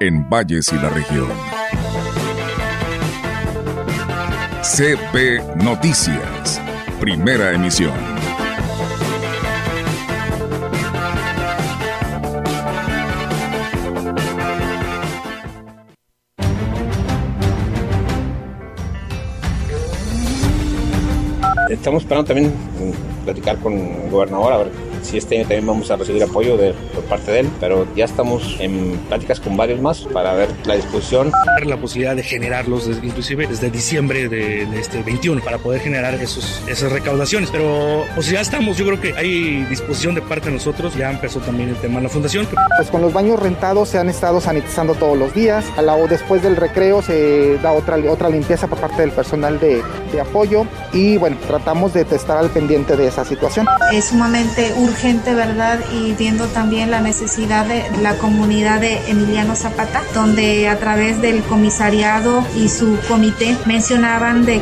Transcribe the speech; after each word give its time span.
en 0.00 0.28
Valles 0.28 0.72
y 0.72 0.76
la 0.76 0.88
región. 0.88 1.28
CB 4.62 5.56
Noticias, 5.62 6.60
primera 7.00 7.52
emisión. 7.52 7.92
Estamos 21.70 22.02
esperando 22.02 22.26
también 22.26 22.52
platicar 23.24 23.58
con 23.58 23.72
el 23.74 24.10
gobernador 24.10 24.52
a 24.52 24.58
ver 24.58 24.93
si 25.04 25.18
este 25.18 25.36
año 25.36 25.44
también 25.44 25.66
vamos 25.66 25.90
a 25.90 25.96
recibir 25.96 26.22
apoyo 26.22 26.56
de, 26.56 26.72
por 26.94 27.04
parte 27.04 27.30
de 27.30 27.40
él, 27.40 27.50
pero 27.60 27.86
ya 27.94 28.06
estamos 28.06 28.56
en 28.58 28.98
pláticas 29.08 29.40
con 29.40 29.56
varios 29.56 29.80
más 29.80 30.00
para 30.00 30.32
ver 30.34 30.48
la 30.64 30.74
disposición. 30.74 31.30
La 31.64 31.76
posibilidad 31.76 32.16
de 32.16 32.22
generarlos 32.22 32.88
inclusive 33.02 33.46
desde 33.46 33.70
diciembre 33.70 34.28
de, 34.28 34.62
este 34.78 35.02
21 35.02 35.42
para 35.42 35.58
poder 35.58 35.80
generar 35.80 36.14
esos, 36.14 36.62
esas 36.66 36.90
recaudaciones, 36.90 37.50
pero 37.50 38.04
pues 38.14 38.28
ya 38.28 38.40
estamos, 38.40 38.76
yo 38.76 38.86
creo 38.86 39.00
que 39.00 39.14
hay 39.14 39.64
disposición 39.64 40.14
de 40.14 40.22
parte 40.22 40.48
de 40.48 40.54
nosotros, 40.54 40.94
ya 40.94 41.10
empezó 41.10 41.40
también 41.40 41.68
el 41.70 41.76
tema 41.76 41.96
de 41.96 42.04
la 42.04 42.08
fundación. 42.08 42.48
Pues 42.76 42.90
con 42.90 43.02
los 43.02 43.12
baños 43.12 43.40
rentados 43.40 43.88
se 43.90 43.98
han 43.98 44.08
estado 44.08 44.40
sanitizando 44.40 44.94
todos 44.94 45.16
los 45.16 45.34
días, 45.34 45.64
a 45.76 45.82
la, 45.82 45.96
después 46.06 46.42
del 46.42 46.56
recreo 46.56 47.02
se 47.02 47.58
da 47.58 47.72
otra, 47.72 47.96
otra 48.10 48.28
limpieza 48.28 48.66
por 48.66 48.78
parte 48.78 49.02
del 49.02 49.12
personal 49.12 49.58
de, 49.60 49.82
de 50.12 50.20
apoyo 50.20 50.66
y 50.92 51.16
bueno, 51.16 51.36
tratamos 51.46 51.94
de 51.94 52.02
estar 52.02 52.36
al 52.36 52.50
pendiente 52.50 52.96
de 52.96 53.06
esa 53.06 53.24
situación. 53.24 53.66
Es 53.92 54.06
sumamente 54.06 54.72
urgente 54.76 54.93
gente, 54.94 55.34
¿verdad? 55.34 55.80
Y 55.92 56.12
viendo 56.12 56.46
también 56.46 56.90
la 56.90 57.00
necesidad 57.00 57.66
de 57.66 57.84
la 58.02 58.16
comunidad 58.16 58.80
de 58.80 59.10
Emiliano 59.10 59.56
Zapata, 59.56 60.02
donde 60.14 60.68
a 60.68 60.78
través 60.78 61.20
del 61.20 61.42
comisariado 61.42 62.44
y 62.56 62.68
su 62.68 62.98
comité 63.08 63.56
mencionaban 63.66 64.44
de 64.44 64.60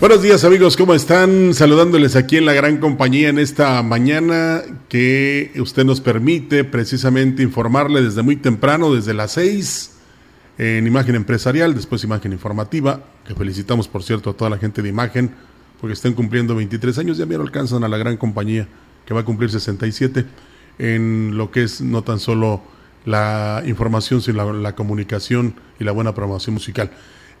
Buenos 0.00 0.22
días 0.22 0.44
amigos, 0.44 0.76
¿cómo 0.76 0.94
están? 0.94 1.54
Saludándoles 1.54 2.16
aquí 2.16 2.36
en 2.36 2.46
la 2.46 2.52
gran 2.52 2.78
compañía 2.78 3.28
en 3.28 3.38
esta 3.38 3.82
mañana 3.82 4.62
que 4.88 5.52
usted 5.58 5.84
nos 5.84 6.00
permite 6.00 6.64
precisamente 6.64 7.42
informarle 7.42 8.02
desde 8.02 8.22
muy 8.22 8.36
temprano, 8.36 8.94
desde 8.94 9.14
las 9.14 9.32
seis, 9.32 9.98
en 10.58 10.86
imagen 10.86 11.14
empresarial, 11.14 11.74
después 11.74 12.02
imagen 12.04 12.32
informativa, 12.32 13.04
que 13.26 13.34
felicitamos 13.34 13.88
por 13.88 14.02
cierto 14.02 14.30
a 14.30 14.34
toda 14.34 14.50
la 14.50 14.58
gente 14.58 14.82
de 14.82 14.88
imagen, 14.88 15.30
porque 15.80 15.94
están 15.94 16.14
cumpliendo 16.14 16.54
23 16.54 16.98
años, 16.98 17.18
ya 17.18 17.26
me 17.26 17.36
alcanzan 17.36 17.84
a 17.84 17.88
la 17.88 17.98
gran 17.98 18.16
compañía 18.16 18.66
que 19.06 19.14
va 19.14 19.20
a 19.20 19.24
cumplir 19.24 19.50
67 19.50 20.24
en 20.78 21.36
lo 21.36 21.50
que 21.50 21.62
es 21.62 21.80
no 21.80 22.02
tan 22.02 22.18
solo 22.18 22.62
la 23.04 23.62
información, 23.66 24.20
sino 24.20 24.52
la, 24.52 24.74
comunicación 24.74 25.54
y 25.78 25.84
la 25.84 25.92
buena 25.92 26.14
promoción 26.14 26.54
musical. 26.54 26.90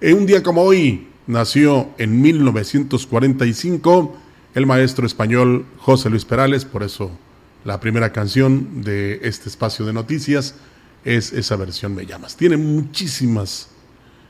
En 0.00 0.16
un 0.16 0.26
día 0.26 0.44
como 0.44 0.62
hoy, 0.62 1.08
nació 1.26 1.88
en 1.98 2.20
1945 2.20 4.16
el 4.54 4.64
maestro 4.64 5.04
español 5.04 5.66
José 5.78 6.08
Luis 6.08 6.24
Perales, 6.24 6.64
por 6.64 6.84
eso 6.84 7.10
la 7.64 7.80
primera 7.80 8.12
canción 8.12 8.84
de 8.84 9.18
este 9.24 9.48
espacio 9.48 9.84
de 9.84 9.92
noticias 9.92 10.54
es 11.04 11.32
esa 11.32 11.56
versión 11.56 11.96
Me 11.96 12.06
llamas. 12.06 12.36
Tiene 12.36 12.56
muchísimas 12.56 13.70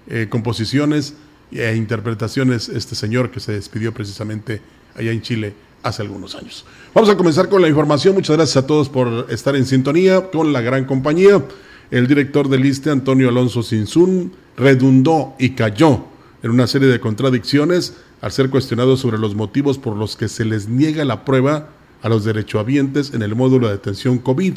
eh, 0.06 0.28
composiciones 0.30 1.12
e 1.52 1.76
interpretaciones 1.76 2.70
este 2.70 2.94
señor 2.94 3.30
que 3.30 3.40
se 3.40 3.52
despidió 3.52 3.92
precisamente 3.92 4.62
allá 4.96 5.12
en 5.12 5.20
Chile 5.20 5.52
hace 5.82 6.00
algunos 6.00 6.34
años. 6.34 6.64
Vamos 6.94 7.10
a 7.10 7.16
comenzar 7.18 7.50
con 7.50 7.60
la 7.60 7.68
información. 7.68 8.14
Muchas 8.14 8.36
gracias 8.36 8.56
a 8.56 8.66
todos 8.66 8.88
por 8.88 9.26
estar 9.28 9.54
en 9.54 9.66
sintonía 9.66 10.30
con 10.30 10.50
la 10.50 10.62
gran 10.62 10.86
compañía. 10.86 11.42
El 11.90 12.06
director 12.06 12.50
del 12.50 12.66
ISTE, 12.66 12.90
Antonio 12.90 13.30
Alonso 13.30 13.62
Sinsun, 13.62 14.32
redundó 14.58 15.34
y 15.38 15.50
cayó 15.50 16.04
en 16.42 16.50
una 16.50 16.66
serie 16.66 16.88
de 16.88 17.00
contradicciones 17.00 17.96
al 18.20 18.30
ser 18.30 18.50
cuestionado 18.50 18.98
sobre 18.98 19.18
los 19.18 19.34
motivos 19.34 19.78
por 19.78 19.96
los 19.96 20.14
que 20.14 20.28
se 20.28 20.44
les 20.44 20.68
niega 20.68 21.06
la 21.06 21.24
prueba 21.24 21.70
a 22.02 22.08
los 22.10 22.24
derechohabientes 22.24 23.14
en 23.14 23.22
el 23.22 23.34
módulo 23.34 23.68
de 23.68 23.74
atención 23.74 24.18
COVID, 24.18 24.54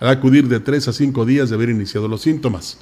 al 0.00 0.08
acudir 0.08 0.48
de 0.48 0.58
tres 0.58 0.88
a 0.88 0.92
cinco 0.92 1.24
días 1.24 1.48
de 1.48 1.54
haber 1.54 1.70
iniciado 1.70 2.08
los 2.08 2.22
síntomas. 2.22 2.78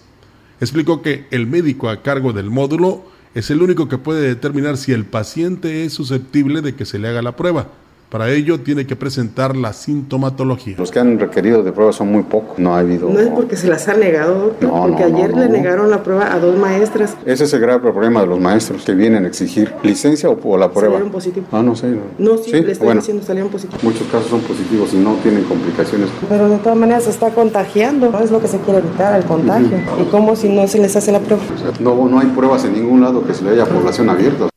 Explicó 0.60 1.02
que 1.02 1.26
el 1.30 1.46
médico 1.46 1.90
a 1.90 2.02
cargo 2.02 2.32
del 2.32 2.48
módulo 2.48 3.04
es 3.34 3.50
el 3.50 3.60
único 3.60 3.88
que 3.88 3.98
puede 3.98 4.26
determinar 4.26 4.78
si 4.78 4.92
el 4.92 5.04
paciente 5.04 5.84
es 5.84 5.92
susceptible 5.92 6.62
de 6.62 6.74
que 6.74 6.86
se 6.86 6.98
le 6.98 7.08
haga 7.08 7.20
la 7.20 7.36
prueba 7.36 7.68
para 8.12 8.28
ello 8.28 8.60
tiene 8.60 8.86
que 8.86 8.94
presentar 8.94 9.56
la 9.56 9.72
sintomatología. 9.72 10.76
Los 10.76 10.90
que 10.90 10.98
han 10.98 11.18
requerido 11.18 11.62
de 11.62 11.72
pruebas 11.72 11.96
son 11.96 12.12
muy 12.12 12.24
pocos, 12.24 12.58
no 12.58 12.74
ha 12.74 12.80
habido... 12.80 13.08
No 13.08 13.18
es 13.18 13.28
porque 13.28 13.56
se 13.56 13.68
las 13.68 13.88
ha 13.88 13.94
negado, 13.94 14.34
doctor, 14.34 14.70
porque 14.70 15.04
ayer 15.04 15.34
le 15.34 15.48
negaron 15.48 15.88
la 15.88 16.02
prueba 16.02 16.30
a 16.30 16.38
dos 16.38 16.58
maestras. 16.58 17.16
Ese 17.24 17.44
es 17.44 17.54
el 17.54 17.60
grave 17.60 17.80
problema 17.80 18.20
de 18.20 18.26
los 18.26 18.38
maestros 18.38 18.84
que 18.84 18.92
vienen 18.92 19.24
a 19.24 19.28
exigir 19.28 19.72
licencia 19.82 20.28
o, 20.28 20.58
la 20.58 20.70
prueba. 20.70 20.90
Salieron 20.90 21.10
positivos. 21.10 21.48
Ah, 21.52 21.62
no 21.62 21.74
sé. 21.74 21.96
No, 22.18 22.36
sí, 22.36 22.52
le 22.52 22.72
estoy 22.72 22.94
diciendo 22.96 23.22
salieron 23.22 23.50
positivos. 23.50 23.82
Muchos 23.82 24.06
casos 24.08 24.26
son 24.26 24.42
positivos 24.42 24.92
y 24.92 24.98
no 24.98 25.14
tienen 25.22 25.44
complicaciones. 25.44 26.10
Pero 26.28 26.50
de 26.50 26.58
todas 26.58 26.76
maneras 26.76 27.04
se 27.04 27.10
está 27.10 27.30
contagiando, 27.30 28.10
no 28.10 28.20
es 28.20 28.30
lo 28.30 28.42
que 28.42 28.48
se 28.48 28.58
quiere 28.58 28.80
evitar, 28.80 29.18
el 29.18 29.24
contagio. 29.24 29.78
¿Y 29.98 30.04
cómo 30.10 30.36
si 30.36 30.50
no 30.50 30.68
se 30.68 30.78
les 30.80 30.94
hace 30.94 31.12
la 31.12 31.20
prueba? 31.20 31.42
no, 31.80 32.08
no 32.10 32.18
hay 32.18 32.26
pruebas 32.26 32.62
en 32.66 32.74
ningún 32.74 33.00
lado 33.00 33.26
que 33.26 33.32
se 33.32 33.42
le 33.42 33.52
haya 33.52 33.64
población 33.64 34.10
abierta. 34.10 34.51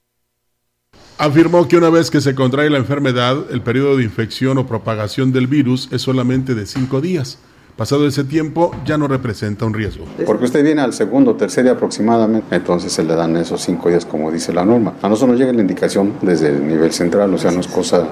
Afirmó 1.17 1.65
que 1.69 1.77
una 1.77 1.89
vez 1.89 2.11
que 2.11 2.19
se 2.19 2.35
contrae 2.35 2.69
la 2.69 2.77
enfermedad, 2.77 3.45
el 3.49 3.61
periodo 3.61 3.95
de 3.95 4.03
infección 4.03 4.57
o 4.57 4.67
propagación 4.67 5.31
del 5.31 5.47
virus 5.47 5.87
es 5.93 6.01
solamente 6.01 6.55
de 6.55 6.65
cinco 6.65 6.99
días. 6.99 7.39
Pasado 7.75 8.07
ese 8.07 8.23
tiempo 8.23 8.71
ya 8.85 8.97
no 8.97 9.05
representa 9.09 9.65
un 9.65 9.73
riesgo. 9.73 10.05
Porque 10.25 10.45
usted 10.45 10.63
viene 10.63 10.81
al 10.81 10.93
segundo 10.93 11.31
o 11.31 11.35
tercer 11.35 11.65
día 11.65 11.73
aproximadamente, 11.73 12.55
entonces 12.55 12.93
se 12.93 13.03
le 13.03 13.15
dan 13.15 13.35
esos 13.35 13.61
cinco 13.61 13.89
días 13.89 14.05
como 14.05 14.31
dice 14.31 14.53
la 14.53 14.63
norma. 14.63 14.93
A 15.01 15.09
nosotros 15.09 15.31
nos 15.31 15.39
llega 15.39 15.51
la 15.51 15.59
indicación 15.59 16.13
desde 16.21 16.51
el 16.51 16.65
nivel 16.65 16.93
central, 16.93 17.33
o 17.33 17.37
sea, 17.37 17.51
no 17.51 17.59
es 17.59 17.67
cosa 17.67 18.07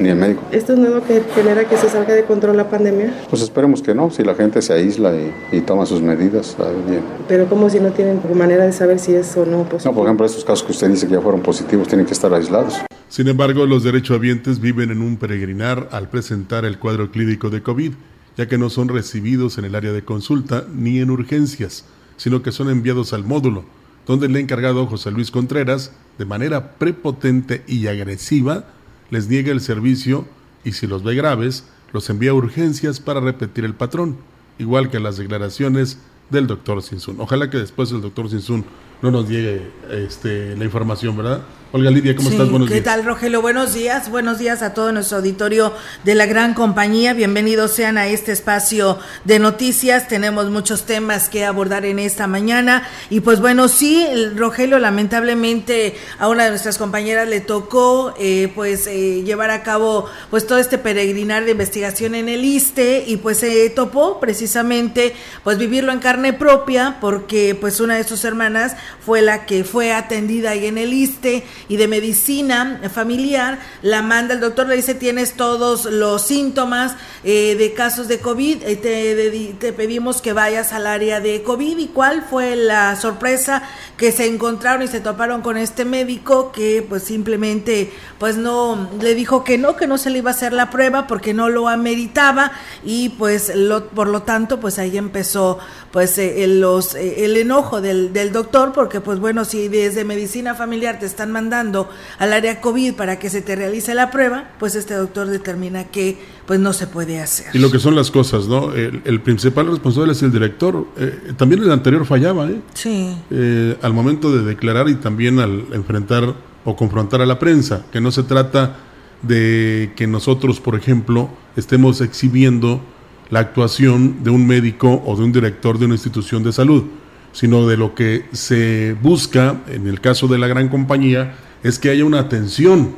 ni 0.00 0.08
el 0.08 0.16
médico. 0.16 0.42
¿Esto 0.50 0.72
es 0.72 0.80
nuevo 0.80 1.02
que 1.06 1.22
genera 1.36 1.68
que 1.68 1.76
se 1.76 1.88
salga 1.88 2.14
de 2.14 2.24
control 2.24 2.56
la 2.56 2.68
pandemia? 2.68 3.14
Pues 3.30 3.42
esperemos 3.42 3.80
que 3.80 3.94
no, 3.94 4.10
si 4.10 4.24
la 4.24 4.34
gente 4.34 4.60
se 4.60 4.72
aísla 4.72 5.12
y, 5.52 5.60
toma 5.60 5.86
sus 5.86 6.02
medidas, 6.02 6.56
bien. 6.88 7.02
Pero 7.28 7.46
como 7.48 7.70
si 7.70 7.78
no 7.78 7.92
tienen 7.92 8.20
manera 8.34 8.64
de 8.64 8.72
saber 8.72 8.98
si 8.98 9.14
es 9.14 9.36
o 9.36 9.46
no 9.46 9.68
positivo? 9.68 9.92
No, 9.92 9.94
por 9.94 10.06
ejemplo, 10.06 10.26
estos 10.26 10.44
casos 10.44 10.64
que 10.64 10.72
usted 10.72 10.88
dice 10.88 11.06
que 11.06 11.12
ya 11.12 11.20
fueron 11.20 11.42
positivos 11.42 11.86
tienen 11.86 12.06
que 12.06 12.12
estar 12.12 12.34
aislados. 12.34 12.80
Sin 13.08 13.28
embargo, 13.28 13.66
los 13.66 13.84
derechohabientes 13.84 14.60
viven 14.60 14.90
en 14.90 15.00
un 15.00 15.16
peregrinar 15.16 15.88
al 15.92 16.08
presentar 16.08 16.64
el 16.64 16.80
cuadro 16.80 17.12
clínico 17.12 17.50
de 17.50 17.62
COVID 17.62 17.92
ya 18.36 18.48
que 18.48 18.58
no 18.58 18.70
son 18.70 18.88
recibidos 18.88 19.58
en 19.58 19.64
el 19.64 19.74
área 19.74 19.92
de 19.92 20.04
consulta 20.04 20.66
ni 20.74 21.00
en 21.00 21.10
urgencias, 21.10 21.84
sino 22.16 22.42
que 22.42 22.52
son 22.52 22.70
enviados 22.70 23.12
al 23.12 23.24
módulo, 23.24 23.64
donde 24.06 24.26
el 24.26 24.36
encargado 24.36 24.86
José 24.86 25.10
Luis 25.10 25.30
Contreras, 25.30 25.92
de 26.18 26.24
manera 26.24 26.72
prepotente 26.74 27.64
y 27.66 27.86
agresiva, 27.86 28.64
les 29.10 29.28
niega 29.28 29.52
el 29.52 29.60
servicio 29.60 30.26
y 30.64 30.72
si 30.72 30.86
los 30.86 31.02
ve 31.02 31.14
graves, 31.14 31.64
los 31.92 32.08
envía 32.10 32.30
a 32.30 32.34
urgencias 32.34 33.00
para 33.00 33.20
repetir 33.20 33.64
el 33.64 33.74
patrón, 33.74 34.16
igual 34.58 34.90
que 34.90 35.00
las 35.00 35.16
declaraciones 35.16 35.98
del 36.30 36.46
doctor 36.46 36.82
Sinsun. 36.82 37.20
Ojalá 37.20 37.50
que 37.50 37.58
después 37.58 37.90
el 37.90 38.00
doctor 38.00 38.30
Sinsun 38.30 38.64
no 39.02 39.10
nos 39.10 39.28
llegue 39.28 39.70
este, 39.90 40.56
la 40.56 40.64
información, 40.64 41.16
¿verdad? 41.16 41.42
Olga 41.72 41.88
Lidia, 41.92 42.16
¿cómo 42.16 42.30
estás? 42.30 42.50
Buenos 42.50 42.68
¿Qué 42.68 42.80
tal, 42.80 43.04
Rogelio? 43.04 43.40
Buenos 43.40 43.74
días. 43.74 44.10
Buenos 44.10 44.40
días 44.40 44.60
a 44.60 44.74
todo 44.74 44.90
nuestro 44.90 45.18
auditorio 45.18 45.72
de 46.02 46.16
la 46.16 46.26
gran 46.26 46.52
compañía. 46.52 47.14
Bienvenidos 47.14 47.70
sean 47.70 47.96
a 47.96 48.08
este 48.08 48.32
espacio 48.32 48.98
de 49.24 49.38
noticias. 49.38 50.08
Tenemos 50.08 50.50
muchos 50.50 50.82
temas 50.82 51.28
que 51.28 51.44
abordar 51.44 51.84
en 51.84 52.00
esta 52.00 52.26
mañana. 52.26 52.88
Y 53.08 53.20
pues 53.20 53.40
bueno, 53.40 53.68
sí, 53.68 54.04
Rogelio, 54.34 54.80
lamentablemente 54.80 55.94
a 56.18 56.28
una 56.28 56.42
de 56.42 56.50
nuestras 56.50 56.76
compañeras 56.76 57.28
le 57.28 57.40
tocó 57.40 58.14
eh, 58.18 58.50
pues 58.52 58.88
eh, 58.88 59.22
llevar 59.22 59.50
a 59.50 59.62
cabo 59.62 60.06
pues 60.28 60.48
todo 60.48 60.58
este 60.58 60.76
peregrinar 60.76 61.44
de 61.44 61.52
investigación 61.52 62.16
en 62.16 62.28
el 62.28 62.44
ISTE 62.44 63.04
y 63.06 63.18
pues 63.18 63.38
se 63.38 63.70
topó 63.70 64.18
precisamente 64.18 65.14
pues 65.44 65.56
vivirlo 65.56 65.92
en 65.92 66.00
carne 66.00 66.32
propia 66.32 66.96
porque 67.00 67.54
pues 67.54 67.78
una 67.78 67.94
de 67.94 68.02
sus 68.02 68.24
hermanas 68.24 68.74
fue 69.04 69.22
la 69.22 69.46
que 69.46 69.64
fue 69.64 69.92
atendida 69.92 70.50
ahí 70.50 70.66
en 70.66 70.78
el 70.78 70.92
ISTE 70.92 71.44
y 71.68 71.76
de 71.76 71.88
medicina 71.88 72.80
familiar, 72.92 73.58
la 73.82 74.02
manda 74.02 74.34
el 74.34 74.40
doctor, 74.40 74.66
le 74.66 74.76
dice 74.76 74.94
tienes 74.94 75.34
todos 75.34 75.84
los 75.86 76.22
síntomas 76.22 76.96
eh, 77.24 77.56
de 77.56 77.72
casos 77.72 78.08
de 78.08 78.18
COVID, 78.18 78.62
eh, 78.62 79.56
te, 79.58 79.72
pedimos 79.72 80.20
que 80.20 80.32
vayas 80.32 80.72
al 80.72 80.86
área 80.86 81.20
de 81.20 81.42
COVID 81.42 81.78
y 81.78 81.88
cuál 81.88 82.22
fue 82.22 82.56
la 82.56 82.96
sorpresa 82.96 83.62
que 83.96 84.12
se 84.12 84.26
encontraron 84.26 84.82
y 84.82 84.88
se 84.88 85.00
toparon 85.00 85.42
con 85.42 85.56
este 85.56 85.84
médico 85.84 86.52
que 86.52 86.84
pues 86.88 87.02
simplemente 87.04 87.92
pues 88.18 88.36
no 88.36 88.88
le 89.00 89.14
dijo 89.14 89.44
que 89.44 89.58
no, 89.58 89.76
que 89.76 89.86
no 89.86 89.98
se 89.98 90.10
le 90.10 90.18
iba 90.18 90.30
a 90.30 90.34
hacer 90.34 90.52
la 90.52 90.70
prueba 90.70 91.06
porque 91.06 91.34
no 91.34 91.48
lo 91.48 91.68
ameritaba 91.68 92.52
y 92.84 93.10
pues 93.10 93.54
lo, 93.54 93.88
por 93.88 94.08
lo 94.08 94.22
tanto 94.22 94.60
pues 94.60 94.78
ahí 94.78 94.96
empezó 94.96 95.58
pues 95.90 96.16
eh, 96.18 96.46
los, 96.46 96.94
el 96.94 97.36
enojo 97.36 97.80
del, 97.80 98.12
del 98.12 98.32
doctor 98.32 98.72
porque 98.80 99.02
pues 99.02 99.18
bueno 99.18 99.44
si 99.44 99.68
desde 99.68 100.06
medicina 100.06 100.54
familiar 100.54 100.98
te 100.98 101.04
están 101.04 101.30
mandando 101.30 101.50
dando 101.50 101.90
al 102.18 102.32
área 102.32 102.62
COVID 102.62 102.94
para 102.94 103.18
que 103.18 103.28
se 103.28 103.42
te 103.42 103.54
realice 103.56 103.94
la 103.94 104.10
prueba, 104.10 104.52
pues 104.58 104.74
este 104.74 104.94
doctor 104.94 105.26
determina 105.26 105.84
que 105.84 106.16
pues 106.46 106.58
no 106.58 106.72
se 106.72 106.86
puede 106.86 107.20
hacer. 107.20 107.54
Y 107.54 107.58
lo 107.58 107.70
que 107.70 107.78
son 107.78 107.94
las 107.94 108.10
cosas, 108.10 108.46
¿no? 108.48 108.72
El, 108.72 109.20
principal 109.20 109.66
responsable 109.66 110.12
es 110.12 110.22
el 110.22 110.32
director. 110.32 110.86
Eh, 110.96 111.32
también 111.36 111.62
el 111.62 111.70
anterior 111.70 112.06
fallaba, 112.06 112.48
¿eh? 112.48 112.60
Sí. 112.72 113.14
Eh, 113.30 113.76
al 113.82 113.92
momento 113.92 114.34
de 114.34 114.42
declarar 114.42 114.88
y 114.88 114.94
también 114.94 115.38
al 115.38 115.66
enfrentar 115.72 116.34
o 116.64 116.74
confrontar 116.74 117.20
a 117.20 117.26
la 117.26 117.38
prensa, 117.38 117.84
que 117.92 118.00
no 118.00 118.10
se 118.10 118.22
trata 118.22 118.76
de 119.22 119.92
que 119.96 120.06
nosotros, 120.06 120.60
por 120.60 120.74
ejemplo, 120.74 121.30
estemos 121.56 122.00
exhibiendo 122.00 122.80
la 123.28 123.40
actuación 123.40 124.24
de 124.24 124.30
un 124.30 124.46
médico 124.46 125.02
o 125.04 125.16
de 125.16 125.22
un 125.22 125.32
director 125.32 125.78
de 125.78 125.84
una 125.84 125.94
institución 125.94 126.42
de 126.42 126.52
salud 126.52 126.84
sino 127.32 127.66
de 127.66 127.76
lo 127.76 127.94
que 127.94 128.26
se 128.32 128.96
busca, 129.02 129.60
en 129.68 129.86
el 129.86 130.00
caso 130.00 130.28
de 130.28 130.38
la 130.38 130.46
gran 130.46 130.68
compañía, 130.68 131.34
es 131.62 131.78
que 131.78 131.90
haya 131.90 132.04
una 132.04 132.20
atención 132.20 132.96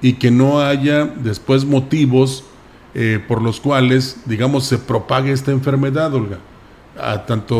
y 0.00 0.14
que 0.14 0.30
no 0.30 0.60
haya 0.60 1.06
después 1.06 1.64
motivos 1.64 2.44
eh, 2.94 3.20
por 3.26 3.42
los 3.42 3.60
cuales, 3.60 4.18
digamos, 4.26 4.64
se 4.66 4.78
propague 4.78 5.32
esta 5.32 5.50
enfermedad, 5.50 6.14
Olga. 6.14 6.38
A 7.00 7.26
tanto 7.26 7.56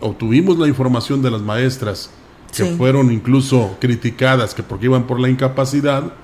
obtuvimos 0.00 0.58
la 0.58 0.66
información 0.66 1.20
de 1.20 1.30
las 1.30 1.42
maestras 1.42 2.10
que 2.56 2.64
fueron 2.76 3.12
incluso 3.12 3.76
criticadas 3.80 4.54
que 4.54 4.62
porque 4.62 4.86
iban 4.86 5.06
por 5.06 5.20
la 5.20 5.28
incapacidad 5.28 6.14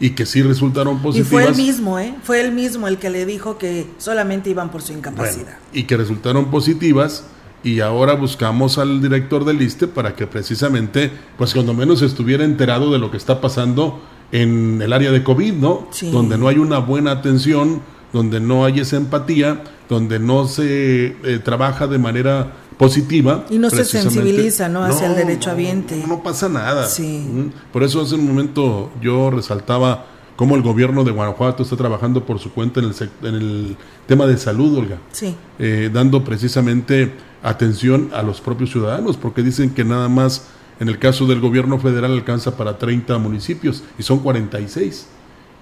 y 0.00 0.10
que 0.10 0.26
sí 0.26 0.42
resultaron 0.42 1.00
positivas. 1.00 1.28
Y 1.28 1.34
fue 1.34 1.44
el 1.44 1.56
mismo, 1.56 1.98
¿eh? 1.98 2.14
Fue 2.22 2.40
el 2.40 2.52
mismo 2.52 2.88
el 2.88 2.98
que 2.98 3.10
le 3.10 3.26
dijo 3.26 3.58
que 3.58 3.86
solamente 3.98 4.50
iban 4.50 4.70
por 4.70 4.82
su 4.82 4.92
incapacidad. 4.92 5.58
y 5.72 5.84
que 5.84 5.96
resultaron 5.96 6.50
positivas 6.50 7.24
y 7.66 7.80
ahora 7.80 8.14
buscamos 8.14 8.78
al 8.78 9.02
director 9.02 9.44
del 9.44 9.60
ISTE 9.60 9.88
para 9.88 10.14
que 10.14 10.28
precisamente, 10.28 11.10
pues 11.36 11.52
cuando 11.52 11.74
menos 11.74 12.00
estuviera 12.00 12.44
enterado 12.44 12.92
de 12.92 13.00
lo 13.00 13.10
que 13.10 13.16
está 13.16 13.40
pasando 13.40 14.00
en 14.30 14.80
el 14.80 14.92
área 14.92 15.10
de 15.10 15.24
COVID, 15.24 15.54
¿no? 15.54 15.88
Donde 16.12 16.38
no 16.38 16.46
hay 16.46 16.58
una 16.58 16.78
buena 16.78 17.10
atención, 17.10 17.82
donde 18.12 18.38
no 18.38 18.64
hay 18.64 18.78
esa 18.78 18.96
empatía, 18.96 19.64
donde 19.88 20.20
no 20.20 20.46
se 20.46 21.16
eh, 21.24 21.40
trabaja 21.42 21.88
de 21.88 21.98
manera 21.98 22.52
positiva. 22.78 23.44
Y 23.50 23.58
no 23.58 23.68
se 23.68 23.84
sensibiliza, 23.84 24.68
¿no? 24.68 24.84
Hacia 24.84 25.08
el 25.08 25.16
derecho 25.16 25.50
ambiente. 25.50 26.04
No, 26.06 26.22
pasa 26.22 26.48
nada. 26.48 26.86
Sí. 26.86 27.50
Por 27.72 27.82
eso 27.82 28.00
hace 28.00 28.14
un 28.14 28.28
momento 28.28 28.92
yo 29.02 29.28
resaltaba 29.32 30.06
cómo 30.36 30.54
el 30.54 30.62
gobierno 30.62 31.02
de 31.02 31.10
Guanajuato 31.10 31.62
está 31.62 31.76
trabajando 31.76 32.24
por 32.24 32.38
su 32.38 32.52
cuenta 32.52 32.80
en 32.80 32.86
el, 32.86 32.94
en 33.22 33.34
el 33.34 33.76
tema 34.06 34.26
de 34.26 34.36
salud, 34.36 34.78
Olga. 34.78 34.98
Sí. 35.12 35.34
Eh, 35.58 35.90
dando 35.92 36.22
precisamente 36.22 37.12
atención 37.42 38.10
a 38.12 38.22
los 38.22 38.40
propios 38.40 38.70
ciudadanos, 38.70 39.16
porque 39.16 39.42
dicen 39.42 39.70
que 39.70 39.84
nada 39.84 40.08
más 40.08 40.48
en 40.78 40.88
el 40.88 40.98
caso 40.98 41.26
del 41.26 41.40
gobierno 41.40 41.78
federal 41.78 42.12
alcanza 42.12 42.56
para 42.56 42.78
30 42.78 43.16
municipios 43.18 43.82
y 43.98 44.02
son 44.02 44.18
46. 44.18 45.08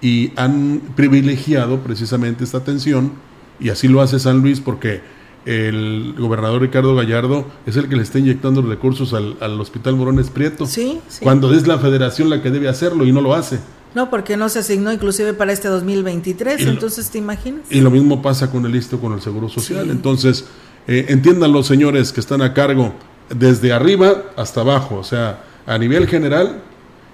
Y 0.01 0.33
han 0.35 0.81
privilegiado 0.95 1.79
precisamente 1.79 2.43
esta 2.43 2.57
atención 2.57 3.13
y 3.59 3.69
así 3.69 3.87
lo 3.87 4.01
hace 4.01 4.19
San 4.19 4.41
Luis 4.41 4.59
porque 4.59 5.01
el 5.45 6.15
gobernador 6.17 6.61
Ricardo 6.61 6.95
Gallardo 6.95 7.45
es 7.65 7.77
el 7.77 7.87
que 7.87 7.95
le 7.95 8.03
está 8.03 8.19
inyectando 8.19 8.61
recursos 8.61 9.13
al, 9.13 9.61
Hospital 9.61 9.95
Morones 9.95 10.29
Prieto. 10.29 10.65
Sí, 10.65 10.99
Cuando 11.21 11.53
es 11.53 11.67
la 11.67 11.77
federación 11.77 12.29
la 12.29 12.41
que 12.41 12.51
debe 12.51 12.67
hacerlo 12.67 13.05
y 13.05 13.11
no 13.11 13.21
lo 13.21 13.33
hace. 13.33 13.59
No, 13.95 14.09
porque 14.09 14.35
no 14.35 14.49
se 14.49 14.59
asignó 14.59 14.91
inclusive 14.91 15.33
para 15.33 15.53
este 15.53 15.69
2023, 15.69 16.61
entonces 16.67 17.09
te 17.09 17.17
imaginas. 17.17 17.61
Y 17.69 17.79
lo 17.79 17.89
mismo 17.89 18.21
pasa 18.21 18.51
con 18.51 18.65
el 18.65 18.73
listo 18.73 18.99
con 18.99 19.13
el 19.13 19.21
Seguro 19.21 19.47
Social. 19.47 19.89
Entonces, 19.89 20.45
eh, 20.85 21.05
entiendan 21.09 21.53
los 21.53 21.65
señores 21.65 22.11
que 22.11 22.19
están 22.19 22.41
a 22.41 22.53
cargo 22.53 22.93
desde 23.29 23.71
arriba 23.71 24.23
hasta 24.35 24.61
abajo, 24.61 24.95
o 24.97 25.03
sea, 25.03 25.43
a 25.65 25.77
nivel 25.77 26.07
general 26.07 26.61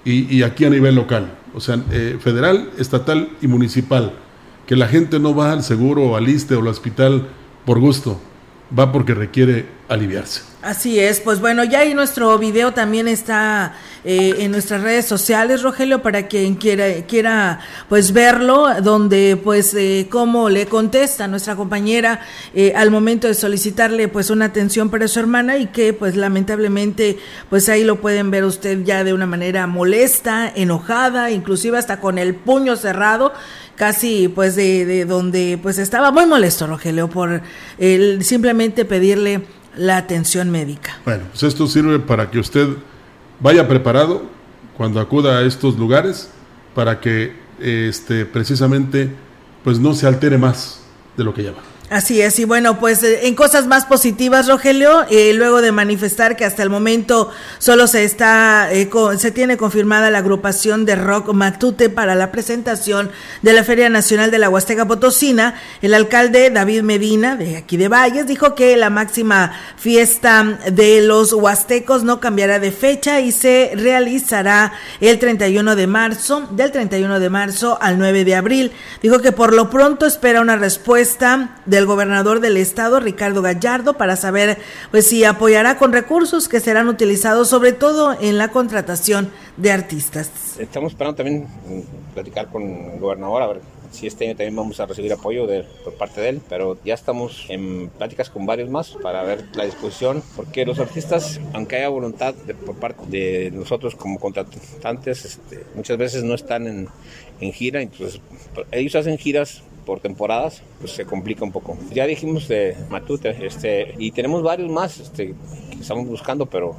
y, 0.04 0.42
aquí 0.42 0.64
a 0.64 0.70
nivel 0.70 0.96
local, 0.96 1.32
o 1.54 1.60
sea, 1.60 1.80
eh, 1.92 2.18
federal, 2.20 2.70
estatal 2.76 3.30
y 3.40 3.46
municipal, 3.46 4.14
que 4.66 4.74
la 4.74 4.88
gente 4.88 5.20
no 5.20 5.34
va 5.34 5.52
al 5.52 5.62
seguro 5.62 6.02
o 6.02 6.16
al 6.16 6.28
ISTE 6.28 6.56
o 6.56 6.60
al 6.60 6.66
hospital 6.66 7.28
por 7.64 7.78
gusto, 7.78 8.20
va 8.76 8.90
porque 8.90 9.14
requiere 9.14 9.66
aliviarse. 9.88 10.42
Así 10.62 10.98
es, 10.98 11.20
pues 11.20 11.40
bueno, 11.40 11.64
ya 11.64 11.80
ahí 11.80 11.94
nuestro 11.94 12.38
video 12.38 12.72
también 12.72 13.08
está 13.08 13.74
eh, 14.04 14.34
en 14.38 14.50
nuestras 14.50 14.82
redes 14.82 15.06
sociales, 15.06 15.62
Rogelio, 15.62 16.02
para 16.02 16.26
quien 16.26 16.56
quiera, 16.56 16.86
quiera 17.06 17.60
pues 17.88 18.12
verlo, 18.12 18.66
donde 18.82 19.38
pues 19.42 19.74
eh, 19.74 20.08
cómo 20.10 20.48
le 20.48 20.66
contesta 20.66 21.28
nuestra 21.28 21.54
compañera 21.54 22.20
eh, 22.52 22.72
al 22.74 22.90
momento 22.90 23.28
de 23.28 23.34
solicitarle 23.34 24.08
pues 24.08 24.30
una 24.30 24.46
atención 24.46 24.90
para 24.90 25.06
su 25.06 25.20
hermana 25.20 25.56
y 25.56 25.66
que 25.66 25.92
pues 25.92 26.16
lamentablemente 26.16 27.18
pues 27.48 27.68
ahí 27.68 27.84
lo 27.84 28.00
pueden 28.00 28.32
ver 28.32 28.44
usted 28.44 28.82
ya 28.82 29.04
de 29.04 29.14
una 29.14 29.26
manera 29.26 29.68
molesta, 29.68 30.52
enojada, 30.52 31.30
inclusive 31.30 31.78
hasta 31.78 32.00
con 32.00 32.18
el 32.18 32.34
puño 32.34 32.74
cerrado 32.74 33.32
casi 33.76 34.26
pues 34.26 34.56
de, 34.56 34.84
de 34.84 35.04
donde 35.04 35.60
pues 35.62 35.78
estaba 35.78 36.10
muy 36.10 36.26
molesto 36.26 36.66
Rogelio 36.66 37.08
por 37.08 37.40
el 37.78 38.24
simplemente 38.24 38.84
pedirle 38.84 39.42
la 39.76 39.96
atención 39.96 40.50
médica. 40.50 40.98
Bueno, 41.04 41.24
pues 41.30 41.44
esto 41.44 41.68
sirve 41.68 42.00
para 42.00 42.30
que 42.30 42.40
usted 42.40 42.68
vaya 43.42 43.68
preparado 43.68 44.22
cuando 44.76 45.00
acuda 45.00 45.38
a 45.38 45.42
estos 45.42 45.76
lugares 45.76 46.30
para 46.74 47.00
que 47.00 47.34
este 47.60 48.24
precisamente 48.24 49.10
pues 49.64 49.78
no 49.78 49.94
se 49.94 50.06
altere 50.06 50.38
más 50.38 50.82
de 51.16 51.24
lo 51.24 51.34
que 51.34 51.44
ya 51.44 51.52
va. 51.52 51.71
Así 51.92 52.22
es, 52.22 52.38
y 52.38 52.46
bueno, 52.46 52.78
pues 52.78 53.02
eh, 53.02 53.26
en 53.26 53.34
cosas 53.34 53.66
más 53.66 53.84
positivas, 53.84 54.48
Rogelio, 54.48 55.04
eh, 55.10 55.34
luego 55.34 55.60
de 55.60 55.72
manifestar 55.72 56.36
que 56.36 56.46
hasta 56.46 56.62
el 56.62 56.70
momento 56.70 57.30
solo 57.58 57.86
se 57.86 58.04
está, 58.04 58.72
eh, 58.72 58.88
se 59.18 59.30
tiene 59.30 59.58
confirmada 59.58 60.10
la 60.10 60.20
agrupación 60.20 60.86
de 60.86 60.96
rock 60.96 61.34
Matute 61.34 61.90
para 61.90 62.14
la 62.14 62.32
presentación 62.32 63.10
de 63.42 63.52
la 63.52 63.62
Feria 63.62 63.90
Nacional 63.90 64.30
de 64.30 64.38
la 64.38 64.48
Huasteca 64.48 64.88
Potosina, 64.88 65.60
el 65.82 65.92
alcalde 65.92 66.48
David 66.48 66.80
Medina, 66.80 67.36
de 67.36 67.58
aquí 67.58 67.76
de 67.76 67.88
Valles, 67.88 68.26
dijo 68.26 68.54
que 68.54 68.74
la 68.78 68.88
máxima 68.88 69.52
fiesta 69.76 70.60
de 70.72 71.02
los 71.02 71.34
huastecos 71.34 72.04
no 72.04 72.20
cambiará 72.20 72.58
de 72.58 72.72
fecha 72.72 73.20
y 73.20 73.32
se 73.32 73.72
realizará 73.74 74.72
el 75.02 75.18
31 75.18 75.76
de 75.76 75.86
marzo, 75.86 76.48
del 76.52 76.72
31 76.72 77.20
de 77.20 77.28
marzo 77.28 77.76
al 77.82 77.98
9 77.98 78.24
de 78.24 78.34
abril. 78.34 78.72
Dijo 79.02 79.18
que 79.18 79.32
por 79.32 79.52
lo 79.52 79.68
pronto 79.68 80.06
espera 80.06 80.40
una 80.40 80.56
respuesta 80.56 81.60
de 81.82 81.86
gobernador 81.86 82.38
del 82.40 82.56
estado, 82.56 83.00
Ricardo 83.00 83.42
Gallardo, 83.42 83.94
para 83.94 84.14
saber 84.14 84.58
pues 84.90 85.06
si 85.06 85.24
apoyará 85.24 85.78
con 85.78 85.92
recursos 85.92 86.48
que 86.48 86.60
serán 86.60 86.88
utilizados 86.88 87.48
sobre 87.48 87.72
todo 87.72 88.16
en 88.20 88.38
la 88.38 88.48
contratación 88.48 89.30
de 89.56 89.72
artistas. 89.72 90.30
Estamos 90.58 90.92
esperando 90.92 91.16
también 91.16 91.46
platicar 92.14 92.48
con 92.50 92.62
el 92.62 93.00
gobernador 93.00 93.42
a 93.42 93.46
ver 93.48 93.60
si 93.90 94.06
este 94.06 94.26
año 94.26 94.36
también 94.36 94.56
vamos 94.56 94.80
a 94.80 94.86
recibir 94.86 95.12
apoyo 95.12 95.46
de, 95.46 95.64
por 95.84 95.94
parte 95.94 96.20
de 96.20 96.30
él, 96.30 96.40
pero 96.48 96.78
ya 96.84 96.94
estamos 96.94 97.46
en 97.48 97.88
pláticas 97.90 98.30
con 98.30 98.46
varios 98.46 98.70
más 98.70 98.96
para 99.02 99.22
ver 99.22 99.44
la 99.54 99.64
disposición, 99.64 100.22
porque 100.34 100.64
los 100.64 100.78
artistas, 100.78 101.40
aunque 101.52 101.76
haya 101.76 101.88
voluntad 101.88 102.34
por 102.64 102.76
parte 102.76 103.02
de 103.08 103.50
nosotros 103.52 103.94
como 103.94 104.18
contratantes, 104.18 105.24
este, 105.24 105.64
muchas 105.74 105.98
veces 105.98 106.24
no 106.24 106.34
están 106.34 106.66
en, 106.66 106.88
en 107.40 107.52
gira, 107.52 107.82
entonces 107.82 108.20
ellos 108.70 108.94
hacen 108.94 109.18
giras 109.18 109.62
por 109.84 110.00
temporadas, 110.00 110.62
pues 110.80 110.92
se 110.92 111.04
complica 111.04 111.44
un 111.44 111.52
poco. 111.52 111.76
Ya 111.92 112.06
dijimos 112.06 112.48
de 112.48 112.76
Matute, 112.90 113.46
este, 113.46 113.94
y 113.98 114.12
tenemos 114.12 114.42
varios 114.42 114.70
más 114.70 114.98
este, 114.98 115.34
que 115.70 115.80
estamos 115.80 116.06
buscando, 116.06 116.46
pero 116.46 116.76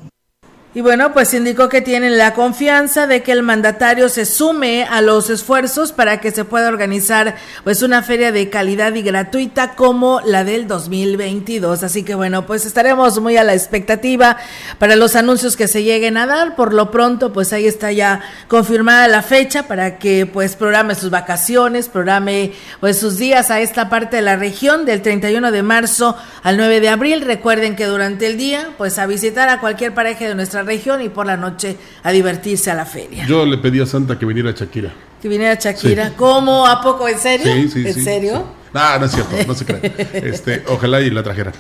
Y 0.76 0.82
bueno, 0.82 1.14
pues 1.14 1.32
indicó 1.36 1.70
que 1.70 1.82
tienen 1.82 2.18
la 2.18 2.34
confianza 2.34 3.06
de 3.06 3.22
que 3.22 3.32
el 3.32 3.44
mandatario 3.44 4.10
se 4.10 4.26
sume 4.26 4.86
a 4.86 5.02
los 5.02 5.30
esfuerzos 5.30 5.92
para 5.92 6.20
que 6.20 6.32
se 6.32 6.46
pueda 6.46 6.68
organizar 6.68 7.36
pues 7.64 7.84
una 7.84 8.02
feria 8.02 8.32
de 8.32 8.50
calidad 8.50 8.96
y 8.96 9.04
gratuita 9.04 9.76
como 9.76 10.20
la 10.26 10.44
del 10.44 10.68
2022. 10.68 11.84
Así 11.84 12.02
que 12.02 12.16
bueno, 12.16 12.48
pues 12.48 12.66
estaremos 12.66 13.20
muy 13.20 13.38
a 13.38 13.44
la 13.44 13.54
expectativa 13.54 14.38
para 14.80 14.96
los 14.96 15.16
anuncios 15.16 15.56
que 15.56 15.68
se 15.68 15.84
lleguen 15.84 16.18
a 16.18 16.26
dar. 16.26 16.56
Por 16.56 16.74
lo 16.74 16.90
pronto, 16.90 17.34
pues 17.34 17.54
ahí 17.54 17.68
está 17.68 17.92
ya 17.92 18.22
confirmada 18.48 19.08
la 19.08 19.22
fecha 19.22 19.68
para 19.68 20.00
que 20.00 20.26
pues 20.26 20.56
programe 20.56 20.96
sus 20.96 21.12
vacaciones, 21.12 21.88
programe 21.88 22.52
pues 22.80 23.00
sus 23.00 23.18
días 23.18 23.52
a 23.52 23.60
esta 23.60 23.90
parte 23.90 24.16
de 24.16 24.24
la 24.24 24.38
región 24.38 24.86
del 24.86 25.04
31 25.04 25.52
de 25.52 25.62
marzo 25.62 26.18
al 26.42 26.58
9 26.58 26.80
de 26.80 26.90
abril. 26.90 27.22
Recuerden 27.22 27.76
que 27.76 27.86
durante 27.86 28.26
el 28.26 28.38
día 28.38 28.70
pues 28.80 28.98
a 28.98 29.06
visitar 29.06 29.50
a 29.50 29.60
cualquier 29.60 29.94
pareja 29.94 30.28
de 30.28 30.34
nuestra 30.34 30.63
región 30.64 31.02
y 31.02 31.10
por 31.10 31.26
la 31.26 31.38
noche 31.38 31.78
a 32.04 32.12
divertirse 32.12 32.72
a 32.72 32.76
la 32.76 32.86
feria. 32.86 33.26
Yo 33.28 33.46
le 33.46 33.58
pedí 33.58 33.80
a 33.82 33.86
Santa 33.86 34.18
que 34.18 34.26
viniera 34.26 34.50
a 34.50 34.54
Shakira. 34.54 34.92
Que 35.22 35.28
viniera 35.30 35.54
a 35.54 35.56
Shakira. 35.60 36.14
¿Cómo? 36.18 36.66
¿A 36.68 36.82
poco? 36.82 37.08
¿En 37.08 37.18
serio? 37.20 37.46
Sí, 37.54 37.70
sí, 37.70 37.88
¿En 37.88 37.94
sí, 37.94 38.04
serio? 38.04 38.46
No, 38.74 39.00
no 39.00 39.06
es 39.06 39.12
cierto, 39.12 39.36
no 39.48 39.54
se 39.54 39.66
cree. 39.66 39.94
Este, 40.14 40.64
ojalá 40.68 41.00
y 41.02 41.10
la 41.10 41.22
trajera. 41.24 41.52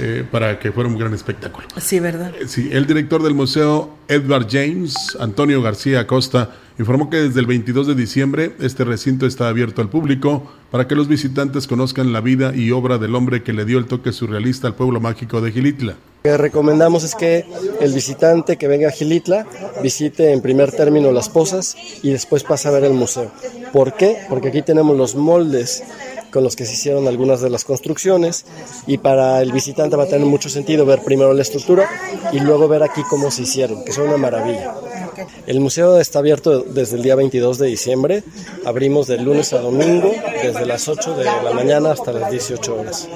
eh, 0.00 0.24
para 0.30 0.58
que 0.60 0.70
fuera 0.72 0.88
un 0.88 0.96
gran 0.98 1.12
espectáculo. 1.14 1.66
Sí, 1.80 1.98
¿verdad? 2.00 2.32
Eh, 2.40 2.46
Sí, 2.46 2.68
el 2.72 2.86
director 2.86 3.22
del 3.22 3.34
museo, 3.34 3.96
Edward 4.08 4.46
James, 4.50 4.94
Antonio 5.18 5.60
García 5.62 6.00
Acosta, 6.00 6.50
informó 6.78 7.10
que 7.10 7.16
desde 7.16 7.40
el 7.40 7.46
22 7.46 7.86
de 7.88 7.94
diciembre 7.94 8.52
este 8.60 8.84
recinto 8.84 9.26
está 9.26 9.48
abierto 9.48 9.82
al 9.82 9.88
público 9.88 10.44
para 10.70 10.86
que 10.86 10.94
los 10.94 11.08
visitantes 11.08 11.66
conozcan 11.66 12.12
la 12.12 12.20
vida 12.20 12.54
y 12.54 12.70
obra 12.70 12.98
del 12.98 13.14
hombre 13.14 13.42
que 13.42 13.52
le 13.52 13.64
dio 13.64 13.78
el 13.78 13.86
toque 13.86 14.12
surrealista 14.12 14.68
al 14.68 14.74
pueblo 14.74 15.00
mágico 15.00 15.40
de 15.40 15.52
Gilitla. 15.52 15.92
Lo 16.24 16.32
que 16.32 16.36
recomendamos 16.36 17.04
es 17.04 17.14
que 17.14 17.44
el 17.80 17.92
visitante 17.92 18.56
que 18.56 18.68
venga 18.68 18.88
a 18.88 18.92
Gilitla 18.92 19.46
visite 19.82 20.32
en 20.32 20.40
primer 20.40 20.72
término 20.72 21.10
las 21.12 21.28
pozas 21.28 21.76
y 22.02 22.10
después 22.10 22.44
pase 22.44 22.68
a 22.68 22.72
ver 22.72 22.84
el 22.84 22.92
museo. 22.92 23.30
¿Por 23.72 23.94
qué? 23.94 24.18
Porque 24.28 24.48
aquí 24.48 24.62
tenemos 24.62 24.96
los 24.96 25.14
moldes 25.14 25.82
con 26.30 26.44
los 26.44 26.56
que 26.56 26.66
se 26.66 26.74
hicieron 26.74 27.08
algunas 27.08 27.40
de 27.40 27.50
las 27.50 27.64
construcciones 27.64 28.44
y 28.86 28.98
para 28.98 29.40
el 29.42 29.52
visitante 29.52 29.96
va 29.96 30.04
a 30.04 30.08
tener 30.08 30.26
mucho 30.26 30.48
sentido 30.48 30.84
ver 30.84 31.02
primero 31.02 31.32
la 31.32 31.42
estructura 31.42 31.88
y 32.32 32.40
luego 32.40 32.68
ver 32.68 32.82
aquí 32.82 33.02
cómo 33.08 33.30
se 33.30 33.42
hicieron, 33.42 33.84
que 33.84 33.92
son 33.92 34.08
una 34.08 34.18
maravilla. 34.18 34.74
El 35.46 35.60
museo 35.60 35.98
está 35.98 36.18
abierto 36.18 36.60
desde 36.60 36.96
el 36.96 37.02
día 37.02 37.14
22 37.14 37.58
de 37.58 37.66
diciembre, 37.66 38.22
abrimos 38.64 39.06
de 39.06 39.18
lunes 39.18 39.52
a 39.52 39.60
domingo 39.60 40.12
desde 40.42 40.66
las 40.66 40.88
8 40.88 41.16
de 41.16 41.24
la 41.24 41.52
mañana 41.54 41.92
hasta 41.92 42.12
las 42.12 42.30
18 42.30 42.74
horas. 42.74 43.08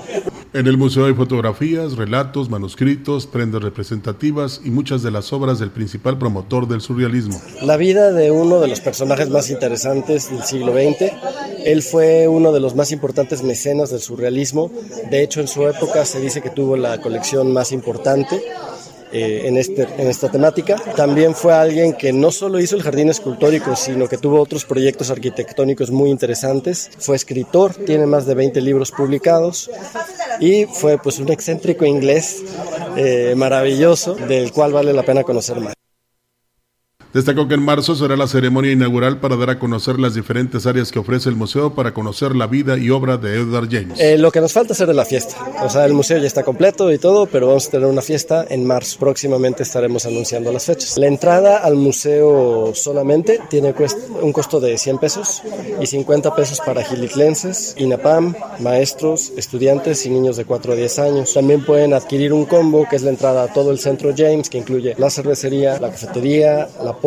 En 0.54 0.66
el 0.66 0.76
museo 0.76 1.06
hay 1.06 1.14
fotografías, 1.14 1.96
relatos, 1.96 2.50
manuscritos, 2.50 3.26
prendas 3.26 3.62
representativas 3.62 4.60
y 4.62 4.70
muchas 4.70 5.02
de 5.02 5.10
las 5.10 5.32
obras 5.32 5.58
del 5.58 5.70
principal 5.70 6.18
promotor 6.18 6.68
del 6.68 6.82
surrealismo. 6.82 7.40
La 7.62 7.78
vida 7.78 8.12
de 8.12 8.30
uno 8.30 8.60
de 8.60 8.68
los 8.68 8.80
personajes 8.80 9.30
más 9.30 9.48
interesantes 9.48 10.30
del 10.30 10.42
siglo 10.42 10.74
XX. 10.74 11.10
Él 11.64 11.82
fue 11.82 12.28
uno 12.28 12.52
de 12.52 12.60
los 12.60 12.74
más 12.76 12.92
importantes 12.92 13.42
mecenas 13.42 13.88
del 13.88 14.00
surrealismo. 14.00 14.70
De 15.10 15.22
hecho, 15.22 15.40
en 15.40 15.48
su 15.48 15.66
época 15.66 16.04
se 16.04 16.20
dice 16.20 16.42
que 16.42 16.50
tuvo 16.50 16.76
la 16.76 17.00
colección 17.00 17.50
más 17.54 17.72
importante. 17.72 18.42
Eh, 19.12 19.42
en, 19.46 19.56
este, 19.56 19.86
en 19.98 20.08
esta 20.08 20.30
temática. 20.30 20.76
También 20.96 21.34
fue 21.34 21.52
alguien 21.54 21.94
que 21.94 22.12
no 22.12 22.30
solo 22.30 22.58
hizo 22.60 22.76
el 22.76 22.82
jardín 22.82 23.10
escultórico, 23.10 23.76
sino 23.76 24.08
que 24.08 24.18
tuvo 24.18 24.40
otros 24.40 24.64
proyectos 24.64 25.10
arquitectónicos 25.10 25.90
muy 25.90 26.10
interesantes. 26.10 26.90
Fue 26.98 27.16
escritor, 27.16 27.74
tiene 27.74 28.06
más 28.06 28.26
de 28.26 28.34
20 28.34 28.60
libros 28.60 28.90
publicados 28.90 29.70
y 30.40 30.66
fue 30.66 30.98
pues 30.98 31.18
un 31.18 31.30
excéntrico 31.30 31.84
inglés 31.84 32.42
eh, 32.96 33.34
maravilloso 33.36 34.14
del 34.14 34.52
cual 34.52 34.72
vale 34.72 34.92
la 34.92 35.02
pena 35.02 35.22
conocer 35.22 35.60
más. 35.60 35.74
Destacó 37.12 37.46
que 37.46 37.54
en 37.54 37.62
marzo 37.62 37.94
será 37.94 38.16
la 38.16 38.26
ceremonia 38.26 38.72
inaugural 38.72 39.20
para 39.20 39.36
dar 39.36 39.50
a 39.50 39.58
conocer 39.58 39.98
las 39.98 40.14
diferentes 40.14 40.66
áreas 40.66 40.90
que 40.90 40.98
ofrece 40.98 41.28
el 41.28 41.36
museo 41.36 41.74
para 41.74 41.92
conocer 41.92 42.34
la 42.34 42.46
vida 42.46 42.78
y 42.78 42.88
obra 42.88 43.18
de 43.18 43.34
Edward 43.34 43.68
James. 43.70 44.00
Eh, 44.00 44.16
lo 44.16 44.32
que 44.32 44.40
nos 44.40 44.54
falta 44.54 44.72
es 44.72 44.80
hacer 44.80 44.94
la 44.94 45.04
fiesta. 45.04 45.36
O 45.62 45.68
sea, 45.68 45.84
el 45.84 45.92
museo 45.92 46.16
ya 46.16 46.26
está 46.26 46.42
completo 46.42 46.90
y 46.90 46.96
todo, 46.96 47.26
pero 47.26 47.48
vamos 47.48 47.68
a 47.68 47.70
tener 47.70 47.86
una 47.86 48.00
fiesta 48.00 48.46
en 48.48 48.66
marzo. 48.66 48.98
Próximamente 48.98 49.62
estaremos 49.62 50.06
anunciando 50.06 50.50
las 50.52 50.64
fechas. 50.64 50.96
La 50.96 51.06
entrada 51.06 51.58
al 51.58 51.76
museo 51.76 52.72
solamente 52.74 53.40
tiene 53.50 53.74
un 54.22 54.32
costo 54.32 54.58
de 54.58 54.78
100 54.78 54.98
pesos 54.98 55.42
y 55.80 55.86
50 55.86 56.34
pesos 56.34 56.60
para 56.64 56.82
gilitlenses, 56.82 57.74
INAPAM, 57.76 58.34
maestros, 58.60 59.34
estudiantes 59.36 60.06
y 60.06 60.08
niños 60.08 60.38
de 60.38 60.46
4 60.46 60.72
a 60.72 60.76
10 60.76 60.98
años. 61.00 61.34
También 61.34 61.62
pueden 61.62 61.92
adquirir 61.92 62.32
un 62.32 62.46
combo 62.46 62.86
que 62.88 62.96
es 62.96 63.02
la 63.02 63.10
entrada 63.10 63.44
a 63.44 63.52
todo 63.52 63.70
el 63.70 63.78
centro 63.78 64.14
James, 64.16 64.48
que 64.48 64.56
incluye 64.56 64.94
la 64.96 65.10
cervecería, 65.10 65.78
la 65.78 65.90
cafetería, 65.90 66.68
la 66.82 67.01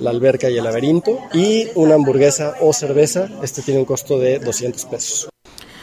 la 0.00 0.10
alberca 0.10 0.50
y 0.50 0.58
el 0.58 0.64
laberinto, 0.64 1.18
y 1.32 1.68
una 1.74 1.94
hamburguesa 1.94 2.54
o 2.60 2.72
cerveza. 2.72 3.28
Este 3.42 3.62
tiene 3.62 3.80
un 3.80 3.86
costo 3.86 4.18
de 4.18 4.38
200 4.38 4.84
pesos. 4.84 5.28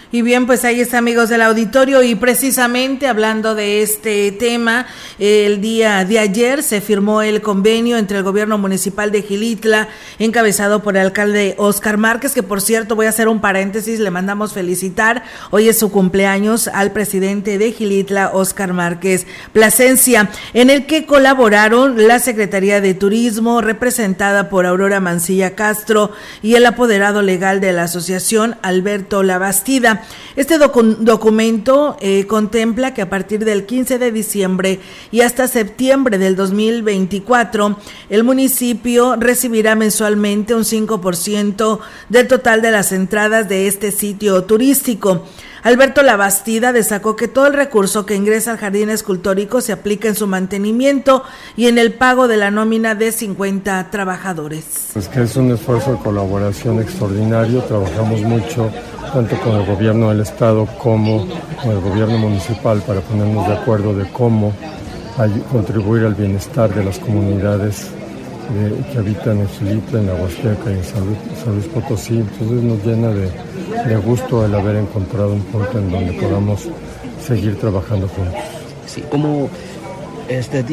Y 0.09 0.21
bien, 0.21 0.45
pues 0.45 0.63
ahí 0.63 0.79
está, 0.79 0.99
amigos 0.99 1.27
del 1.27 1.41
auditorio, 1.41 2.01
y 2.01 2.15
precisamente 2.15 3.07
hablando 3.07 3.55
de 3.55 3.81
este 3.81 4.31
tema, 4.31 4.87
el 5.19 5.59
día 5.59 6.05
de 6.05 6.17
ayer 6.17 6.63
se 6.63 6.79
firmó 6.79 7.21
el 7.21 7.41
convenio 7.41 7.97
entre 7.97 8.19
el 8.19 8.23
gobierno 8.23 8.57
municipal 8.57 9.11
de 9.11 9.21
Gilitla, 9.21 9.89
encabezado 10.17 10.81
por 10.81 10.95
el 10.95 11.07
alcalde 11.07 11.55
Oscar 11.57 11.97
Márquez, 11.97 12.33
que 12.33 12.41
por 12.41 12.61
cierto, 12.61 12.95
voy 12.95 13.07
a 13.07 13.09
hacer 13.09 13.27
un 13.27 13.41
paréntesis, 13.41 13.99
le 13.99 14.09
mandamos 14.09 14.53
felicitar, 14.53 15.25
hoy 15.49 15.67
es 15.67 15.77
su 15.77 15.91
cumpleaños 15.91 16.69
al 16.69 16.93
presidente 16.93 17.57
de 17.57 17.73
Gilitla, 17.73 18.31
Oscar 18.33 18.71
Márquez 18.71 19.27
Plasencia, 19.51 20.29
en 20.53 20.69
el 20.69 20.85
que 20.85 21.05
colaboraron 21.05 22.07
la 22.07 22.19
Secretaría 22.19 22.79
de 22.79 22.93
Turismo, 22.93 23.59
representada 23.59 24.47
por 24.47 24.67
Aurora 24.67 25.01
Mancilla 25.01 25.53
Castro, 25.53 26.13
y 26.41 26.55
el 26.55 26.65
apoderado 26.65 27.21
legal 27.21 27.59
de 27.59 27.73
la 27.73 27.83
asociación, 27.83 28.55
Alberto 28.61 29.21
Labastida. 29.21 29.96
Este 30.35 30.59
docu- 30.59 30.97
documento 30.97 31.97
eh, 31.99 32.25
contempla 32.27 32.93
que 32.93 33.01
a 33.01 33.09
partir 33.09 33.43
del 33.45 33.65
15 33.65 33.97
de 33.99 34.11
diciembre 34.11 34.79
y 35.11 35.21
hasta 35.21 35.47
septiembre 35.47 36.17
del 36.17 36.35
2024, 36.35 37.77
el 38.09 38.23
municipio 38.23 39.15
recibirá 39.15 39.75
mensualmente 39.75 40.55
un 40.55 40.63
5% 40.63 41.79
del 42.09 42.27
total 42.27 42.61
de 42.61 42.71
las 42.71 42.91
entradas 42.91 43.49
de 43.49 43.67
este 43.67 43.91
sitio 43.91 44.43
turístico. 44.43 45.25
Alberto 45.63 46.03
Labastida 46.03 46.71
destacó 46.71 47.15
que 47.15 47.27
todo 47.27 47.47
el 47.47 47.53
recurso 47.53 48.05
que 48.05 48.15
ingresa 48.15 48.51
al 48.51 48.57
jardín 48.57 48.89
escultórico 48.89 49.61
se 49.61 49.71
aplica 49.71 50.07
en 50.07 50.15
su 50.15 50.27
mantenimiento 50.27 51.23
y 51.55 51.67
en 51.67 51.77
el 51.77 51.93
pago 51.93 52.27
de 52.27 52.37
la 52.37 52.51
nómina 52.51 52.95
de 52.95 53.11
50 53.11 53.89
trabajadores. 53.89 54.95
Es 54.95 55.07
que 55.07 55.23
es 55.23 55.35
un 55.35 55.51
esfuerzo 55.51 55.93
de 55.93 55.97
colaboración 55.97 56.81
extraordinario, 56.81 57.61
trabajamos 57.63 58.21
mucho 58.21 58.71
tanto 59.13 59.39
con 59.39 59.55
el 59.55 59.65
gobierno 59.65 60.09
del 60.09 60.21
estado 60.21 60.65
como 60.77 61.27
con 61.61 61.71
el 61.71 61.79
gobierno 61.79 62.17
municipal 62.17 62.81
para 62.81 63.01
ponernos 63.01 63.47
de 63.47 63.53
acuerdo 63.53 63.93
de 63.93 64.09
cómo 64.11 64.53
contribuir 65.51 66.05
al 66.05 66.13
bienestar 66.13 66.73
de 66.73 66.83
las 66.83 66.99
comunidades 66.99 67.91
de- 68.53 68.91
que 68.91 68.97
habitan 68.97 69.39
en 69.39 69.49
Gilitla, 69.49 69.99
en 69.99 70.07
la 70.07 70.13
Huasteca 70.15 70.69
y 70.71 70.73
en 70.73 70.83
San 70.83 71.05
Luis, 71.05 71.17
San 71.43 71.53
Luis 71.55 71.65
Potosí. 71.67 72.17
Entonces 72.17 72.63
nos 72.63 72.85
llena 72.85 73.09
de, 73.09 73.29
de 73.87 73.95
gusto 73.97 74.45
el 74.45 74.53
haber 74.55 74.75
encontrado 74.77 75.33
un 75.33 75.41
punto 75.43 75.77
en 75.79 75.91
donde 75.91 76.13
podamos 76.13 76.67
seguir 77.25 77.57
trabajando 77.59 78.07
juntos. 78.07 78.41
Sí, 78.85 79.03
¿cómo 79.09 79.49
este, 80.29 80.65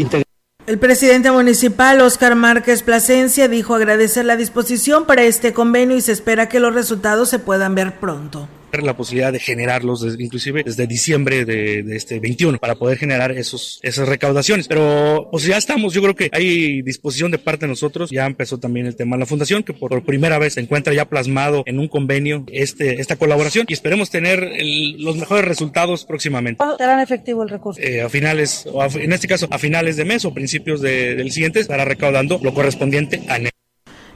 El 0.67 0.79
presidente 0.79 1.31
municipal, 1.31 2.01
Oscar 2.01 2.35
Márquez 2.37 2.83
Plasencia, 2.83 3.49
dijo 3.49 3.75
agradecer 3.75 4.25
la 4.25 4.37
disposición 4.37 5.05
para 5.05 5.23
este 5.25 5.53
convenio 5.53 5.97
y 5.97 6.01
se 6.01 6.13
espera 6.13 6.49
que 6.49 6.61
los 6.61 6.75
resultados 6.75 7.29
se 7.29 7.39
puedan 7.39 7.75
ver 7.75 7.99
pronto. 7.99 8.49
La 8.83 8.97
posibilidad 8.97 9.33
de 9.33 9.39
generarlos 9.39 10.01
desde, 10.03 10.23
inclusive 10.23 10.63
desde 10.65 10.87
diciembre 10.87 11.45
de, 11.45 11.83
de 11.83 11.97
este 11.97 12.19
21 12.21 12.59
para 12.59 12.75
poder 12.75 12.99
generar 12.99 13.33
esos 13.33 13.79
esas 13.83 14.09
recaudaciones 14.09 14.69
pero 14.69 15.29
pues 15.31 15.45
ya 15.45 15.57
estamos 15.57 15.93
yo 15.95 16.03
creo 16.03 16.15
que 16.15 16.29
hay 16.33 16.83
disposición 16.83 17.31
de 17.31 17.39
parte 17.39 17.67
de 17.67 17.71
nosotros 17.71 18.11
ya 18.11 18.27
empezó 18.27 18.59
también 18.59 18.87
el 18.87 18.97
tema 18.97 19.17
de 19.17 19.21
la 19.21 19.27
fundación 19.27 19.63
que 19.63 19.73
por 19.73 20.03
primera 20.05 20.39
vez 20.39 20.55
se 20.55 20.61
encuentra 20.61 20.93
ya 20.95 21.05
plasmado 21.09 21.63
en 21.67 21.79
un 21.79 21.89
convenio 21.89 22.45
este 22.53 23.01
esta 23.01 23.17
colaboración 23.17 23.67
y 23.69 23.73
esperemos 23.73 24.11
tener 24.11 24.43
el- 24.43 25.03
los 25.03 25.17
mejores 25.17 25.45
resultados 25.45 26.05
próximamente 26.05 26.59
¿Cuándo 26.59 26.77
serán 26.77 27.01
efectivo 27.01 27.43
el 27.43 27.49
recurso? 27.51 27.81
Eh, 27.81 28.01
a 28.03 28.09
finales 28.09 28.67
o 28.73 28.83
a- 28.83 28.87
en 28.89 29.13
este 29.13 29.29
caso 29.29 29.47
a 29.51 29.59
finales 29.59 29.97
de 29.97 30.05
mes 30.05 30.25
o 30.25 30.33
principios 30.35 30.81
de- 30.81 31.15
del 31.15 31.31
siguiente 31.33 31.61
estará 31.61 31.85
recaudando 31.85 32.41
lo 32.43 32.53
correspondiente 32.55 33.21
a. 33.29 33.39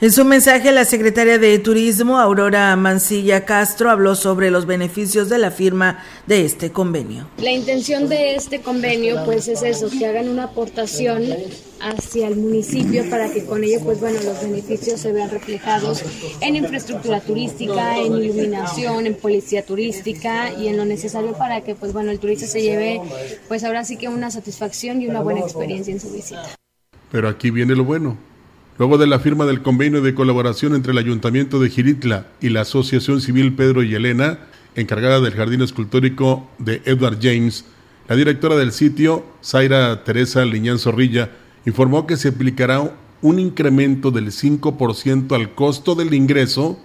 En 0.00 0.12
su 0.12 0.25
mensaje, 0.25 0.71
la 0.71 0.85
secretaria 0.85 1.38
de 1.38 1.59
Turismo, 1.59 2.21
Aurora 2.21 2.76
Mancilla 2.76 3.45
Castro, 3.45 3.90
habló 3.90 4.14
sobre 4.14 4.49
los 4.52 4.64
beneficios 4.64 5.28
de 5.28 5.38
la 5.38 5.50
firma 5.50 6.05
de 6.28 6.45
este 6.45 6.71
convenio. 6.71 7.28
La 7.38 7.50
intención 7.50 8.09
de 8.09 8.37
este 8.37 8.61
convenio 8.61 9.25
pues 9.25 9.49
es 9.49 9.61
eso, 9.64 9.90
que 9.90 10.07
hagan 10.07 10.28
una 10.28 10.45
aportación 10.45 11.25
hacia 11.81 12.28
el 12.28 12.37
municipio 12.37 13.11
para 13.11 13.28
que 13.33 13.45
con 13.45 13.64
ello 13.64 13.81
pues 13.83 13.99
bueno 13.99 14.21
los 14.23 14.40
beneficios 14.40 15.00
se 15.00 15.11
vean 15.11 15.31
reflejados 15.31 16.05
en 16.40 16.55
infraestructura 16.55 17.21
turística, 17.21 17.99
en 17.99 18.23
iluminación, 18.23 19.05
en 19.05 19.17
policía 19.17 19.67
turística 19.67 20.52
y 20.55 20.69
en 20.69 20.76
lo 20.76 20.85
necesario 20.85 21.33
para 21.33 21.62
que 21.62 21.75
pues 21.75 21.93
bueno 21.93 22.12
el 22.12 22.21
turista 22.21 22.47
se 22.47 22.62
lleve 22.62 23.00
pues 23.49 23.64
ahora 23.64 23.85
sí 23.85 23.97
que 23.97 24.07
una 24.07 24.31
satisfacción 24.31 25.02
y 25.02 25.09
una 25.09 25.23
buena 25.23 25.40
experiencia 25.40 25.93
en 25.93 25.99
su 25.99 26.09
visita. 26.12 26.55
Pero 27.11 27.28
aquí 27.28 27.50
viene 27.50 27.75
lo 27.75 27.85
bueno. 27.85 28.27
Luego 28.78 28.97
de 28.97 29.08
la 29.08 29.18
firma 29.18 29.44
del 29.44 29.61
convenio 29.61 30.02
de 30.02 30.14
colaboración 30.14 30.76
entre 30.76 30.92
el 30.92 30.99
Ayuntamiento 30.99 31.58
de 31.58 31.68
Giritla 31.68 32.28
y 32.40 32.50
la 32.50 32.61
Asociación 32.61 33.20
Civil 33.20 33.54
Pedro 33.54 33.82
y 33.82 33.92
Elena, 33.92 34.38
encargada 34.76 35.20
del 35.20 35.35
Jardín 35.35 35.62
Escultórico 35.62 36.49
de 36.58 36.80
Edward 36.85 37.18
James, 37.20 37.64
la 38.08 38.14
directora 38.14 38.54
del 38.54 38.70
sitio, 38.70 39.26
Zaira 39.42 40.04
Teresa 40.04 40.44
Liñán 40.44 40.78
Zorrilla, 40.78 41.32
informó 41.66 42.06
que 42.06 42.16
se 42.16 42.28
aplicará 42.28 42.97
un 43.20 43.40
incremento 43.40 44.12
del 44.12 44.28
5% 44.28 45.35
al 45.35 45.56
costo 45.56 45.97
del 45.97 46.14
ingreso 46.14 46.78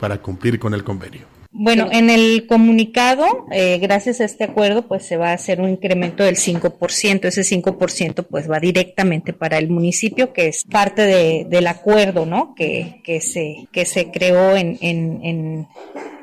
para 0.00 0.20
cumplir 0.20 0.58
con 0.58 0.74
el 0.74 0.82
convenio. 0.82 1.37
Bueno, 1.60 1.88
en 1.90 2.08
el 2.08 2.46
comunicado, 2.46 3.26
eh, 3.50 3.78
gracias 3.82 4.20
a 4.20 4.24
este 4.24 4.44
acuerdo, 4.44 4.86
pues 4.86 5.02
se 5.04 5.16
va 5.16 5.30
a 5.30 5.32
hacer 5.32 5.60
un 5.60 5.68
incremento 5.68 6.22
del 6.22 6.36
5%. 6.36 7.24
Ese 7.24 7.42
5% 7.42 8.26
pues 8.30 8.48
va 8.48 8.60
directamente 8.60 9.32
para 9.32 9.58
el 9.58 9.68
municipio, 9.68 10.32
que 10.32 10.46
es 10.46 10.62
parte 10.62 11.02
de, 11.02 11.46
del 11.50 11.66
acuerdo, 11.66 12.26
¿no? 12.26 12.54
Que, 12.54 13.00
que, 13.02 13.20
se, 13.20 13.66
que 13.72 13.86
se 13.86 14.12
creó 14.12 14.56
en, 14.56 14.78
en, 14.80 15.24
en, 15.24 15.68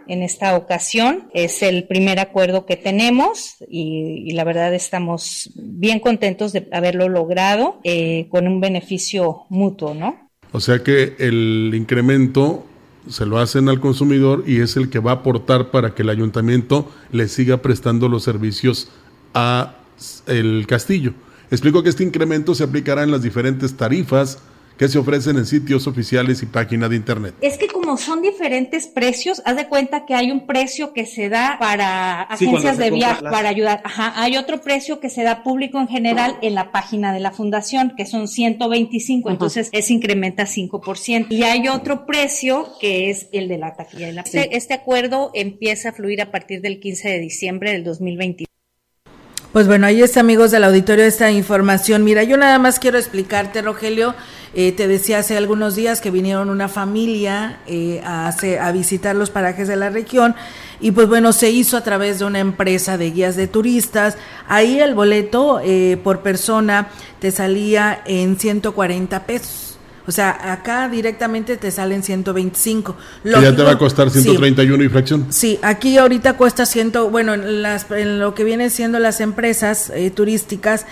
en 0.08 0.24
esta 0.24 0.56
ocasión. 0.56 1.28
Es 1.34 1.62
el 1.62 1.84
primer 1.84 2.20
acuerdo 2.20 2.66
que 2.66 2.78
tenemos 2.78 3.58
y, 3.68 4.32
la 4.32 4.46
verdad 4.46 4.74
estamos 4.74 5.52
bien 5.56 6.00
contentos 6.00 6.54
de 6.54 6.68
haberlo 6.72 7.10
logrado 7.10 7.82
eh, 7.84 8.28
con 8.30 8.48
un 8.48 8.62
beneficio 8.62 9.48
mutuo, 9.50 9.94
¿no? 9.94 10.30
O 10.54 10.62
sea 10.62 10.80
que 10.80 11.16
el 11.20 11.74
incremento 11.76 12.66
se 13.08 13.26
lo 13.26 13.40
hacen 13.40 13.70
al 13.70 13.80
consumidor 13.80 14.44
y 14.48 14.62
es 14.62 14.78
el 14.78 14.90
que 14.90 15.00
va 15.00 15.12
a 15.12 15.16
aportar 15.16 15.72
para 15.72 15.94
que 15.94 16.02
el 16.02 16.10
ayuntamiento 16.10 16.92
le 17.12 17.28
siga 17.28 17.58
prestando 17.58 18.10
los 18.10 18.24
servicios 18.24 18.90
a 19.34 19.76
el 20.28 20.66
castillo. 20.68 21.14
Explico 21.52 21.84
que 21.84 21.90
este 21.90 22.04
incremento 22.04 22.56
se 22.56 22.64
aplicará 22.64 23.04
en 23.04 23.12
las 23.12 23.22
diferentes 23.22 23.76
tarifas 23.76 24.40
que 24.78 24.88
se 24.90 24.98
ofrecen 24.98 25.38
en 25.38 25.46
sitios 25.46 25.88
oficiales 25.88 26.44
y 26.44 26.46
página 26.46 26.90
de 26.90 26.96
internet. 26.96 27.34
Es 27.42 27.58
que 27.58 27.68
como 27.68 27.98
son 27.98 28.22
diferentes 28.22 28.88
precios, 28.88 29.42
haz 29.46 29.56
de 29.56 29.68
cuenta 29.68 30.06
que 30.06 30.16
hay 30.16 30.32
un 30.32 30.46
precio 30.46 30.92
que 30.94 31.06
se 31.06 31.30
da 31.30 31.58
para 31.60 32.24
agencias 32.24 32.78
de 32.78 32.92
viaje, 32.92 33.24
para 33.24 33.50
ayudar. 33.50 33.82
Ajá, 33.86 34.14
hay 34.16 34.38
otro 34.38 34.62
precio 34.62 35.00
que 35.00 35.10
se 35.10 35.24
da 35.24 35.44
público 35.44 35.80
en 35.80 35.88
general 35.88 36.38
en 36.42 36.56
la 36.56 36.72
página 36.72 37.14
de 37.14 37.20
la 37.20 37.32
fundación, 37.32 37.94
que 37.96 38.06
son 38.06 38.28
125, 38.28 39.30
entonces 39.30 39.70
ese 39.72 39.94
incrementa 39.94 40.44
5%. 40.44 41.28
Y 41.30 41.44
hay 41.44 41.68
otro 41.68 42.06
precio 42.06 42.68
que 42.80 43.10
es 43.10 43.28
el 43.32 43.48
de 43.48 43.58
la 43.58 43.76
taquilla 43.76 44.08
de 44.08 44.14
la 44.14 44.22
este, 44.22 44.56
este 44.58 44.74
acuerdo 44.74 45.32
empieza 45.34 45.90
a 45.90 45.92
fluir 45.94 46.22
a 46.22 46.32
partir 46.32 46.62
del 46.62 46.80
15 46.80 47.10
de 47.10 47.20
diciembre 47.20 47.72
del 47.72 47.84
2021. 47.84 48.46
Pues 49.56 49.68
bueno, 49.68 49.88
ahí 49.88 50.02
está, 50.02 50.20
amigos 50.20 50.52
del 50.52 50.66
auditorio, 50.66 51.06
esta 51.06 51.32
información. 51.32 52.04
Mira, 52.04 52.24
yo 52.24 52.36
nada 52.36 52.60
más 52.60 52.78
quiero 52.78 52.98
explicarte, 52.98 53.62
Rogelio. 53.62 54.14
Eh, 54.58 54.72
te 54.72 54.88
decía 54.88 55.20
hace 55.20 55.36
algunos 55.36 55.76
días 55.76 56.00
que 56.00 56.12
vinieron 56.12 56.50
una 56.50 56.70
familia 56.70 57.60
eh, 57.68 58.02
a, 58.06 58.72
visitar 58.72 59.14
los 59.14 59.30
parajes 59.30 59.68
de 59.68 59.76
la 59.76 59.90
región 59.90 60.34
y 60.80 60.92
pues 60.92 61.10
bueno, 61.10 61.34
se 61.34 61.52
hizo 61.52 61.76
a 61.76 61.82
través 61.82 62.20
de 62.20 62.26
una 62.26 62.40
empresa 62.40 62.98
de 62.98 63.12
guías 63.12 63.36
de 63.36 63.48
turistas. 63.48 64.18
Ahí 64.48 64.80
el 64.80 64.96
boleto 64.96 65.60
eh, 65.62 66.00
por 66.02 66.22
persona 66.22 66.88
te 67.20 67.32
salía 67.32 68.02
en 68.06 68.40
140 68.40 69.26
pesos 69.26 69.65
o 70.08 70.12
sea, 70.12 70.52
acá 70.54 70.88
directamente 70.90 71.58
te 71.58 71.72
salen 71.72 72.04
125. 72.04 72.96
ya 73.24 73.56
te 73.56 73.64
va 73.64 73.72
a 73.72 73.78
costar 73.78 74.10
131 74.10 74.84
y 74.84 74.90
fracción. 74.90 75.28
Sí, 75.30 75.60
aquí 75.62 75.98
ahorita 75.98 76.34
cuesta 76.34 76.66
100, 76.66 76.94
bueno, 77.12 77.34
en, 77.34 77.62
las, 77.62 77.90
en 77.92 78.20
lo 78.20 78.36
que 78.36 78.44
vienen 78.44 78.70
siendo 78.70 79.00
las 79.00 79.20
empresas 79.22 79.90
eh, 79.90 80.12
turísticas 80.12 80.86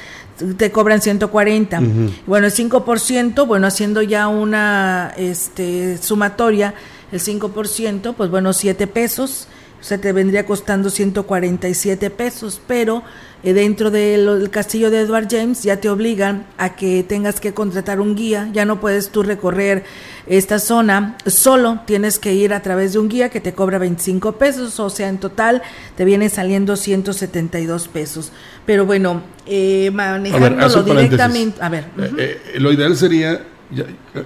te 0.58 0.72
cobran 0.72 1.02
140. 1.02 1.82
Bueno, 2.26 2.48
el 2.48 2.54
5%, 2.54 3.46
bueno, 3.46 3.68
haciendo 3.68 4.02
ya 4.02 4.28
una 4.28 5.14
este, 5.16 5.98
sumatoria, 5.98 6.74
el 7.12 7.20
5%, 7.20 8.16
pues 8.16 8.30
bueno, 8.30 8.54
7 8.54 8.88
pesos, 8.88 9.48
o 9.80 9.84
sea, 9.84 10.00
te 10.00 10.12
vendría 10.12 10.46
costando 10.46 10.90
147 10.90 12.10
pesos, 12.10 12.62
pero 12.66 13.04
dentro 13.44 13.92
del 13.92 14.50
castillo 14.50 14.90
de 14.90 15.02
Edward 15.02 15.28
James 15.30 15.64
ya 15.64 15.82
te 15.82 15.90
obligan 15.90 16.46
a 16.58 16.76
que 16.78 17.04
tengas 17.04 17.42
que 17.42 17.54
contratar 17.54 18.00
un 18.00 18.16
guía, 18.16 18.50
ya 18.54 18.64
no 18.64 18.80
puedes 18.80 19.10
tú 19.10 19.22
recorrer 19.22 19.84
esta 20.28 20.60
zona 20.60 21.18
solo, 21.26 21.82
tienes 21.86 22.20
que 22.20 22.34
ir 22.34 22.54
a 22.54 22.62
través 22.62 22.94
de 22.94 23.00
un 23.00 23.10
guía 23.10 23.30
que 23.30 23.42
te 23.42 23.54
cobra 23.54 23.78
25 23.78 24.34
pesos, 24.34 24.80
o 24.80 24.90
sea, 24.90 25.10
en 25.10 25.18
total 25.18 25.62
te 25.98 26.06
viene 26.06 26.30
saliendo 26.30 26.76
172 26.76 27.88
pesos. 27.90 28.32
Pero 28.66 28.86
bueno, 28.86 29.22
eh, 29.46 29.92
manejándolo 29.94 30.84
directamente, 30.84 31.62
a 31.62 31.70
ver. 31.70 31.86
Eh, 31.98 32.42
eh, 32.56 32.60
lo 32.60 32.72
ideal 32.72 32.96
sería 32.96 33.46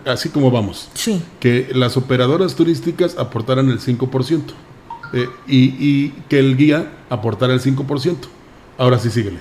así 0.06 0.30
como 0.30 0.51
vamos, 0.51 0.89
sí. 0.93 1.21
que 1.39 1.69
las 1.73 1.97
operadoras 1.97 2.56
turísticas 2.56 3.17
aportaran 3.17 3.69
el 3.69 3.80
5% 3.80 4.41
y, 5.47 5.58
y, 5.58 6.10
que 6.27 6.38
el 6.38 6.58
guía 6.58 6.91
aportara 7.10 7.53
el 7.53 7.62
5%. 7.62 8.17
Ahora 8.77 8.99
sí, 8.99 9.09
síguele. 9.09 9.39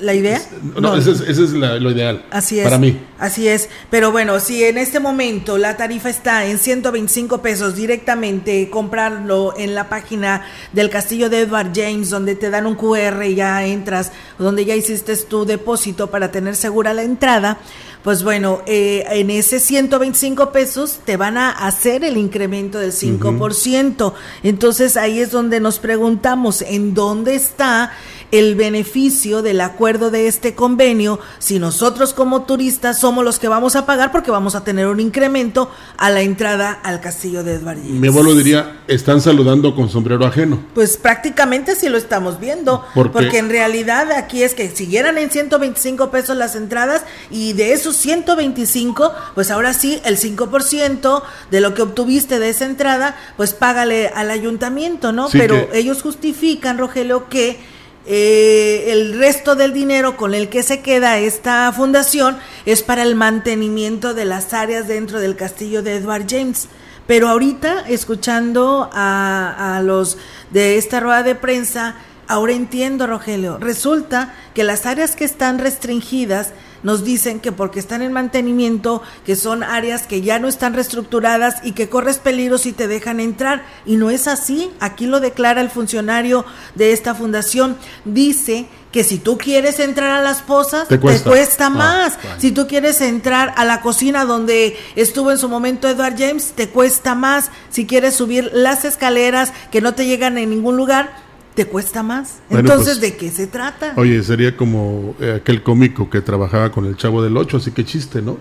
¿La 0.00 0.12
idea? 0.12 0.42
No, 0.80 0.96
ese 0.96 1.12
es, 1.12 1.50
lo 1.52 1.90
ideal. 1.90 2.24
Así 2.32 2.58
es. 2.58 2.64
Para 2.64 2.78
mí. 2.78 3.00
Así 3.18 3.46
es. 3.46 3.68
Pero 3.90 4.10
bueno, 4.10 4.40
si 4.40 4.64
en 4.64 4.76
este 4.76 4.98
momento 4.98 5.56
la 5.56 5.76
tarifa 5.76 6.10
está 6.10 6.46
en 6.46 6.58
125 6.58 7.40
pesos 7.40 7.76
directamente, 7.76 8.68
comprarlo 8.70 9.54
en 9.56 9.74
la 9.74 9.88
página 9.88 10.44
del 10.72 10.90
castillo 10.90 11.30
de 11.30 11.42
Edward 11.42 11.70
James, 11.72 12.10
donde 12.10 12.34
te 12.34 12.50
dan 12.50 12.66
un 12.66 12.74
QR 12.74 13.22
y 13.24 13.36
ya 13.36 13.64
entras, 13.64 14.10
donde 14.36 14.64
ya 14.64 14.74
hiciste 14.74 15.16
tu 15.16 15.44
depósito 15.44 16.10
para 16.10 16.32
tener 16.32 16.56
segura 16.56 16.92
la 16.92 17.04
entrada, 17.04 17.58
pues 18.04 18.22
bueno, 18.22 18.60
eh, 18.66 19.02
en 19.12 19.30
ese 19.30 19.58
125 19.58 20.52
pesos 20.52 21.00
te 21.06 21.16
van 21.16 21.38
a 21.38 21.50
hacer 21.50 22.04
el 22.04 22.18
incremento 22.18 22.78
del 22.78 22.92
5%. 22.92 24.12
Entonces 24.42 24.98
ahí 24.98 25.20
es 25.20 25.30
donde 25.30 25.58
nos 25.58 25.78
preguntamos, 25.78 26.60
¿en 26.60 26.92
dónde 26.92 27.34
está 27.34 27.92
el 28.38 28.56
beneficio 28.56 29.42
del 29.42 29.60
acuerdo 29.60 30.10
de 30.10 30.26
este 30.26 30.56
convenio 30.56 31.20
si 31.38 31.60
nosotros 31.60 32.12
como 32.12 32.42
turistas 32.42 32.98
somos 32.98 33.24
los 33.24 33.38
que 33.38 33.46
vamos 33.46 33.76
a 33.76 33.86
pagar 33.86 34.10
porque 34.10 34.32
vamos 34.32 34.56
a 34.56 34.64
tener 34.64 34.88
un 34.88 34.98
incremento 34.98 35.70
a 35.96 36.10
la 36.10 36.20
entrada 36.20 36.72
al 36.72 37.00
castillo 37.00 37.44
de 37.44 37.54
Eduardo. 37.54 37.82
Mi 37.84 38.08
abuelo 38.08 38.34
diría, 38.34 38.80
están 38.88 39.20
saludando 39.20 39.76
con 39.76 39.88
sombrero 39.88 40.26
ajeno. 40.26 40.58
Pues 40.74 40.96
prácticamente 40.96 41.76
sí 41.76 41.88
lo 41.88 41.96
estamos 41.96 42.40
viendo, 42.40 42.84
porque 43.12 43.38
en 43.38 43.50
realidad 43.50 44.10
aquí 44.10 44.42
es 44.42 44.54
que 44.54 44.68
siguieran 44.68 45.16
en 45.16 45.30
125 45.30 46.10
pesos 46.10 46.36
las 46.36 46.56
entradas 46.56 47.04
y 47.30 47.52
de 47.52 47.72
esos 47.72 47.93
125, 47.96 49.12
pues 49.34 49.50
ahora 49.50 49.72
sí 49.72 50.00
el 50.04 50.18
5% 50.18 51.22
de 51.50 51.60
lo 51.60 51.74
que 51.74 51.82
obtuviste 51.82 52.38
de 52.38 52.50
esa 52.50 52.66
entrada, 52.66 53.16
pues 53.36 53.54
págale 53.54 54.08
al 54.08 54.30
ayuntamiento, 54.30 55.12
¿no? 55.12 55.28
Pero 55.30 55.68
ellos 55.72 56.02
justifican, 56.02 56.78
Rogelio, 56.78 57.28
que 57.28 57.58
eh, 58.06 58.86
el 58.88 59.18
resto 59.18 59.54
del 59.54 59.72
dinero 59.72 60.16
con 60.16 60.34
el 60.34 60.50
que 60.50 60.62
se 60.62 60.80
queda 60.82 61.18
esta 61.18 61.72
fundación 61.72 62.36
es 62.66 62.82
para 62.82 63.02
el 63.02 63.14
mantenimiento 63.14 64.12
de 64.12 64.26
las 64.26 64.52
áreas 64.52 64.86
dentro 64.86 65.20
del 65.20 65.36
castillo 65.36 65.82
de 65.82 65.96
Edward 65.96 66.26
James. 66.28 66.68
Pero 67.06 67.28
ahorita, 67.28 67.84
escuchando 67.88 68.90
a, 68.92 69.76
a 69.76 69.82
los 69.82 70.18
de 70.50 70.76
esta 70.76 71.00
rueda 71.00 71.22
de 71.22 71.34
prensa, 71.34 71.96
ahora 72.28 72.52
entiendo, 72.52 73.06
Rogelio, 73.06 73.58
resulta 73.58 74.34
que 74.54 74.64
las 74.64 74.86
áreas 74.86 75.16
que 75.16 75.24
están 75.24 75.58
restringidas 75.58 76.52
nos 76.84 77.02
dicen 77.02 77.40
que 77.40 77.50
porque 77.50 77.80
están 77.80 78.02
en 78.02 78.12
mantenimiento, 78.12 79.02
que 79.26 79.34
son 79.34 79.64
áreas 79.64 80.06
que 80.06 80.20
ya 80.20 80.38
no 80.38 80.46
están 80.46 80.74
reestructuradas 80.74 81.56
y 81.64 81.72
que 81.72 81.88
corres 81.88 82.18
peligro 82.18 82.58
si 82.58 82.72
te 82.72 82.86
dejan 82.86 83.18
entrar. 83.18 83.64
Y 83.84 83.96
no 83.96 84.10
es 84.10 84.28
así. 84.28 84.70
Aquí 84.78 85.06
lo 85.06 85.18
declara 85.18 85.60
el 85.60 85.70
funcionario 85.70 86.44
de 86.76 86.92
esta 86.92 87.14
fundación. 87.14 87.76
Dice 88.04 88.66
que 88.92 89.02
si 89.02 89.18
tú 89.18 89.38
quieres 89.38 89.80
entrar 89.80 90.10
a 90.10 90.22
las 90.22 90.42
pozas, 90.42 90.86
te 90.86 91.00
cuesta, 91.00 91.66
ah, 91.66 91.70
más. 91.70 92.18
Si 92.38 92.52
tú 92.52 92.68
quieres 92.68 93.00
entrar 93.00 93.52
a 93.56 93.64
la 93.64 93.80
cocina 93.80 94.24
donde 94.24 94.78
estuvo 94.94 95.32
en 95.32 95.38
su 95.38 95.48
momento 95.48 95.88
Edward 95.88 96.14
James, 96.16 96.52
te 96.52 96.68
cuesta 96.68 97.16
más. 97.16 97.50
Si 97.70 97.86
quieres 97.86 98.14
subir 98.14 98.50
las 98.52 98.84
escaleras 98.84 99.52
que 99.72 99.80
no 99.80 99.94
te 99.94 100.06
llegan 100.06 100.38
en 100.38 100.50
ningún 100.50 100.76
lugar, 100.76 101.23
te 101.54 101.66
cuesta 101.66 102.02
más. 102.02 102.40
Entonces, 102.50 102.98
pues, 102.98 103.00
¿de 103.00 103.16
qué 103.16 103.30
se 103.30 103.46
trata? 103.46 103.94
Oye, 103.96 104.22
sería 104.22 104.56
como 104.56 105.14
eh, 105.20 105.38
aquel 105.40 105.62
cómico 105.62 106.10
que 106.10 106.20
trabajaba 106.20 106.70
con 106.70 106.86
el 106.86 106.96
Chavo 106.96 107.22
del 107.22 107.36
Ocho, 107.36 107.58
así 107.58 107.70
que 107.70 107.84
chiste, 107.84 108.20
¿no? 108.20 108.38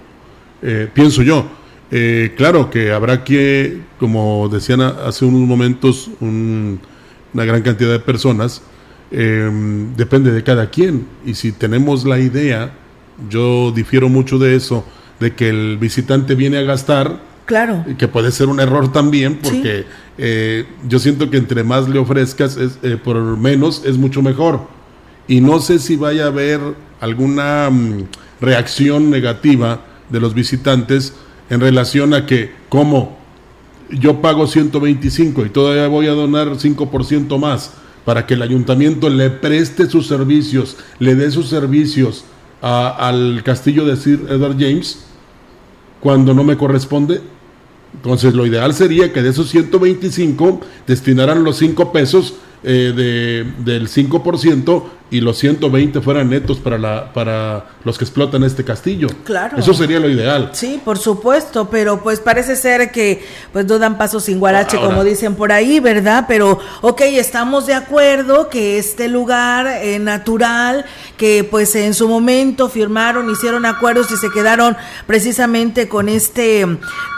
Eh, 0.62 0.89
pienso 0.93 1.21
yo. 1.21 1.45
Eh, 1.91 2.34
claro 2.36 2.71
que 2.71 2.91
habrá 2.91 3.23
que, 3.23 3.82
como 3.99 4.49
decían 4.49 4.82
hace 4.82 5.26
unos 5.26 5.41
momentos, 5.41 6.10
una 6.21 7.45
gran 7.45 7.62
cantidad 7.62 7.91
de 7.91 7.99
personas, 7.99 8.63
em, 9.12 9.95
depende 9.95 10.32
de 10.32 10.43
cada 10.43 10.69
quien. 10.69 11.06
Y 11.23 11.36
si 11.36 11.52
tenemos 11.52 12.06
la 12.06 12.19
idea, 12.19 12.73
yo 13.30 13.71
difiero 13.71 14.10
mucho 14.10 14.39
de 14.39 14.56
eso, 14.56 14.86
de 15.19 15.36
que 15.36 15.49
el 15.49 15.78
visitante 15.78 16.34
viene 16.34 16.58
a 16.58 16.63
gastar, 16.63 17.19
Claro. 17.45 17.86
Que 17.97 18.08
puede 18.08 18.32
ser 18.32 18.47
un 18.47 18.60
error 18.60 18.91
también, 18.91 19.39
porque 19.41 19.86
eh, 20.17 20.65
yo 20.88 20.99
siento 20.99 21.29
que 21.29 21.38
entre 21.38 21.63
más 21.63 21.89
le 21.89 21.99
ofrezcas, 21.99 22.58
es, 22.58 22.79
eh, 22.84 22.97
por 23.01 23.17
menos 23.38 23.84
es 23.86 23.97
mucho 23.97 24.21
mejor. 24.21 24.62
Y 25.27 25.41
no 25.41 25.60
sé 25.60 25.79
si 25.79 25.95
vaya 25.95 26.25
a 26.25 26.27
haber 26.27 26.60
alguna 26.99 27.69
mm, 27.69 28.06
reacción 28.39 29.10
negativa 29.10 29.82
de 30.10 30.19
los 30.19 30.34
visitantes 30.34 31.13
en 31.49 31.60
relación 31.60 32.13
a 32.13 32.25
que 32.25 32.51
como 32.69 33.17
yo 33.89 34.21
pago 34.21 34.47
125 34.47 35.45
y 35.45 35.49
todavía 35.49 35.88
voy 35.88 36.08
a 36.08 36.12
donar 36.12 36.49
5% 36.49 37.38
más 37.38 37.73
para 38.06 38.25
que 38.25 38.34
el 38.34 38.41
ayuntamiento 38.41 39.10
le 39.10 39.29
preste 39.29 39.89
sus 39.89 40.08
servicios, 40.08 40.77
le 40.99 41.15
dé 41.15 41.32
sus 41.32 41.49
servicios 41.49 42.25
al 42.62 43.41
castillo 43.43 43.86
de 43.86 43.97
Sir 43.97 44.25
Edward 44.29 44.56
James, 44.58 45.06
cuando 45.99 46.34
no 46.34 46.43
me 46.43 46.58
corresponde. 46.58 47.21
Entonces 47.93 48.34
lo 48.34 48.45
ideal 48.45 48.73
sería 48.73 49.13
que 49.13 49.21
de 49.21 49.29
esos 49.29 49.49
125 49.49 50.62
destinaran 50.88 51.43
los 51.43 51.58
5 51.58 51.91
pesos 51.91 52.36
eh, 52.63 52.93
de, 52.95 53.71
del 53.71 53.89
5% 53.89 54.84
y 55.13 55.21
los 55.21 55.38
120 55.38 56.02
fueran 56.02 56.32
netos 56.32 56.58
para, 56.58 56.80
la, 56.80 57.13
para 57.13 57.67
los 57.84 57.99
que 57.99 58.04
explotan 58.04 58.43
este 58.43 58.65
castillo. 58.65 59.08
Claro. 59.23 59.60
Eso 59.60 59.71
sería 59.76 59.99
lo 59.99 60.10
ideal. 60.10 60.49
Sí, 60.54 60.82
por 60.84 60.97
supuesto, 60.97 61.69
pero 61.69 62.02
pues 62.02 62.19
parece 62.19 62.56
ser 62.56 62.91
que 62.91 63.23
pues 63.52 63.67
no 63.67 63.78
dan 63.78 63.99
paso 63.99 64.19
sin 64.19 64.39
guarache, 64.39 64.78
como 64.78 65.04
dicen 65.04 65.36
por 65.36 65.52
ahí, 65.52 65.80
¿verdad? 65.80 66.26
Pero, 66.28 66.60
ok, 66.82 67.02
estamos 67.02 67.67
de 67.67 67.76
acuerdo 67.76 68.49
que 68.49 68.80
este 68.80 69.08
lugar 69.08 69.67
eh, 69.67 69.99
natural, 69.99 70.84
que 71.15 71.43
pues 71.43 71.76
en 71.76 71.93
su 71.93 72.10
momento 72.10 72.67
firmaron, 72.67 73.30
hicieron 73.30 73.67
acuerdos 73.67 74.10
y 74.12 74.17
se 74.17 74.32
quedaron 74.32 74.76
precisamente 75.06 75.88
con 75.88 76.10
este, 76.10 76.65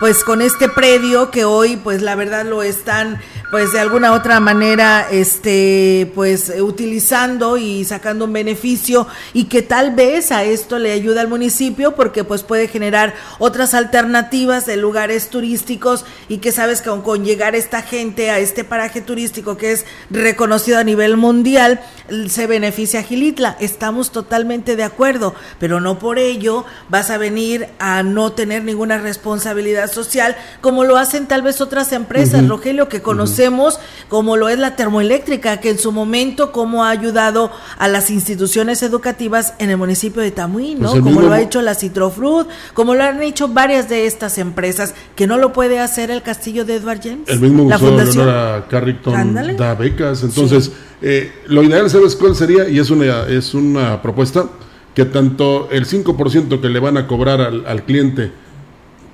pues 0.01 0.25
con 0.25 0.41
este 0.41 0.67
predio 0.67 1.31
que 1.31 1.45
hoy 1.45 1.77
pues 1.77 2.01
la 2.01 2.15
verdad 2.15 2.45
lo 2.45 2.61
están 2.61 3.19
pues 3.51 3.71
de 3.71 3.79
alguna 3.79 4.11
otra 4.11 4.41
manera 4.41 5.07
este 5.09 6.11
pues 6.13 6.51
utilizando 6.59 7.55
y 7.55 7.84
sacando 7.85 8.25
un 8.25 8.33
beneficio 8.33 9.07
y 9.33 9.45
que 9.45 9.61
tal 9.61 9.95
vez 9.95 10.31
a 10.31 10.43
esto 10.43 10.79
le 10.79 10.91
ayuda 10.91 11.21
al 11.21 11.27
municipio 11.27 11.95
porque 11.95 12.23
pues 12.23 12.43
puede 12.43 12.67
generar 12.67 13.13
otras 13.39 13.73
alternativas 13.73 14.65
de 14.65 14.77
lugares 14.77 15.29
turísticos 15.29 16.05
y 16.27 16.37
que 16.37 16.51
sabes 16.51 16.81
que 16.81 16.89
con 17.03 17.25
llegar 17.25 17.55
esta 17.55 17.81
gente 17.81 18.29
a 18.31 18.39
este 18.39 18.63
paraje 18.63 19.01
turístico 19.01 19.57
que 19.57 19.71
es 19.71 19.85
reconocido 20.09 20.77
a 20.77 20.83
nivel 20.83 21.17
mundial 21.17 21.81
se 22.29 22.47
beneficia 22.47 22.99
a 22.99 23.03
Gilitla. 23.03 23.57
Estamos 23.59 24.11
totalmente 24.11 24.75
de 24.75 24.83
acuerdo, 24.83 25.35
pero 25.59 25.79
no 25.79 25.99
por 25.99 26.19
ello 26.19 26.65
vas 26.89 27.09
a 27.09 27.17
venir 27.17 27.67
a 27.79 28.03
no 28.03 28.31
tener 28.33 28.63
ninguna 28.63 28.97
responsabilidad 28.97 29.91
social 29.91 30.35
como 30.61 30.83
lo 30.83 30.97
hacen 30.97 31.27
tal 31.27 31.41
vez 31.41 31.61
otras 31.61 31.91
empresas, 31.91 32.47
Rogelio, 32.47 32.89
que 32.89 33.01
conocemos 33.01 33.79
como 34.09 34.37
lo 34.37 34.49
es 34.49 34.59
la 34.59 34.75
termoeléctrica, 34.75 35.59
que 35.59 35.69
en 35.69 35.79
su 35.79 35.91
momento 35.91 36.51
como 36.51 36.83
ha 36.83 36.89
ayudado 36.89 37.51
a 37.77 37.87
las 37.87 38.09
instituciones 38.09 38.83
educativas 38.83 39.53
en 39.59 39.69
el 39.69 39.77
municipio 39.77 40.21
de 40.21 40.31
Tamuín, 40.31 40.79
¿no? 40.79 40.91
Pues 40.91 41.03
como 41.03 41.21
lo 41.21 41.31
ha 41.31 41.41
hecho 41.41 41.61
la 41.61 41.75
Citrofruit, 41.75 42.47
como 42.73 42.95
lo 42.95 43.03
han 43.03 43.21
hecho 43.21 43.47
varias 43.47 43.89
de 43.89 44.05
estas 44.05 44.37
empresas, 44.37 44.95
que 45.15 45.27
no 45.27 45.37
lo 45.37 45.53
puede 45.53 45.79
hacer 45.79 46.11
el 46.11 46.21
castillo 46.21 46.65
de 46.65 46.75
Edward 46.75 47.01
James. 47.03 47.27
El 47.27 47.39
mismo 47.39 47.69
la 47.69 47.79
Fundación 47.79 48.63
Carrington 48.69 49.57
da 49.57 49.75
becas, 49.75 50.23
entonces 50.23 50.71
eh, 51.01 51.31
lo 51.47 51.63
ideal, 51.63 51.89
¿sabes 51.89 52.15
cuál 52.15 52.35
sería? 52.35 52.67
Y 52.69 52.79
es 52.79 52.89
una, 52.89 53.23
es 53.27 53.53
una 53.53 54.01
propuesta 54.01 54.45
que 54.93 55.05
tanto 55.05 55.69
el 55.71 55.85
5% 55.85 56.61
que 56.61 56.69
le 56.69 56.79
van 56.79 56.97
a 56.97 57.05
cobrar 57.05 57.41
al, 57.41 57.83
cliente, 57.83 58.31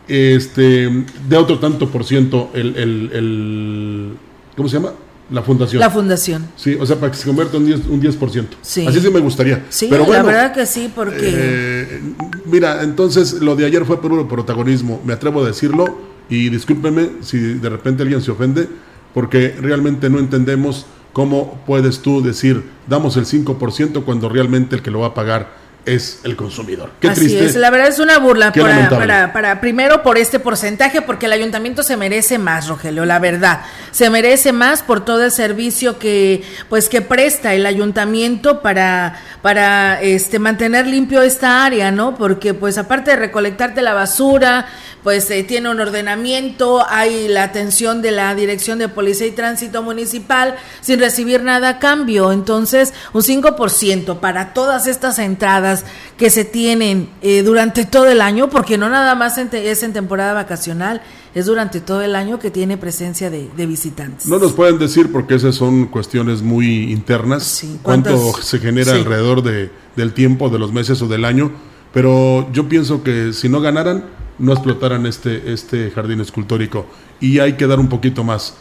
este, 0.08 1.06
de 1.28 1.38
otro 1.38 1.60
tanto 1.60 1.90
por 1.90 2.06
ciento 2.06 2.52
el, 2.54 2.76
el, 2.76 3.10
el 3.14 4.14
¿cómo 4.56 4.70
se 4.70 4.78
llama? 4.78 4.94
La 5.32 5.42
fundación. 5.42 5.80
La 5.80 5.90
fundación. 5.90 6.48
Sí, 6.58 6.78
o 6.80 6.86
sea, 6.86 6.98
para 6.98 7.12
que 7.12 7.18
se 7.18 7.26
convierta 7.26 7.58
un 7.58 7.66
10%. 7.66 7.88
Un 7.88 8.02
10%. 8.02 8.46
Sí. 8.62 8.86
Así 8.86 9.00
sí 9.00 9.10
me 9.10 9.22
gustaría. 9.22 9.66
Sí, 9.70 9.88
Pero 9.90 10.04
bueno, 10.06 10.24
la 10.26 10.32
verdad 10.32 10.54
que 10.54 10.66
sí, 10.66 10.92
porque... 10.94 11.32
Eh, 11.34 12.02
mira, 12.46 12.84
entonces 12.84 13.34
lo 13.42 13.56
de 13.56 13.66
ayer 13.66 13.86
fue 13.86 14.02
puro 14.02 14.28
protagonismo, 14.28 15.02
me 15.06 15.14
atrevo 15.14 15.42
a 15.42 15.48
decirlo, 15.48 15.86
y 16.30 16.50
discúlpeme 16.50 17.12
si 17.22 17.38
de 17.38 17.70
repente 17.70 18.04
alguien 18.04 18.22
se 18.22 18.32
ofende, 18.32 18.68
porque 19.14 19.56
realmente 19.60 20.10
no 20.10 20.20
entendemos 20.20 20.86
cómo 21.14 21.62
puedes 21.66 22.00
tú 22.00 22.22
decir, 22.22 22.64
damos 22.88 23.16
el 23.16 23.26
5% 23.26 24.04
cuando 24.04 24.28
realmente 24.28 24.76
el 24.76 24.82
que 24.82 24.92
lo 24.92 25.00
va 25.00 25.08
a 25.08 25.14
pagar 25.14 25.61
es 25.86 26.20
el 26.24 26.36
consumidor. 26.36 26.92
Qué 27.00 27.10
Así 27.10 27.36
es, 27.38 27.56
la 27.56 27.70
verdad 27.70 27.88
es 27.88 28.00
una 28.00 28.20
burla 28.20 28.52
para, 28.54 28.90
para, 28.90 29.34
para, 29.34 29.62
primero 29.62 30.04
por 30.04 30.18
este 30.18 30.40
porcentaje, 30.40 31.02
porque 31.02 31.26
el 31.26 31.32
ayuntamiento 31.32 31.82
se 31.82 31.98
merece 31.98 32.38
más, 32.38 32.68
Rogelio, 32.68 33.06
la 33.06 33.20
verdad. 33.20 33.62
Se 33.92 34.10
merece 34.10 34.52
más 34.52 34.84
por 34.84 35.04
todo 35.04 35.26
el 35.26 35.32
servicio 35.32 35.98
que, 35.98 36.44
pues, 36.70 36.88
que 36.88 37.02
presta 37.02 37.54
el 37.54 37.66
ayuntamiento 37.66 38.62
para, 38.62 39.20
para 39.42 40.02
este 40.02 40.38
mantener 40.38 40.86
limpio 40.86 41.22
esta 41.24 41.66
área, 41.66 41.92
¿no? 41.92 42.16
Porque, 42.16 42.54
pues, 42.54 42.78
aparte 42.78 43.12
de 43.12 43.18
recolectarte 43.18 43.82
la 43.82 43.94
basura, 43.94 44.68
pues 45.04 45.30
eh, 45.32 45.44
tiene 45.44 45.70
un 45.70 45.80
ordenamiento, 45.80 46.86
hay 46.88 47.28
la 47.28 47.44
atención 47.44 48.02
de 48.02 48.12
la 48.12 48.36
Dirección 48.36 48.80
de 48.80 48.90
Policía 48.90 49.28
y 49.28 49.32
Tránsito 49.32 49.82
Municipal 49.82 50.56
sin 50.82 51.00
recibir 51.00 51.44
nada 51.44 51.70
a 51.70 51.80
cambio. 51.80 52.32
Entonces, 52.32 52.94
un 53.14 53.22
5% 53.22 54.20
para 54.20 54.54
todas 54.54 54.88
estas 54.88 55.20
entradas 55.20 55.86
que 56.18 56.30
se 56.30 56.46
tienen 56.46 57.10
eh, 57.22 57.42
durante 57.44 57.86
todo 57.86 58.08
el 58.08 58.22
año, 58.22 58.50
porque 58.50 58.78
no 58.78 58.90
nada 58.90 59.16
más 59.16 59.38
es 59.38 59.84
en 59.84 59.94
temporada 59.94 60.34
vacacional, 60.34 61.02
es 61.34 61.46
durante 61.46 61.80
todo 61.80 62.02
el 62.02 62.16
año 62.16 62.40
que 62.40 62.52
tiene 62.52 62.78
presencia 62.78 63.30
de, 63.30 63.50
visitantes. 63.66 64.28
No 64.28 64.38
nos 64.38 64.54
pueden 64.54 64.78
decir 64.78 65.12
porque 65.12 65.36
esas 65.36 65.56
son 65.56 65.86
cuestiones 65.86 66.42
muy 66.42 66.92
internas, 66.92 67.64
cuánto 67.82 68.34
se 68.42 68.60
genera 68.60 68.94
alrededor 68.94 69.42
de, 69.42 69.72
del 69.96 70.14
tiempo, 70.14 70.50
de 70.50 70.60
los 70.60 70.74
meses 70.74 71.02
o 71.02 71.08
del 71.08 71.26
año, 71.26 71.52
pero 71.94 72.52
yo 72.52 72.68
pienso 72.68 73.04
que 73.04 73.34
si 73.34 73.50
no 73.50 73.62
ganaran, 73.62 74.06
no 74.42 74.52
explotaran 74.54 75.06
este, 75.06 75.54
este 75.54 75.92
jardín 75.92 76.20
escultórico. 76.20 76.86
Y 77.20 77.40
hay 77.40 77.54
que 77.54 77.68
dar 77.68 77.80
un 77.80 77.88
poquito 77.88 78.24
más 78.24 78.56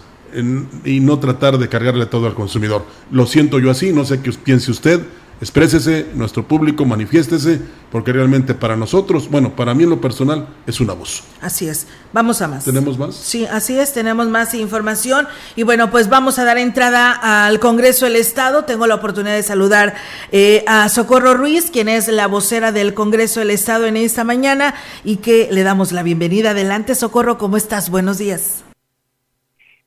y 0.85 1.01
no 1.01 1.19
tratar 1.19 1.59
de 1.59 1.69
cargarle 1.69 2.07
todo 2.07 2.27
al 2.27 2.35
consumidor. 2.35 2.85
Lo 3.11 3.27
siento 3.27 3.59
yo 3.59 3.71
así, 3.71 3.93
no 3.93 4.05
sé 4.05 4.21
qué 4.21 4.31
piense 4.33 4.71
usted, 4.71 5.01
exprésese, 5.41 6.07
nuestro 6.15 6.47
público, 6.47 6.85
manifiéstese, 6.85 7.61
porque 7.91 8.13
realmente 8.13 8.55
para 8.55 8.77
nosotros, 8.77 9.29
bueno, 9.31 9.57
para 9.57 9.75
mí 9.75 9.85
en 9.85 9.91
lo 9.91 10.01
personal, 10.01 10.49
es 10.67 10.81
un 10.81 10.91
abuso. 10.91 11.23
Así 11.41 11.69
es. 11.69 11.87
Vamos 12.13 12.43
a 12.43 12.49
más. 12.49 12.65
¿Tenemos 12.65 12.99
más? 12.99 13.15
Sí, 13.15 13.47
así 13.47 13.79
es, 13.79 13.93
tenemos 13.93 14.29
más 14.29 14.55
información. 14.55 15.27
Y 15.57 15.63
bueno, 15.63 15.91
pues 15.91 16.09
vamos 16.09 16.39
a 16.39 16.45
dar 16.45 16.59
entrada 16.59 17.47
al 17.47 17.59
Congreso 17.59 18.05
del 18.05 18.17
Estado. 18.17 18.65
Tengo 18.65 18.87
la 18.87 18.97
oportunidad 18.97 19.35
de 19.35 19.43
saludar 19.43 19.95
eh, 20.31 20.65
a 20.67 20.89
Socorro 20.89 21.35
Ruiz, 21.35 21.71
quien 21.71 21.89
es 21.89 22.09
la 22.09 22.27
vocera 22.27 22.73
del 22.73 22.95
Congreso 22.95 23.41
del 23.41 23.51
Estado 23.51 23.87
en 23.87 23.97
esta 23.97 24.25
mañana, 24.25 24.75
y 25.05 25.17
que 25.17 25.49
le 25.51 25.63
damos 25.63 25.93
la 25.93 26.03
bienvenida. 26.03 26.51
Adelante, 26.51 26.95
Socorro, 26.95 27.39
¿cómo 27.39 27.57
estás? 27.57 27.91
Buenos 27.91 28.19
días. 28.19 28.65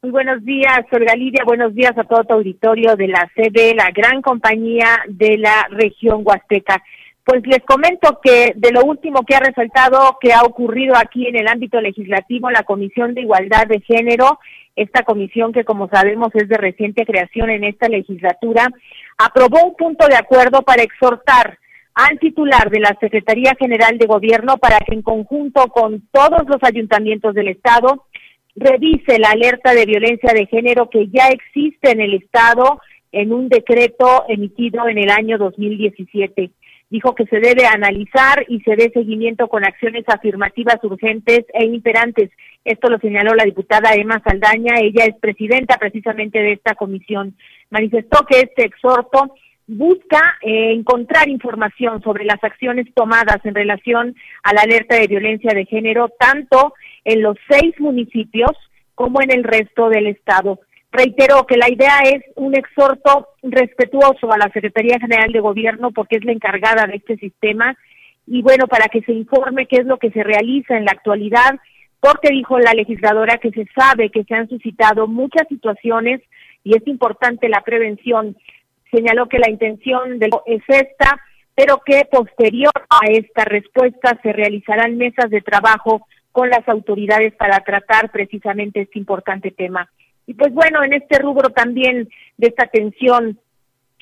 Muy 0.04 0.12
buenos 0.12 0.44
días, 0.44 0.82
Olga 0.92 1.16
Lidia. 1.16 1.46
Buenos 1.46 1.74
días 1.74 1.98
a 1.98 2.04
todo 2.04 2.26
tu 2.26 2.34
auditorio 2.34 2.98
de 2.98 3.08
la 3.08 3.32
CD, 3.36 3.74
la 3.74 3.90
gran 3.92 4.22
compañía 4.22 5.02
de 5.08 5.38
la 5.38 5.66
región 5.70 6.24
Huasteca. 6.26 6.84
Pues 7.24 7.42
les 7.48 7.64
comento 7.64 8.20
que 8.22 8.52
de 8.54 8.72
lo 8.74 8.84
último 8.84 9.22
que 9.26 9.34
ha 9.34 9.40
resaltado 9.40 10.18
que 10.20 10.34
ha 10.34 10.42
ocurrido 10.42 10.94
aquí 10.98 11.28
en 11.28 11.38
el 11.38 11.48
ámbito 11.48 11.80
legislativo, 11.80 12.52
la 12.52 12.64
Comisión 12.64 13.14
de 13.14 13.22
Igualdad 13.22 13.66
de 13.66 13.80
Género, 13.80 14.40
esta 14.76 15.04
comisión 15.04 15.54
que 15.54 15.64
como 15.64 15.88
sabemos 15.88 16.32
es 16.34 16.50
de 16.50 16.58
reciente 16.58 17.06
creación 17.06 17.50
en 17.50 17.64
esta 17.64 17.88
legislatura, 17.88 18.68
aprobó 19.18 19.64
un 19.64 19.78
punto 19.78 20.06
de 20.08 20.18
acuerdo 20.18 20.64
para 20.64 20.84
exhortar 20.84 21.60
al 21.96 22.20
titular 22.20 22.70
de 22.70 22.82
la 22.82 22.98
Secretaría 23.00 23.56
General 23.58 23.98
de 23.98 24.06
Gobierno 24.06 24.58
para 24.58 24.80
que 24.80 24.96
en 24.96 25.02
conjunto 25.02 25.66
con 25.68 26.02
todos 26.12 26.42
los 26.48 26.62
ayuntamientos 26.62 27.34
del 27.36 27.48
Estado 27.48 28.04
revise 28.56 29.20
la 29.20 29.32
alerta 29.32 29.74
de 29.74 29.86
violencia 29.86 30.32
de 30.34 30.46
género 30.46 30.90
que 30.90 31.08
ya 31.08 31.28
existe 31.30 31.92
en 31.92 32.02
el 32.02 32.14
Estado 32.16 32.80
en 33.12 33.32
un 33.32 33.50
decreto 33.50 34.26
emitido 34.28 34.88
en 34.88 34.98
el 34.98 35.10
año 35.10 35.38
2017. 35.38 36.52
Dijo 36.90 37.16
que 37.16 37.26
se 37.26 37.40
debe 37.40 37.66
analizar 37.66 38.46
y 38.48 38.60
se 38.62 38.76
dé 38.76 38.92
seguimiento 38.94 39.48
con 39.48 39.66
acciones 39.66 40.04
afirmativas 40.08 40.78
urgentes 40.84 41.46
e 41.54 41.66
imperantes. 41.66 42.30
Esto 42.64 42.90
lo 42.90 43.00
señaló 43.00 43.34
la 43.34 43.46
diputada 43.46 43.96
Emma 43.96 44.22
Saldaña, 44.24 44.80
ella 44.80 45.06
es 45.06 45.16
presidenta 45.20 45.78
precisamente 45.78 46.40
de 46.40 46.54
esta 46.54 46.76
comisión. 46.76 47.36
Manifestó 47.72 48.26
que 48.26 48.42
este 48.42 48.66
exhorto 48.66 49.34
busca 49.68 50.38
eh, 50.42 50.74
encontrar 50.74 51.30
información 51.30 52.02
sobre 52.02 52.26
las 52.26 52.44
acciones 52.44 52.88
tomadas 52.94 53.38
en 53.44 53.56
relación 53.56 54.16
a 54.44 54.54
la 54.54 54.62
alerta 54.62 54.96
de 54.96 55.08
violencia 55.08 55.54
de 55.54 55.66
género, 55.66 56.10
tanto 56.20 56.74
en 57.06 57.22
los 57.22 57.38
seis 57.50 57.80
municipios 57.80 58.52
como 58.96 59.22
en 59.22 59.32
el 59.32 59.44
resto 59.44 59.90
del 59.90 60.08
Estado. 60.08 60.60
Reitero 60.92 61.46
que 61.48 61.58
la 61.58 61.72
idea 61.72 62.02
es 62.06 62.24
un 62.36 62.56
exhorto 62.56 63.30
respetuoso 63.42 64.32
a 64.32 64.38
la 64.38 64.52
Secretaría 64.54 65.00
General 65.00 65.32
de 65.32 65.40
Gobierno 65.40 65.92
porque 65.92 66.18
es 66.18 66.26
la 66.26 66.34
encargada 66.34 66.86
de 66.86 66.98
este 66.98 67.18
sistema 67.18 67.76
y 68.28 68.42
bueno, 68.42 68.68
para 68.68 68.88
que 68.88 69.02
se 69.02 69.12
informe 69.12 69.66
qué 69.66 69.78
es 69.78 69.86
lo 69.86 69.98
que 69.98 70.12
se 70.12 70.24
realiza 70.24 70.78
en 70.78 70.86
la 70.86 70.92
actualidad, 70.92 71.60
porque 72.00 72.30
dijo 72.30 72.60
la 72.60 72.74
legisladora 72.74 73.38
que 73.38 73.52
se 73.52 73.66
sabe 73.76 74.12
que 74.12 74.24
se 74.24 74.36
han 74.36 74.48
suscitado 74.48 75.08
muchas 75.08 75.48
situaciones 75.48 76.22
y 76.64 76.76
es 76.76 76.88
importante 76.88 77.50
la 77.50 77.62
prevención. 77.62 78.38
Señaló 78.94 79.28
que 79.28 79.40
la 79.40 79.50
intención 79.50 80.20
de 80.20 80.30
es 80.46 80.62
esta, 80.68 81.20
pero 81.56 81.82
que 81.84 82.06
posterior 82.12 82.72
a 82.90 83.08
esta 83.10 83.44
respuesta 83.44 84.20
se 84.22 84.32
realizarán 84.34 84.98
mesas 84.98 85.30
de 85.30 85.42
trabajo 85.42 86.06
con 86.32 86.50
las 86.50 86.68
autoridades 86.68 87.34
para 87.36 87.60
tratar 87.62 88.12
precisamente 88.12 88.82
este 88.82 89.00
importante 89.00 89.52
tema. 89.52 89.90
Y 90.28 90.36
pues 90.36 90.54
bueno, 90.54 90.84
en 90.84 90.94
este 90.94 91.20
rubro 91.20 91.50
también 91.50 92.08
de 92.38 92.48
esta 92.48 92.68
tensión 92.68 93.40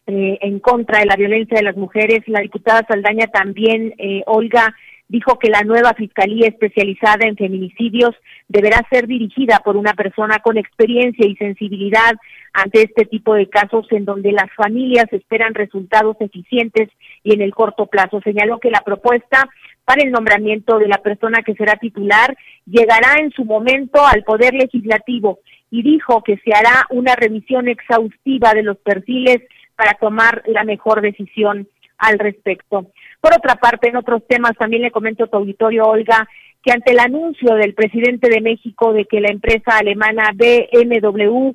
eh, 0.07 0.37
en 0.41 0.59
contra 0.59 0.99
de 0.99 1.05
la 1.05 1.15
violencia 1.15 1.57
de 1.57 1.63
las 1.63 1.77
mujeres, 1.77 2.27
la 2.27 2.41
diputada 2.41 2.85
Saldaña 2.87 3.27
también, 3.27 3.93
eh, 3.97 4.23
Olga, 4.25 4.73
dijo 5.11 5.37
que 5.37 5.49
la 5.49 5.63
nueva 5.63 5.93
Fiscalía 5.93 6.47
especializada 6.47 7.25
en 7.25 7.35
feminicidios 7.35 8.15
deberá 8.47 8.81
ser 8.89 9.07
dirigida 9.07 9.59
por 9.59 9.75
una 9.75 9.93
persona 9.93 10.39
con 10.39 10.57
experiencia 10.57 11.27
y 11.27 11.35
sensibilidad 11.35 12.13
ante 12.53 12.83
este 12.83 13.03
tipo 13.05 13.33
de 13.33 13.49
casos 13.49 13.85
en 13.91 14.05
donde 14.05 14.31
las 14.31 14.49
familias 14.55 15.11
esperan 15.11 15.53
resultados 15.53 16.15
eficientes 16.21 16.87
y 17.23 17.33
en 17.33 17.41
el 17.41 17.53
corto 17.53 17.87
plazo. 17.87 18.21
Señaló 18.23 18.59
que 18.59 18.71
la 18.71 18.79
propuesta 18.85 19.49
para 19.83 20.01
el 20.01 20.11
nombramiento 20.11 20.79
de 20.79 20.87
la 20.87 20.99
persona 20.99 21.43
que 21.45 21.55
será 21.55 21.75
titular 21.75 22.37
llegará 22.65 23.15
en 23.19 23.31
su 23.31 23.43
momento 23.43 24.05
al 24.07 24.23
Poder 24.23 24.53
Legislativo 24.53 25.39
y 25.69 25.83
dijo 25.83 26.23
que 26.23 26.37
se 26.37 26.53
hará 26.53 26.87
una 26.89 27.15
revisión 27.15 27.67
exhaustiva 27.67 28.53
de 28.53 28.63
los 28.63 28.77
perfiles 28.77 29.41
para 29.75 29.93
tomar 29.95 30.43
la 30.45 30.63
mejor 30.63 31.01
decisión 31.01 31.67
al 31.97 32.17
respecto. 32.17 32.87
Por 33.21 33.33
otra 33.33 33.55
parte, 33.55 33.87
en 33.87 33.95
otros 33.95 34.23
temas 34.27 34.57
también 34.57 34.81
le 34.81 34.91
comento 34.91 35.23
a 35.23 35.27
tu 35.27 35.37
auditorio, 35.37 35.85
Olga, 35.85 36.27
que 36.63 36.71
ante 36.71 36.91
el 36.91 36.99
anuncio 36.99 37.55
del 37.55 37.73
presidente 37.73 38.29
de 38.29 38.41
México 38.41 38.93
de 38.93 39.05
que 39.05 39.21
la 39.21 39.31
empresa 39.31 39.77
alemana 39.77 40.31
BMW 40.33 41.51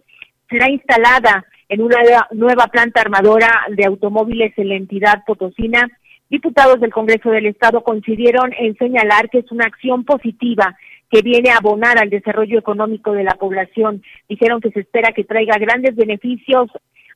será 0.48 0.70
instalada 0.70 1.44
en 1.68 1.82
una 1.82 1.98
nueva 2.32 2.68
planta 2.68 3.00
armadora 3.00 3.66
de 3.68 3.84
automóviles 3.84 4.52
en 4.56 4.68
la 4.68 4.76
entidad 4.76 5.24
potosina, 5.26 5.88
diputados 6.30 6.80
del 6.80 6.92
Congreso 6.92 7.30
del 7.30 7.46
Estado 7.46 7.82
coincidieron 7.82 8.52
en 8.58 8.76
señalar 8.76 9.28
que 9.30 9.38
es 9.38 9.50
una 9.50 9.66
acción 9.66 10.04
positiva 10.04 10.76
que 11.10 11.22
viene 11.22 11.50
a 11.50 11.58
abonar 11.58 11.98
al 11.98 12.10
desarrollo 12.10 12.58
económico 12.58 13.12
de 13.12 13.24
la 13.24 13.34
población. 13.34 14.02
Dijeron 14.28 14.60
que 14.60 14.70
se 14.70 14.80
espera 14.80 15.12
que 15.12 15.24
traiga 15.24 15.58
grandes 15.58 15.94
beneficios 15.94 16.68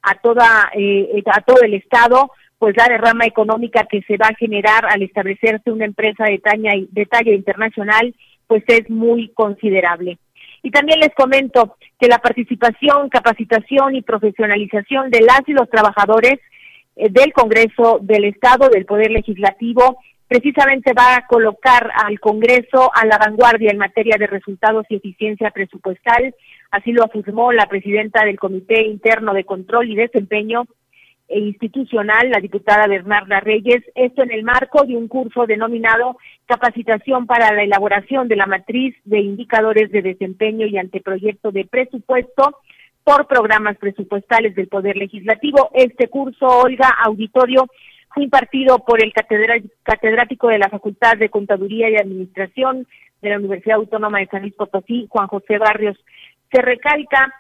a 0.03 0.15
toda 0.15 0.71
eh, 0.75 1.23
a 1.27 1.41
todo 1.43 1.63
el 1.63 1.75
estado, 1.75 2.31
pues 2.61 2.77
la 2.77 2.89
derrama 2.89 3.25
económica 3.25 3.87
que 3.91 4.03
se 4.03 4.19
va 4.19 4.27
a 4.27 4.35
generar 4.35 4.85
al 4.85 5.03
establecerse 5.03 5.73
una 5.73 5.87
empresa 5.87 6.25
de 6.25 6.39
talla, 6.41 6.73
de 6.91 7.07
talla 7.07 7.33
internacional, 7.33 8.15
pues 8.47 8.63
es 8.67 8.89
muy 8.91 9.31
considerable. 9.31 10.19
Y 10.63 10.71
también 10.71 11.01
les 11.01 11.15
comento 11.15 11.79
que 11.99 12.07
la 12.07 12.19
participación, 12.19 13.09
capacitación 13.09 13.97
y 13.97 14.03
profesionalización 14.03 15.11
de 15.11 15.23
las 15.23 15.41
y 15.47 15.53
los 15.53 15.71
trabajadores 15.71 16.39
eh, 16.97 17.09
del 17.09 17.33
Congreso 17.33 17.99
del 18.03 18.25
Estado, 18.25 18.69
del 18.69 18.85
Poder 18.85 19.11
Legislativo, 19.11 19.97
precisamente 20.29 20.93
va 20.93 21.17
a 21.17 21.27
colocar 21.27 21.91
al 21.95 22.21
Congreso 22.21 22.91
a 22.95 23.07
la 23.07 23.17
vanguardia 23.17 23.71
en 23.71 23.79
materia 23.79 24.17
de 24.19 24.27
resultados 24.27 24.85
y 24.91 24.97
eficiencia 24.97 25.51
presupuestal. 25.51 26.35
Así 26.71 26.93
lo 26.93 27.05
afirmó 27.05 27.53
la 27.53 27.69
presidenta 27.69 28.23
del 28.27 28.39
Comité 28.39 28.83
Interno 28.83 29.33
de 29.33 29.45
Control 29.45 29.91
y 29.91 29.97
Desempeño 29.97 30.67
Institucional, 31.39 32.31
la 32.31 32.41
diputada 32.41 32.87
Bernarda 32.87 33.41
Reyes, 33.41 33.85
esto 33.95 34.23
en 34.23 34.33
el 34.33 34.43
marco 34.43 34.85
de 34.85 34.97
un 34.97 35.09
curso 35.09 35.47
denominado 35.47 36.17
Capacitación 36.47 37.27
para 37.27 37.53
la 37.55 37.63
elaboración 37.63 38.27
de 38.27 38.35
la 38.35 38.47
matriz 38.47 38.97
de 39.05 39.21
indicadores 39.21 39.93
de 39.93 40.03
desempeño 40.03 40.67
y 40.67 40.79
anteproyecto 40.79 41.53
de 41.53 41.65
presupuesto 41.65 42.57
por 43.05 43.29
programas 43.29 43.77
presupuestales 43.79 44.55
del 44.57 44.69
Poder 44.69 44.97
Legislativo. 44.97 45.71
Este 45.73 46.09
curso, 46.09 46.47
Olga, 46.47 46.89
auditorio, 47.05 47.67
fue 48.13 48.25
impartido 48.25 48.81
por 48.81 49.03
el 49.03 49.13
catedrático 49.13 50.49
de 50.49 50.59
la 50.59 50.69
Facultad 50.69 51.17
de 51.17 51.29
Contaduría 51.29 51.89
y 51.89 51.97
Administración 51.97 52.87
de 53.23 53.31
la 53.31 53.39
Universidad 53.39 53.77
Autónoma 53.77 54.19
de 54.19 54.27
San 54.27 54.43
Luis 54.43 54.55
Potosí, 54.55 55.07
Juan 55.09 55.29
José 55.29 55.59
Barrios. 55.59 55.97
Se 56.53 56.61
recalca 56.61 57.33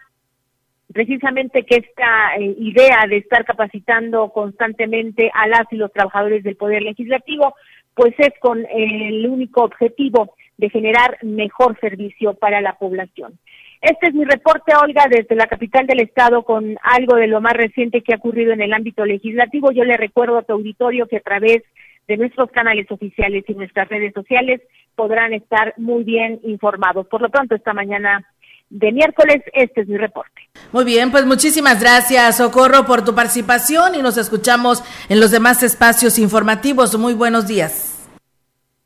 precisamente 0.92 1.64
que 1.64 1.76
esta 1.76 2.36
eh, 2.36 2.54
idea 2.58 3.06
de 3.08 3.18
estar 3.18 3.44
capacitando 3.44 4.30
constantemente 4.30 5.30
a 5.32 5.48
las 5.48 5.64
y 5.70 5.76
los 5.76 5.92
trabajadores 5.92 6.42
del 6.42 6.56
Poder 6.56 6.82
Legislativo, 6.82 7.54
pues 7.94 8.14
es 8.18 8.32
con 8.40 8.64
el 8.70 9.26
único 9.26 9.62
objetivo 9.62 10.34
de 10.56 10.70
generar 10.70 11.18
mejor 11.22 11.78
servicio 11.80 12.34
para 12.34 12.60
la 12.60 12.74
población. 12.74 13.38
Este 13.80 14.08
es 14.08 14.14
mi 14.14 14.24
reporte, 14.24 14.72
Olga, 14.76 15.06
desde 15.08 15.34
la 15.34 15.46
capital 15.46 15.86
del 15.86 16.00
estado 16.00 16.42
con 16.42 16.76
algo 16.82 17.16
de 17.16 17.28
lo 17.28 17.40
más 17.40 17.54
reciente 17.54 18.02
que 18.02 18.12
ha 18.12 18.18
ocurrido 18.18 18.52
en 18.52 18.60
el 18.60 18.74
ámbito 18.74 19.06
legislativo. 19.06 19.72
Yo 19.72 19.84
le 19.84 19.96
recuerdo 19.96 20.36
a 20.36 20.42
tu 20.42 20.52
auditorio 20.52 21.06
que 21.08 21.16
a 21.16 21.20
través 21.20 21.62
de 22.06 22.16
nuestros 22.18 22.50
canales 22.50 22.90
oficiales 22.90 23.44
y 23.48 23.54
nuestras 23.54 23.88
redes 23.88 24.12
sociales 24.12 24.60
podrán 24.94 25.32
estar 25.32 25.72
muy 25.78 26.04
bien 26.04 26.40
informados. 26.42 27.06
Por 27.06 27.22
lo 27.22 27.30
pronto, 27.30 27.54
esta 27.54 27.72
mañana 27.72 28.26
de 28.70 28.92
miércoles, 28.92 29.42
este 29.52 29.82
es 29.82 29.88
mi 29.88 29.98
reporte. 29.98 30.48
Muy 30.72 30.84
bien, 30.84 31.10
pues 31.10 31.26
muchísimas 31.26 31.80
gracias, 31.80 32.36
Socorro, 32.36 32.86
por 32.86 33.04
tu 33.04 33.14
participación 33.14 33.96
y 33.96 34.02
nos 34.02 34.16
escuchamos 34.16 34.82
en 35.08 35.20
los 35.20 35.32
demás 35.32 35.62
espacios 35.62 36.18
informativos. 36.18 36.96
Muy 36.96 37.14
buenos 37.14 37.46
días. 37.46 38.08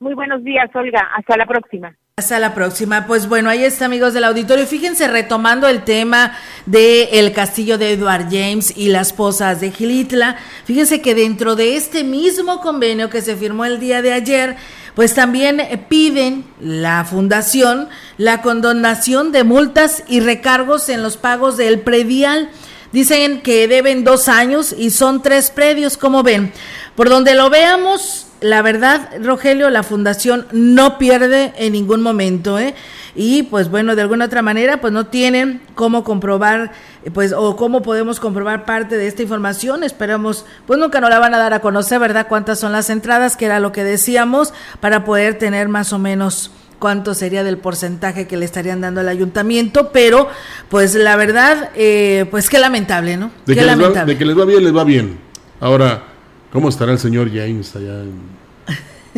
Muy 0.01 0.15
buenos 0.15 0.43
días, 0.43 0.69
Olga. 0.75 1.09
Hasta 1.17 1.37
la 1.37 1.47
próxima. 1.47 1.95
Hasta 2.17 2.39
la 2.39 2.55
próxima. 2.55 3.07
Pues 3.07 3.29
bueno, 3.29 3.51
ahí 3.51 3.65
está, 3.65 3.87
amigos 3.87 4.15
del 4.15 4.25
auditorio. 4.25 4.67
Fíjense, 4.67 5.09
retomando 5.09 5.67
el 5.67 5.83
tema 5.83 6.33
del 6.65 7.09
el 7.11 7.33
castillo 7.33 7.77
de 7.77 7.93
Edward 7.93 8.27
James 8.31 8.77
y 8.77 8.89
las 8.89 9.13
posas 9.13 9.61
de 9.61 9.71
Gilitla. 9.73 10.37
Fíjense 10.65 11.03
que 11.03 11.15
dentro 11.15 11.57
de 11.57 11.77
este 11.77 12.05
mismo 12.05 12.61
convenio 12.61 13.11
que 13.11 13.21
se 13.21 13.37
firmó 13.37 13.65
el 13.65 13.81
día 13.81 14.01
de 14.01 14.13
ayer, 14.13 14.57
pues 14.95 15.15
también 15.15 15.61
piden 15.89 16.45
la 16.61 17.05
fundación 17.05 17.89
la 18.17 18.43
condonación 18.43 19.33
de 19.33 19.45
multas 19.45 20.05
y 20.09 20.21
recargos 20.21 20.89
en 20.89 21.03
los 21.03 21.17
pagos 21.17 21.57
del 21.57 21.81
predial. 21.81 22.49
Dicen 22.93 23.41
que 23.43 23.67
deben 23.67 24.05
dos 24.05 24.29
años 24.29 24.75
y 24.77 24.91
son 24.91 25.21
tres 25.21 25.51
predios, 25.51 25.97
como 25.97 26.23
ven. 26.23 26.53
Por 26.95 27.09
donde 27.09 27.35
lo 27.35 27.51
veamos, 27.51 28.27
la 28.45 28.61
verdad, 28.61 29.09
Rogelio, 29.23 29.71
la 29.71 29.83
fundación 29.83 30.47
no 30.53 30.99
pierde 30.99 31.55
en 31.57 31.73
ningún 31.73 32.03
momento, 32.03 32.59
¿eh? 32.59 32.75
Y 33.17 33.45
pues 33.45 33.71
bueno, 33.71 33.97
de 33.97 34.03
alguna 34.03 34.27
otra 34.27 34.43
manera, 34.43 34.83
pues 34.83 34.93
no 34.93 35.07
tienen 35.07 35.63
cómo 35.75 36.05
comprobar, 36.05 36.73
pues, 37.15 37.33
o 37.33 37.57
cómo 37.57 37.81
podemos 37.81 38.21
comprobar 38.21 38.67
parte 38.67 38.99
de 38.99 39.07
esta 39.07 39.23
información. 39.23 39.83
Esperamos, 39.83 40.45
pues 40.67 40.79
nunca 40.79 41.01
nos 41.01 41.09
la 41.09 41.21
van 41.21 41.33
a 41.33 41.39
dar 41.39 41.55
a 41.55 41.61
conocer, 41.61 41.99
¿verdad? 41.99 42.27
Cuántas 42.29 42.61
son 42.61 42.73
las 42.73 42.91
entradas, 42.91 43.39
que 43.39 43.47
era 43.47 43.61
lo 43.61 43.73
que 43.73 43.83
decíamos, 43.83 44.53
para 44.79 45.07
poder 45.07 45.39
tener 45.39 45.71
más 45.71 45.95
o 45.95 45.99
menos 45.99 46.51
cuánto 46.79 47.15
sería 47.15 47.45
del 47.45 47.57
porcentaje 47.57 48.27
que 48.27 48.37
le 48.37 48.45
estarían 48.45 48.83
dando 48.83 49.01
al 49.01 49.09
ayuntamiento, 49.09 49.91
pero 49.91 50.29
pues 50.69 50.95
la 50.95 51.17
verdad, 51.17 51.71
eh, 51.77 52.27
pues 52.31 52.51
qué 52.51 52.59
lamentable, 52.59 53.17
¿no? 53.17 53.31
De, 53.47 53.55
qué 53.55 53.61
que 53.61 53.67
lamentable. 53.67 54.13
de 54.13 54.19
que 54.19 54.27
les 54.27 54.39
va 54.39 54.45
bien, 54.45 54.63
les 54.65 54.77
va 54.77 54.85
bien. 54.85 55.19
Ahora, 55.61 56.14
¿Cómo 56.55 56.69
estará 56.69 56.93
el 56.93 57.01
señor 57.01 57.31
James 57.31 57.75
allá 57.75 58.05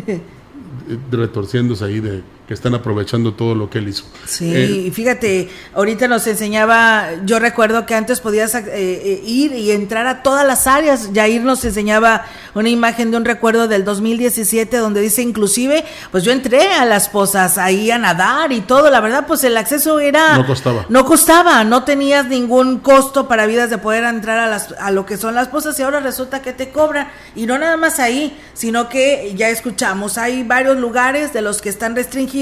retorciéndose 1.11 1.85
ahí 1.85 2.01
de 2.01 2.23
que 2.47 2.55
están 2.55 2.75
aprovechando 2.75 3.35
todo 3.35 3.57
lo 3.57 3.69
que 3.71 3.79
él 3.79 3.89
hizo. 3.89 4.05
Sí, 4.25 4.53
eh, 4.55 4.91
fíjate, 4.93 5.49
ahorita 5.75 6.07
nos 6.07 6.27
enseñaba, 6.29 7.09
yo 7.25 7.41
recuerdo 7.41 7.87
que 7.87 7.95
antes 7.97 8.21
podías 8.21 8.55
eh, 8.55 8.63
eh, 8.69 9.23
ir 9.27 9.53
y 9.53 9.73
entrar 9.73 10.07
a 10.07 10.23
todas 10.23 10.47
las 10.47 10.69
áreas, 10.69 11.11
Jair 11.13 11.43
nos 11.43 11.65
enseñaba 11.65 12.25
una 12.55 12.69
imagen 12.69 13.11
de 13.11 13.17
un 13.17 13.25
recuerdo 13.25 13.67
del 13.67 13.85
2017 13.85 14.77
donde 14.77 15.01
dice 15.01 15.23
inclusive, 15.23 15.85
pues 16.13 16.23
yo 16.23 16.31
entré 16.31 16.73
a 16.75 16.85
las 16.85 17.09
posas 17.09 17.59
ahí 17.59 17.91
a 17.91 17.99
nadar 17.99 18.53
y 18.53 18.61
todo, 18.61 18.91
la 18.91 19.01
verdad 19.01 19.25
pues 19.27 19.43
el 19.43 19.57
acceso 19.57 19.99
era... 19.99 20.37
No 20.37 20.47
costaba. 20.47 20.87
No 20.89 21.05
costaba, 21.05 21.65
no 21.65 21.83
tenías 21.83 22.27
ningún 22.27 22.79
costo 22.79 23.27
para 23.27 23.47
vidas 23.47 23.71
de 23.71 23.79
poder 23.79 24.05
entrar 24.05 24.39
a, 24.39 24.47
las, 24.47 24.73
a 24.79 24.93
lo 24.93 25.05
que 25.05 25.17
son 25.17 25.35
las 25.35 25.49
posas 25.49 25.77
y 25.81 25.83
ahora 25.83 25.99
resulta 25.99 26.43
que 26.43 26.53
te 26.53 26.71
cobran 26.71 27.09
y 27.35 27.47
no 27.47 27.59
nada 27.59 27.77
más 27.77 27.99
ahí, 27.99 28.39
sino 28.55 28.89
que 28.89 29.35
ya 29.37 29.49
escuchamos, 29.49 30.17
hay 30.17 30.45
varios 30.45 30.77
lugares 30.77 31.33
de 31.33 31.43
los 31.43 31.61
que 31.61 31.71
están 31.71 31.97
restringidos 31.97 32.36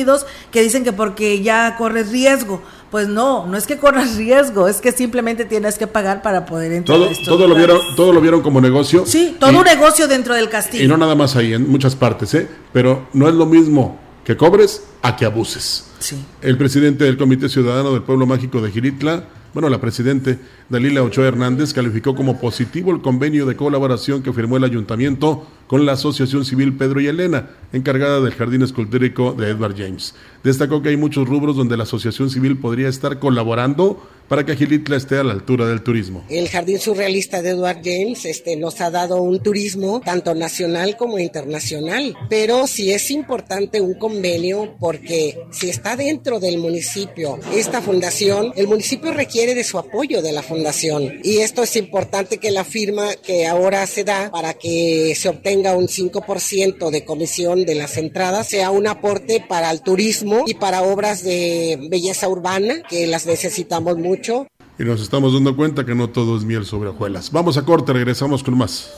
que 0.51 0.63
dicen 0.63 0.85
que 0.85 0.93
porque 0.93 1.43
ya 1.43 1.77
corres 1.77 2.11
riesgo. 2.11 2.63
Pues 2.91 3.09
no, 3.09 3.47
no 3.47 3.57
es 3.57 3.67
que 3.67 3.77
corras 3.77 4.15
riesgo, 4.17 4.69
es 4.69 4.81
que 4.81 4.93
simplemente 4.93 5.45
tienes 5.45 5.79
que 5.79 5.87
pagar 5.87 6.23
para 6.23 6.47
poder 6.47 6.73
entrar. 6.73 6.99
Todo, 6.99 7.11
todo 7.25 7.49
lo 7.49 7.55
vieron, 7.55 7.81
todo 7.97 8.13
lo 8.13 8.21
vieron 8.21 8.41
como 8.41 8.61
negocio. 8.61 9.05
Sí, 9.07 9.37
todo 9.39 9.51
un 9.59 9.65
negocio 9.65 10.07
dentro 10.07 10.35
del 10.35 10.49
castillo. 10.49 10.85
Y 10.85 10.89
no 10.89 10.97
nada 10.97 11.15
más 11.15 11.37
ahí, 11.37 11.55
en 11.55 11.69
muchas 11.69 11.97
partes, 11.97 12.35
¿eh? 12.35 12.49
Pero 12.73 13.09
no 13.13 13.29
es 13.29 13.35
lo 13.35 13.47
mismo 13.47 13.99
que 14.25 14.37
cobres 14.37 14.85
a 15.03 15.17
que 15.17 15.25
abuses. 15.25 15.87
Sí. 15.99 16.17
El 16.41 16.57
presidente 16.57 17.05
del 17.05 17.17
Comité 17.17 17.49
Ciudadano 17.49 17.93
del 17.93 18.03
Pueblo 18.03 18.27
Mágico 18.27 18.61
de 18.61 18.71
Giritla, 18.71 19.25
bueno, 19.55 19.69
la 19.69 19.81
presidente 19.81 20.39
Dalila 20.69 21.03
Ochoa 21.05 21.29
Hernández 21.29 21.73
calificó 21.73 22.17
como 22.17 22.41
positivo 22.41 22.91
el 22.91 23.01
convenio 23.01 23.47
de 23.47 23.55
colaboración 23.55 24.23
que 24.23 24.33
firmó 24.33 24.57
el 24.57 24.65
ayuntamiento 24.65 25.47
con 25.75 25.87
la 25.87 25.95
Asociación 25.95 26.45
Civil 26.45 26.77
Pedro 26.77 27.01
y 27.01 27.09
Elena, 27.09 27.51
encargada 27.73 28.21
del 28.21 28.33
Jardín 28.33 28.63
Escultórico 28.63 29.33
de 29.33 29.49
Edward 29.49 29.75
James. 29.77 30.15
Destacó 30.45 30.83
que 30.83 30.91
hay 30.91 30.97
muchos 30.97 31.29
rubros 31.29 31.57
donde 31.57 31.77
la 31.77 31.83
Asociación 31.83 32.31
Civil 32.31 32.57
podría 32.59 32.87
estar 32.87 33.19
colaborando 33.19 34.01
para 34.29 34.47
que 34.47 34.53
Agilitla 34.53 34.97
esté 34.97 35.19
a 35.19 35.25
la 35.25 35.33
altura 35.33 35.67
del 35.67 35.83
turismo. 35.83 36.25
El 36.29 36.49
Jardín 36.49 36.79
Surrealista 36.79 37.43
de 37.43 37.51
Edward 37.51 37.81
James 37.85 38.25
este, 38.25 38.57
nos 38.57 38.81
ha 38.81 38.91
dado 38.91 39.21
un 39.21 39.43
turismo 39.43 40.01
tanto 40.01 40.35
nacional 40.35 40.97
como 40.97 41.19
internacional, 41.19 42.17
pero 42.31 42.67
sí 42.67 42.93
es 42.93 43.11
importante 43.11 43.81
un 43.81 43.95
convenio 43.95 44.77
porque 44.79 45.39
si 45.51 45.69
está 45.69 45.97
dentro 45.97 46.41
del 46.41 46.59
municipio 46.59 47.39
esta 47.53 47.83
fundación, 47.83 48.53
el 48.57 48.69
municipio 48.69 49.13
requiere 49.13 49.55
de 49.55 49.65
su 49.65 49.79
apoyo 49.79 50.23
de 50.23 50.33
la 50.33 50.43
fundación 50.43 51.21
y 51.23 51.39
esto 51.39 51.63
es 51.63 51.77
importante 51.77 52.39
que 52.39 52.51
la 52.51 52.65
firma 52.65 53.15
que 53.17 53.47
ahora 53.47 53.87
se 53.87 54.05
da 54.05 54.31
para 54.31 54.55
que 54.55 55.15
se 55.17 55.29
obtenga 55.29 55.64
un 55.73 55.87
5% 55.89 56.91
de 56.91 57.05
comisión 57.07 57.65
de 57.65 57.75
las 57.75 57.97
entradas 57.97 58.49
sea 58.49 58.71
un 58.71 58.87
aporte 58.87 59.43
para 59.49 59.71
el 59.71 59.81
turismo 59.81 60.45
y 60.47 60.55
para 60.55 60.83
obras 60.83 61.23
de 61.25 61.79
belleza 61.91 62.29
urbana 62.29 62.83
que 62.89 63.07
las 63.07 63.25
necesitamos 63.25 63.97
mucho 63.97 64.47
y 64.79 64.85
nos 64.85 65.01
estamos 65.01 65.33
dando 65.33 65.55
cuenta 65.55 65.87
que 65.87 65.95
no 65.95 66.11
todo 66.11 66.37
es 66.37 66.45
miel 66.45 66.65
sobre 66.65 66.89
hojuelas. 66.89 67.31
Vamos 67.31 67.57
a 67.57 67.65
corte, 67.65 67.93
regresamos 67.93 68.43
con 68.43 68.59
más. 68.59 68.93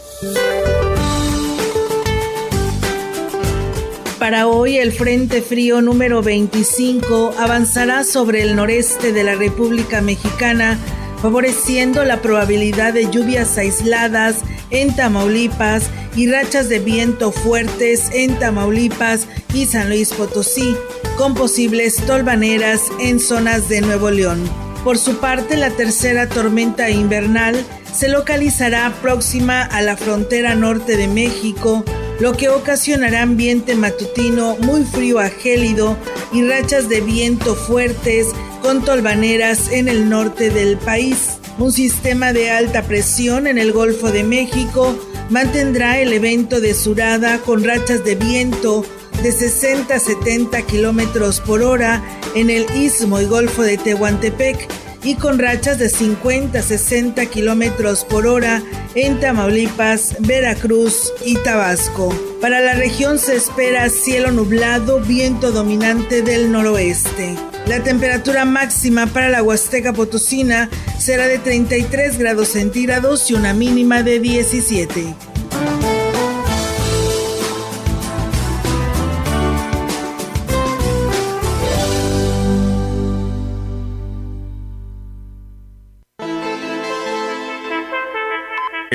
Para 4.18 4.48
hoy 4.48 4.78
el 4.78 4.92
Frente 4.92 5.42
Frío 5.42 5.82
número 5.82 6.22
25 6.22 7.34
avanzará 7.38 8.02
sobre 8.02 8.42
el 8.42 8.56
noreste 8.56 9.12
de 9.12 9.22
la 9.22 9.34
República 9.34 10.00
Mexicana, 10.00 10.78
favoreciendo 11.20 12.04
la 12.04 12.20
probabilidad 12.22 12.92
de 12.92 13.10
lluvias 13.10 13.56
aisladas 13.58 14.42
en 14.70 14.94
Tamaulipas 14.94 15.90
y 16.14 16.30
rachas 16.30 16.68
de 16.68 16.78
viento 16.78 17.32
fuertes 17.32 18.10
en 18.12 18.38
Tamaulipas 18.38 19.26
y 19.54 19.66
San 19.66 19.88
Luis 19.88 20.12
Potosí, 20.12 20.76
con 21.16 21.34
posibles 21.34 21.96
tolvaneras 22.06 22.82
en 23.00 23.20
zonas 23.20 23.68
de 23.68 23.80
Nuevo 23.80 24.10
León. 24.10 24.42
Por 24.84 24.98
su 24.98 25.16
parte, 25.18 25.56
la 25.56 25.70
tercera 25.70 26.28
tormenta 26.28 26.90
invernal 26.90 27.56
se 27.92 28.08
localizará 28.08 28.92
próxima 29.02 29.62
a 29.62 29.82
la 29.82 29.96
frontera 29.96 30.54
norte 30.54 30.96
de 30.96 31.08
México, 31.08 31.84
lo 32.18 32.32
que 32.32 32.48
ocasionará 32.48 33.22
ambiente 33.22 33.74
matutino 33.74 34.56
muy 34.60 34.84
frío 34.84 35.18
a 35.18 35.28
gélido 35.28 35.96
y 36.32 36.46
rachas 36.46 36.88
de 36.88 37.00
viento 37.00 37.54
fuertes 37.54 38.28
con 38.62 38.84
tolvaneras 38.84 39.70
en 39.70 39.88
el 39.88 40.08
norte 40.08 40.50
del 40.50 40.76
país. 40.78 41.38
Un 41.58 41.72
sistema 41.72 42.32
de 42.32 42.50
alta 42.50 42.82
presión 42.82 43.46
en 43.46 43.58
el 43.58 43.72
Golfo 43.72 44.10
de 44.10 44.24
México 44.24 44.96
mantendrá 45.30 46.00
el 46.00 46.12
evento 46.12 46.60
de 46.60 46.74
surada 46.74 47.38
con 47.38 47.64
rachas 47.64 48.04
de 48.04 48.14
viento 48.14 48.84
de 49.22 49.32
60 49.32 49.94
a 49.94 49.98
70 49.98 50.62
kilómetros 50.62 51.40
por 51.40 51.62
hora 51.62 52.02
en 52.34 52.50
el 52.50 52.66
istmo 52.76 53.20
y 53.20 53.24
golfo 53.24 53.62
de 53.62 53.78
Tehuantepec 53.78 54.68
y 55.06 55.14
con 55.14 55.38
rachas 55.38 55.78
de 55.78 55.88
50 55.88 56.58
a 56.58 56.62
60 56.62 57.26
kilómetros 57.26 58.04
por 58.04 58.26
hora 58.26 58.60
en 58.96 59.20
Tamaulipas, 59.20 60.16
Veracruz 60.18 61.12
y 61.24 61.36
Tabasco. 61.36 62.12
Para 62.40 62.60
la 62.60 62.74
región 62.74 63.20
se 63.20 63.36
espera 63.36 63.88
cielo 63.88 64.32
nublado, 64.32 64.98
viento 65.00 65.52
dominante 65.52 66.22
del 66.22 66.50
noroeste. 66.50 67.36
La 67.68 67.84
temperatura 67.84 68.44
máxima 68.44 69.06
para 69.06 69.28
la 69.28 69.44
Huasteca 69.44 69.92
Potosina 69.92 70.68
será 70.98 71.28
de 71.28 71.38
33 71.38 72.18
grados 72.18 72.48
centígrados 72.48 73.30
y 73.30 73.34
una 73.34 73.54
mínima 73.54 74.02
de 74.02 74.18
17. 74.18 75.35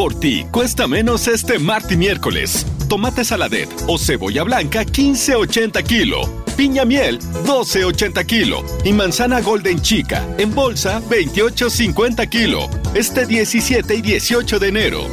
Por 0.00 0.18
ti, 0.18 0.46
cuesta 0.50 0.86
menos 0.88 1.28
este 1.28 1.58
martes 1.58 1.98
miércoles. 1.98 2.64
Tomate 2.88 3.22
saladet 3.22 3.68
o 3.86 3.98
cebolla 3.98 4.44
blanca 4.44 4.82
15.80 4.82 5.82
kilo. 5.82 6.22
Piña 6.56 6.86
miel 6.86 7.20
12.80 7.44 8.24
kilo. 8.24 8.64
Y 8.82 8.94
manzana 8.94 9.42
golden 9.42 9.78
chica 9.82 10.26
en 10.38 10.54
bolsa 10.54 11.02
28.50 11.02 12.30
kilo. 12.30 12.70
Este 12.94 13.26
17 13.26 13.94
y 13.94 14.00
18 14.00 14.58
de 14.58 14.68
enero. 14.68 15.06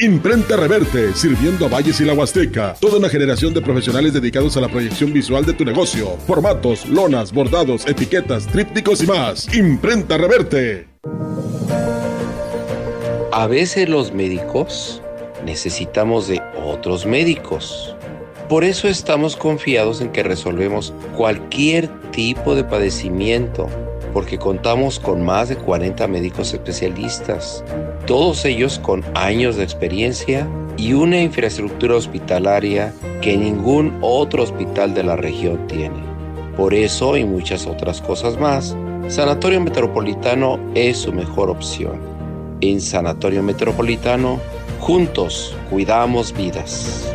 Imprenta 0.00 0.56
Reverte, 0.56 1.12
sirviendo 1.12 1.66
a 1.66 1.68
Valles 1.68 2.00
y 2.00 2.04
la 2.04 2.12
Huasteca. 2.12 2.76
Toda 2.80 2.98
una 2.98 3.08
generación 3.08 3.52
de 3.52 3.60
profesionales 3.60 4.12
dedicados 4.12 4.56
a 4.56 4.60
la 4.60 4.68
proyección 4.68 5.12
visual 5.12 5.44
de 5.44 5.54
tu 5.54 5.64
negocio. 5.64 6.16
Formatos, 6.24 6.88
lonas, 6.88 7.32
bordados, 7.32 7.84
etiquetas, 7.84 8.46
trípticos 8.46 9.02
y 9.02 9.08
más. 9.08 9.52
Imprenta 9.52 10.16
Reverte. 10.16 10.86
A 13.32 13.48
veces 13.48 13.88
los 13.88 14.14
médicos 14.14 15.02
necesitamos 15.44 16.28
de 16.28 16.40
otros 16.64 17.04
médicos. 17.04 17.96
Por 18.48 18.62
eso 18.62 18.86
estamos 18.86 19.34
confiados 19.34 20.00
en 20.00 20.12
que 20.12 20.22
resolvemos 20.22 20.94
cualquier 21.16 21.88
tipo 22.12 22.54
de 22.54 22.62
padecimiento 22.62 23.68
porque 24.12 24.38
contamos 24.38 24.98
con 24.98 25.24
más 25.24 25.48
de 25.48 25.56
40 25.56 26.06
médicos 26.08 26.52
especialistas, 26.52 27.64
todos 28.06 28.44
ellos 28.44 28.78
con 28.78 29.04
años 29.14 29.56
de 29.56 29.64
experiencia 29.64 30.48
y 30.76 30.92
una 30.92 31.20
infraestructura 31.20 31.96
hospitalaria 31.96 32.92
que 33.20 33.36
ningún 33.36 33.98
otro 34.00 34.42
hospital 34.42 34.94
de 34.94 35.04
la 35.04 35.16
región 35.16 35.66
tiene. 35.66 36.02
Por 36.56 36.74
eso 36.74 37.16
y 37.16 37.24
muchas 37.24 37.66
otras 37.66 38.00
cosas 38.00 38.38
más, 38.38 38.76
Sanatorio 39.08 39.60
Metropolitano 39.60 40.58
es 40.74 40.98
su 40.98 41.12
mejor 41.12 41.50
opción. 41.50 41.98
En 42.60 42.80
Sanatorio 42.80 43.42
Metropolitano, 43.42 44.38
juntos 44.80 45.56
cuidamos 45.70 46.32
vidas. 46.32 47.14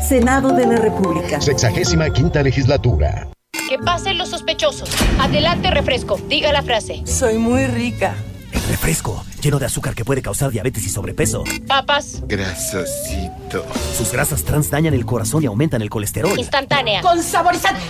Senado 0.00 0.50
de 0.50 0.66
la 0.66 0.76
República. 0.76 1.40
Sexagésima 1.40 2.10
quinta 2.10 2.42
legislatura. 2.42 3.28
Que 3.68 3.78
pasen 3.78 4.18
los 4.18 4.30
sospechosos. 4.30 4.90
Adelante, 5.20 5.70
refresco. 5.70 6.18
Diga 6.28 6.52
la 6.52 6.62
frase. 6.62 7.02
Soy 7.06 7.38
muy 7.38 7.66
rica. 7.66 8.14
El 8.52 8.62
refresco, 8.62 9.24
lleno 9.40 9.60
de 9.60 9.66
azúcar 9.66 9.94
que 9.94 10.04
puede 10.04 10.22
causar 10.22 10.50
diabetes 10.50 10.84
y 10.84 10.88
sobrepeso. 10.88 11.44
Papas. 11.68 12.22
Grasosito. 12.26 13.64
Sus 13.96 14.10
grasas 14.10 14.42
trans 14.42 14.70
dañan 14.70 14.94
el 14.94 15.06
corazón 15.06 15.44
y 15.44 15.46
aumentan 15.46 15.82
el 15.82 15.90
colesterol. 15.90 16.36
Instantánea. 16.36 17.00
Con 17.02 17.22
saborizante. 17.22 17.80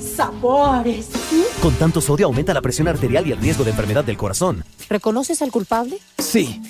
Sabores. 0.00 1.10
Con 1.60 1.74
tanto 1.74 2.00
sodio 2.00 2.26
aumenta 2.26 2.52
la 2.52 2.60
presión 2.60 2.88
arterial 2.88 3.26
y 3.26 3.32
el 3.32 3.38
riesgo 3.38 3.62
de 3.62 3.70
enfermedad 3.70 4.04
del 4.04 4.16
corazón. 4.16 4.64
¿Reconoces 4.88 5.42
al 5.42 5.52
culpable? 5.52 5.98
Sí. 6.18 6.60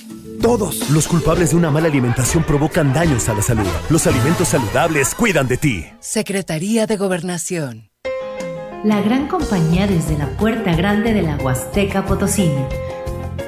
Todos 0.40 0.90
los 0.90 1.08
culpables 1.08 1.50
de 1.50 1.56
una 1.56 1.70
mala 1.70 1.88
alimentación 1.88 2.44
provocan 2.44 2.92
daños 2.92 3.28
a 3.28 3.34
la 3.34 3.42
salud. 3.42 3.66
Los 3.90 4.06
alimentos 4.06 4.48
saludables 4.48 5.14
cuidan 5.14 5.48
de 5.48 5.56
ti. 5.56 5.86
Secretaría 6.00 6.86
de 6.86 6.96
Gobernación. 6.96 7.90
La 8.84 9.00
gran 9.00 9.28
compañía 9.28 9.86
desde 9.86 10.18
la 10.18 10.26
puerta 10.36 10.74
grande 10.74 11.12
de 11.12 11.22
la 11.22 11.36
Huasteca 11.36 12.04
Potosina. 12.04 12.68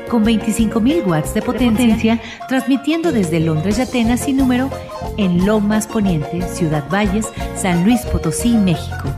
Con 0.09 0.25
25.000 0.25 1.05
watts 1.07 1.35
de 1.35 1.43
potencia, 1.43 2.23
transmitiendo 2.49 3.11
desde 3.11 3.41
Londres 3.41 3.79
y 3.79 3.83
Atenas 3.83 4.21
sin 4.21 4.37
número 4.37 4.71
en 5.17 5.45
Lomas 5.45 5.89
Poniente, 5.89 6.43
Ciudad 6.43 6.89
Valles, 6.89 7.27
San 7.57 7.83
Luis 7.85 8.03
Potosí, 8.03 8.51
México. 8.51 9.09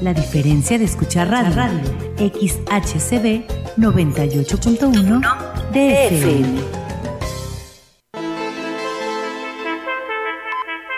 La 0.00 0.14
diferencia 0.14 0.78
de 0.78 0.84
escuchar 0.84 1.28
radio, 1.28 1.54
radio 1.54 1.80
XHCB 2.18 3.44
98.1 3.76 5.20
DFM. 5.72 6.78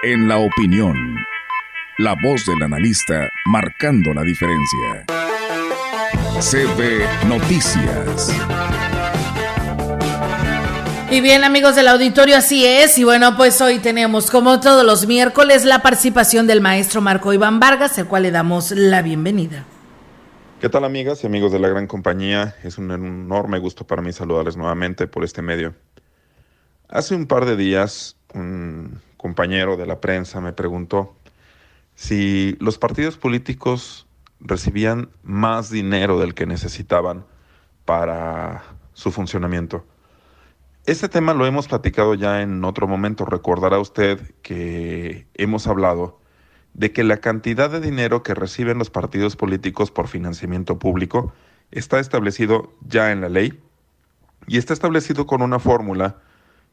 En 0.02 0.28
la 0.28 0.38
opinión, 0.38 0.96
la 1.98 2.14
voz 2.22 2.46
del 2.46 2.62
analista 2.62 3.28
marcando 3.46 4.14
la 4.14 4.22
diferencia. 4.22 5.04
CB 6.40 7.28
Noticias. 7.28 8.34
Y 11.12 11.20
bien 11.20 11.42
amigos 11.42 11.74
del 11.74 11.88
auditorio, 11.88 12.36
así 12.36 12.64
es. 12.64 12.96
Y 12.96 13.02
bueno, 13.02 13.36
pues 13.36 13.60
hoy 13.60 13.80
tenemos 13.80 14.30
como 14.30 14.60
todos 14.60 14.86
los 14.86 15.08
miércoles 15.08 15.64
la 15.64 15.82
participación 15.82 16.46
del 16.46 16.60
maestro 16.60 17.00
Marco 17.00 17.32
Iván 17.32 17.58
Vargas, 17.58 17.98
al 17.98 18.06
cual 18.06 18.22
le 18.22 18.30
damos 18.30 18.70
la 18.70 19.02
bienvenida. 19.02 19.64
¿Qué 20.60 20.68
tal 20.68 20.84
amigas 20.84 21.24
y 21.24 21.26
amigos 21.26 21.50
de 21.50 21.58
la 21.58 21.66
gran 21.66 21.88
compañía? 21.88 22.54
Es 22.62 22.78
un 22.78 22.92
enorme 22.92 23.58
gusto 23.58 23.84
para 23.84 24.02
mí 24.02 24.12
saludarles 24.12 24.56
nuevamente 24.56 25.08
por 25.08 25.24
este 25.24 25.42
medio. 25.42 25.74
Hace 26.88 27.16
un 27.16 27.26
par 27.26 27.44
de 27.44 27.56
días 27.56 28.16
un 28.32 29.00
compañero 29.16 29.76
de 29.76 29.86
la 29.86 30.00
prensa 30.00 30.40
me 30.40 30.52
preguntó 30.52 31.16
si 31.96 32.56
los 32.60 32.78
partidos 32.78 33.16
políticos 33.16 34.06
recibían 34.38 35.10
más 35.24 35.70
dinero 35.70 36.20
del 36.20 36.34
que 36.34 36.46
necesitaban 36.46 37.24
para 37.84 38.62
su 38.92 39.10
funcionamiento. 39.10 39.84
Este 40.86 41.08
tema 41.08 41.34
lo 41.34 41.44
hemos 41.46 41.68
platicado 41.68 42.14
ya 42.14 42.40
en 42.40 42.64
otro 42.64 42.88
momento. 42.88 43.24
Recordará 43.26 43.78
usted 43.78 44.18
que 44.42 45.26
hemos 45.34 45.66
hablado 45.66 46.18
de 46.72 46.92
que 46.92 47.04
la 47.04 47.18
cantidad 47.18 47.70
de 47.70 47.80
dinero 47.80 48.22
que 48.22 48.34
reciben 48.34 48.78
los 48.78 48.90
partidos 48.90 49.36
políticos 49.36 49.90
por 49.90 50.08
financiamiento 50.08 50.78
público 50.78 51.32
está 51.70 52.00
establecido 52.00 52.72
ya 52.86 53.12
en 53.12 53.20
la 53.20 53.28
ley 53.28 53.60
y 54.46 54.56
está 54.56 54.72
establecido 54.72 55.26
con 55.26 55.42
una 55.42 55.58
fórmula 55.58 56.16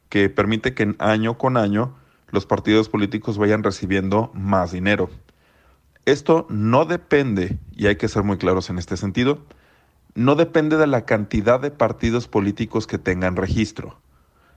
que 0.08 0.30
permite 0.30 0.72
que 0.72 0.94
año 0.98 1.36
con 1.36 1.56
año 1.56 1.94
los 2.30 2.46
partidos 2.46 2.88
políticos 2.88 3.36
vayan 3.36 3.62
recibiendo 3.62 4.30
más 4.34 4.72
dinero. 4.72 5.10
Esto 6.06 6.46
no 6.48 6.86
depende, 6.86 7.58
y 7.72 7.86
hay 7.86 7.96
que 7.96 8.08
ser 8.08 8.22
muy 8.22 8.38
claros 8.38 8.70
en 8.70 8.78
este 8.78 8.96
sentido, 8.96 9.44
no 10.14 10.34
depende 10.34 10.76
de 10.76 10.86
la 10.86 11.04
cantidad 11.04 11.60
de 11.60 11.70
partidos 11.70 12.28
políticos 12.28 12.86
que 12.86 12.98
tengan 12.98 13.36
registro, 13.36 13.98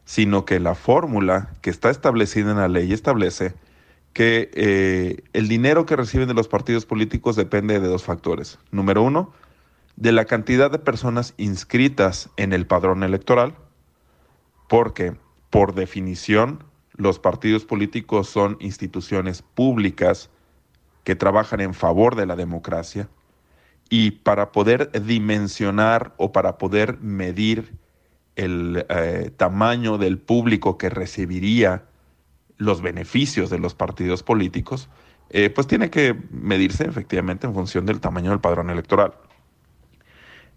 sino 0.06 0.46
que 0.46 0.60
la 0.60 0.76
fórmula 0.76 1.50
que 1.62 1.70
está 1.70 1.90
establecida 1.90 2.52
en 2.52 2.58
la 2.58 2.68
ley 2.68 2.94
establece 2.94 3.54
que 4.14 4.50
eh, 4.54 5.24
el 5.34 5.48
dinero 5.48 5.86
que 5.86 5.96
reciben 5.96 6.28
de 6.28 6.34
los 6.34 6.48
partidos 6.48 6.86
políticos 6.86 7.36
depende 7.36 7.80
de 7.80 7.88
dos 7.88 8.04
factores. 8.04 8.60
Número 8.72 9.04
uno, 9.04 9.32
de 9.96 10.12
la 10.12 10.26
cantidad 10.26 10.72
de 10.72 10.80
personas 10.80 11.34
inscritas 11.38 12.30
en 12.38 12.54
el 12.54 12.66
padrón 12.66 13.04
electoral, 13.04 13.56
porque 14.68 15.16
por 15.50 15.76
definición 15.76 16.64
los 16.94 17.20
partidos 17.20 17.66
políticos 17.66 18.28
son 18.30 18.58
instituciones 18.60 19.42
públicas 19.42 20.30
que 21.04 21.16
trabajan 21.16 21.62
en 21.62 21.74
favor 21.74 22.16
de 22.16 22.26
la 22.26 22.36
democracia 22.36 23.10
y 23.92 24.12
para 24.12 24.54
poder 24.54 24.90
dimensionar 25.04 26.14
o 26.16 26.32
para 26.32 26.58
poder 26.58 26.98
medir 27.02 27.74
el 28.38 28.86
eh, 28.88 29.32
tamaño 29.36 29.98
del 29.98 30.18
público 30.18 30.78
que 30.78 30.90
recibiría 30.90 31.84
los 32.56 32.82
beneficios 32.82 33.50
de 33.50 33.60
los 33.60 33.76
partidos 33.76 34.24
políticos, 34.24 34.90
eh, 35.30 35.50
pues 35.50 35.68
tiene 35.68 35.90
que 35.90 36.16
medirse 36.32 36.86
efectivamente 36.86 37.46
en 37.46 37.54
función 37.54 37.86
del 37.86 38.00
tamaño 38.00 38.30
del 38.30 38.40
padrón 38.40 38.70
electoral. 38.70 39.14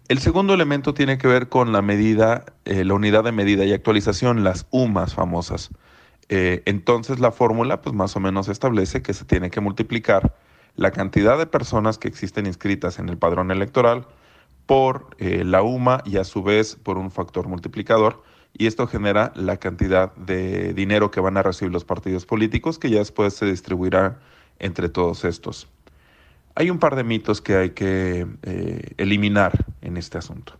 El 0.07 0.19
segundo 0.19 0.53
elemento 0.53 0.93
tiene 0.93 1.17
que 1.17 1.27
ver 1.27 1.49
con 1.49 1.73
la 1.73 1.81
medida, 1.81 2.45
eh, 2.63 2.85
la 2.85 2.93
unidad 2.93 3.25
de 3.25 3.33
medida 3.33 3.65
y 3.65 3.73
actualización, 3.73 4.45
las 4.45 4.65
UMAS 4.71 5.13
famosas. 5.13 5.71
entonces 6.29 7.19
la 7.19 7.31
fórmula, 7.31 7.81
pues 7.81 7.93
más 7.93 8.15
o 8.15 8.19
menos 8.21 8.47
establece 8.47 9.01
que 9.01 9.13
se 9.13 9.25
tiene 9.25 9.51
que 9.51 9.59
multiplicar 9.59 10.33
la 10.75 10.91
cantidad 10.91 11.37
de 11.37 11.45
personas 11.45 11.97
que 11.97 12.07
existen 12.07 12.45
inscritas 12.45 12.99
en 12.99 13.09
el 13.09 13.17
padrón 13.17 13.51
electoral 13.51 14.07
por 14.65 15.15
eh, 15.19 15.43
la 15.43 15.61
UMA 15.61 16.01
y 16.05 16.17
a 16.17 16.23
su 16.23 16.43
vez 16.43 16.75
por 16.75 16.97
un 16.97 17.11
factor 17.11 17.47
multiplicador. 17.47 18.23
Y 18.57 18.67
esto 18.67 18.87
genera 18.87 19.31
la 19.35 19.57
cantidad 19.57 20.15
de 20.15 20.73
dinero 20.73 21.11
que 21.11 21.19
van 21.19 21.37
a 21.37 21.43
recibir 21.43 21.73
los 21.73 21.83
partidos 21.83 22.25
políticos 22.25 22.79
que 22.79 22.89
ya 22.89 22.99
después 22.99 23.33
se 23.33 23.45
distribuirá 23.45 24.19
entre 24.59 24.89
todos 24.89 25.25
estos. 25.25 25.67
Hay 26.55 26.69
un 26.69 26.79
par 26.79 26.95
de 26.95 27.03
mitos 27.03 27.41
que 27.41 27.55
hay 27.57 27.69
que 27.71 28.25
eh, 28.43 28.93
eliminar 28.97 29.65
en 29.81 29.97
este 29.97 30.17
asunto. 30.17 30.53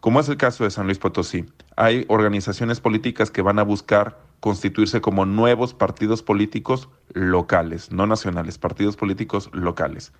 Como 0.00 0.18
es 0.18 0.30
el 0.30 0.38
caso 0.38 0.64
de 0.64 0.70
San 0.70 0.86
Luis 0.86 0.98
Potosí, 0.98 1.44
hay 1.76 2.06
organizaciones 2.08 2.80
políticas 2.80 3.30
que 3.30 3.42
van 3.42 3.58
a 3.58 3.62
buscar 3.62 4.18
constituirse 4.40 5.00
como 5.00 5.26
nuevos 5.26 5.74
partidos 5.74 6.22
políticos 6.22 6.88
locales, 7.12 7.92
no 7.92 8.06
nacionales, 8.06 8.58
partidos 8.58 8.96
políticos 8.96 9.50
locales. 9.52 10.12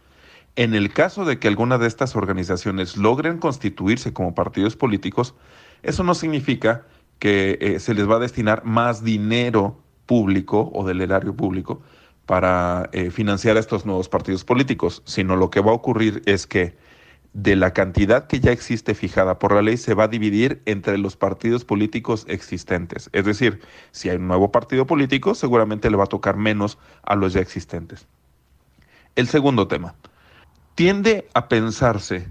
En 0.57 0.75
el 0.75 0.93
caso 0.93 1.25
de 1.25 1.39
que 1.39 1.49
alguna 1.49 1.79
de 1.79 1.87
estas 1.87 2.17
organizaciones 2.17 2.97
logren 2.97 3.39
constituirse 3.39 4.13
como 4.13 4.35
partidos 4.35 4.77
políticos, 4.77 5.35
eso 5.83 6.05
no 6.05 6.15
significa 6.15 6.87
que 7.19 7.59
eh, 7.61 7.79
se 7.81 7.95
les 7.95 8.09
va 8.09 8.17
a 8.17 8.21
destinar 8.21 8.65
más 8.65 9.03
dinero 9.05 9.79
público 10.07 10.71
o 10.75 10.85
del 10.85 11.01
erario 11.01 11.35
público 11.35 11.81
para 12.27 12.91
eh, 12.93 13.11
financiar 13.11 13.57
a 13.57 13.61
estos 13.61 13.87
nuevos 13.87 14.09
partidos 14.09 14.45
políticos, 14.45 15.03
sino 15.05 15.37
lo 15.37 15.51
que 15.51 15.61
va 15.61 15.71
a 15.71 15.75
ocurrir 15.75 16.23
es 16.27 16.47
que 16.47 16.77
de 17.33 17.55
la 17.55 17.73
cantidad 17.73 18.27
que 18.27 18.41
ya 18.41 18.51
existe 18.51 18.95
fijada 18.95 19.39
por 19.39 19.53
la 19.55 19.63
ley 19.63 19.77
se 19.77 19.95
va 19.95 20.05
a 20.05 20.09
dividir 20.09 20.63
entre 20.67 20.99
los 20.99 21.17
partidos 21.17 21.65
políticos 21.65 22.25
existentes. 22.29 23.09
Es 23.13 23.25
decir, 23.25 23.61
si 23.93 24.09
hay 24.09 24.17
un 24.17 24.27
nuevo 24.27 24.51
partido 24.51 24.87
político, 24.87 25.35
seguramente 25.35 25.91
le 25.91 25.97
va 25.97 26.05
a 26.05 26.09
tocar 26.09 26.37
menos 26.37 26.79
a 27.03 27.15
los 27.15 27.33
ya 27.33 27.41
existentes. 27.41 28.07
El 29.15 29.29
segundo 29.29 29.69
tema. 29.69 29.95
Tiende 30.75 31.29
a 31.35 31.49
pensarse 31.49 32.29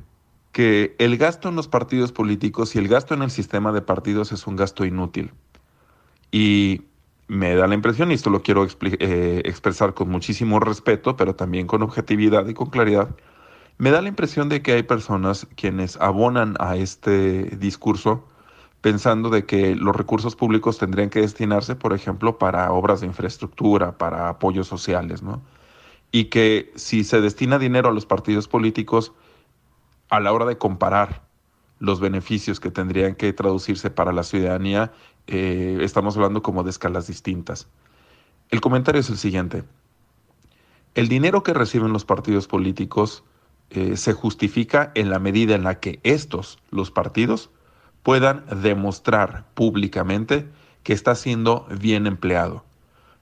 que 0.51 0.95
el 0.97 1.17
gasto 1.17 1.49
en 1.49 1.55
los 1.55 1.67
partidos 1.67 2.11
políticos 2.11 2.75
y 2.75 2.79
el 2.79 2.87
gasto 2.87 3.13
en 3.13 3.21
el 3.21 3.31
sistema 3.31 3.71
de 3.71 3.81
partidos 3.81 4.31
es 4.31 4.47
un 4.47 4.55
gasto 4.55 4.85
inútil. 4.85 5.31
Y 6.31 6.83
me 7.27 7.53
da 7.55 7.67
la 7.67 7.75
impresión, 7.75 8.11
y 8.11 8.15
esto 8.15 8.31
lo 8.31 8.41
quiero 8.41 8.65
eh, 8.65 9.41
expresar 9.45 9.93
con 9.93 10.09
muchísimo 10.09 10.59
respeto, 10.59 11.15
pero 11.15 11.35
también 11.35 11.67
con 11.67 11.83
objetividad 11.83 12.47
y 12.47 12.53
con 12.55 12.69
claridad, 12.69 13.15
me 13.79 13.91
da 13.91 14.01
la 14.01 14.09
impresión 14.09 14.49
de 14.49 14.61
que 14.61 14.73
hay 14.73 14.83
personas 14.83 15.47
quienes 15.55 15.95
abonan 15.97 16.55
a 16.59 16.75
este 16.75 17.43
discurso 17.55 18.27
pensando 18.81 19.29
de 19.29 19.45
que 19.45 19.73
los 19.73 19.95
recursos 19.95 20.35
públicos 20.35 20.77
tendrían 20.77 21.09
que 21.09 21.21
destinarse, 21.21 21.75
por 21.75 21.93
ejemplo, 21.93 22.37
para 22.37 22.71
obras 22.73 22.99
de 22.99 23.07
infraestructura, 23.07 23.97
para 23.97 24.27
apoyos 24.27 24.67
sociales, 24.67 25.23
¿no? 25.23 25.41
Y 26.11 26.25
que 26.25 26.73
si 26.75 27.05
se 27.05 27.21
destina 27.21 27.57
dinero 27.57 27.89
a 27.89 27.93
los 27.93 28.05
partidos 28.05 28.49
políticos, 28.49 29.13
a 30.09 30.19
la 30.19 30.33
hora 30.33 30.45
de 30.45 30.57
comparar 30.57 31.23
los 31.79 32.01
beneficios 32.01 32.59
que 32.59 32.71
tendrían 32.71 33.15
que 33.15 33.31
traducirse 33.31 33.89
para 33.89 34.11
la 34.11 34.23
ciudadanía, 34.23 34.91
eh, 35.27 35.77
estamos 35.81 36.17
hablando 36.17 36.41
como 36.41 36.63
de 36.63 36.71
escalas 36.71 37.07
distintas. 37.07 37.69
El 38.49 38.59
comentario 38.59 38.99
es 38.99 39.09
el 39.09 39.17
siguiente. 39.17 39.63
El 40.95 41.07
dinero 41.07 41.43
que 41.43 41.53
reciben 41.53 41.93
los 41.93 42.03
partidos 42.03 42.47
políticos 42.47 43.23
eh, 43.71 43.97
se 43.97 44.13
justifica 44.13 44.91
en 44.95 45.09
la 45.09 45.19
medida 45.19 45.55
en 45.55 45.63
la 45.63 45.79
que 45.79 45.99
estos, 46.03 46.57
los 46.71 46.91
partidos, 46.91 47.49
puedan 48.03 48.45
demostrar 48.61 49.45
públicamente 49.53 50.49
que 50.83 50.93
está 50.93 51.15
siendo 51.15 51.67
bien 51.79 52.07
empleado. 52.07 52.63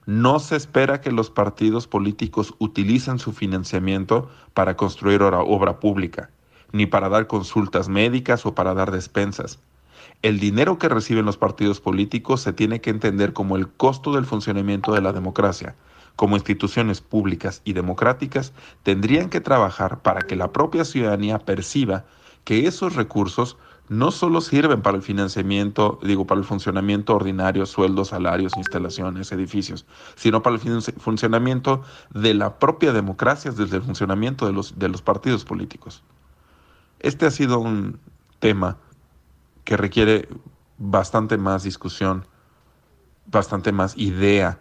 No 0.06 0.38
se 0.38 0.56
espera 0.56 1.02
que 1.02 1.12
los 1.12 1.28
partidos 1.28 1.86
políticos 1.86 2.54
utilicen 2.58 3.18
su 3.18 3.32
financiamiento 3.32 4.30
para 4.54 4.76
construir 4.76 5.22
obra, 5.22 5.40
obra 5.40 5.80
pública, 5.80 6.30
ni 6.72 6.86
para 6.86 7.10
dar 7.10 7.26
consultas 7.26 7.90
médicas 7.90 8.46
o 8.46 8.54
para 8.54 8.72
dar 8.72 8.90
despensas. 8.90 9.58
El 10.22 10.40
dinero 10.40 10.78
que 10.78 10.88
reciben 10.88 11.26
los 11.26 11.36
partidos 11.36 11.80
políticos 11.80 12.40
se 12.40 12.54
tiene 12.54 12.80
que 12.80 12.90
entender 12.90 13.34
como 13.34 13.56
el 13.56 13.68
costo 13.68 14.14
del 14.14 14.24
funcionamiento 14.24 14.92
de 14.94 15.02
la 15.02 15.12
democracia. 15.12 15.76
Como 16.18 16.34
instituciones 16.34 17.00
públicas 17.00 17.62
y 17.64 17.74
democráticas, 17.74 18.52
tendrían 18.82 19.30
que 19.30 19.40
trabajar 19.40 20.02
para 20.02 20.22
que 20.22 20.34
la 20.34 20.50
propia 20.50 20.84
ciudadanía 20.84 21.38
perciba 21.38 22.06
que 22.42 22.66
esos 22.66 22.96
recursos 22.96 23.56
no 23.88 24.10
solo 24.10 24.40
sirven 24.40 24.82
para 24.82 24.96
el 24.96 25.04
financiamiento, 25.04 26.00
digo, 26.02 26.26
para 26.26 26.40
el 26.40 26.44
funcionamiento 26.44 27.14
ordinario, 27.14 27.66
sueldos, 27.66 28.08
salarios, 28.08 28.56
instalaciones, 28.56 29.30
edificios, 29.30 29.86
sino 30.16 30.42
para 30.42 30.56
el 30.56 30.82
funcionamiento 30.98 31.82
de 32.12 32.34
la 32.34 32.58
propia 32.58 32.92
democracia 32.92 33.52
desde 33.52 33.76
el 33.76 33.82
funcionamiento 33.84 34.44
de 34.44 34.52
los, 34.54 34.76
de 34.76 34.88
los 34.88 35.02
partidos 35.02 35.44
políticos. 35.44 36.02
Este 36.98 37.26
ha 37.26 37.30
sido 37.30 37.60
un 37.60 38.00
tema 38.40 38.76
que 39.62 39.76
requiere 39.76 40.28
bastante 40.78 41.38
más 41.38 41.62
discusión, 41.62 42.26
bastante 43.26 43.70
más 43.70 43.96
idea 43.96 44.58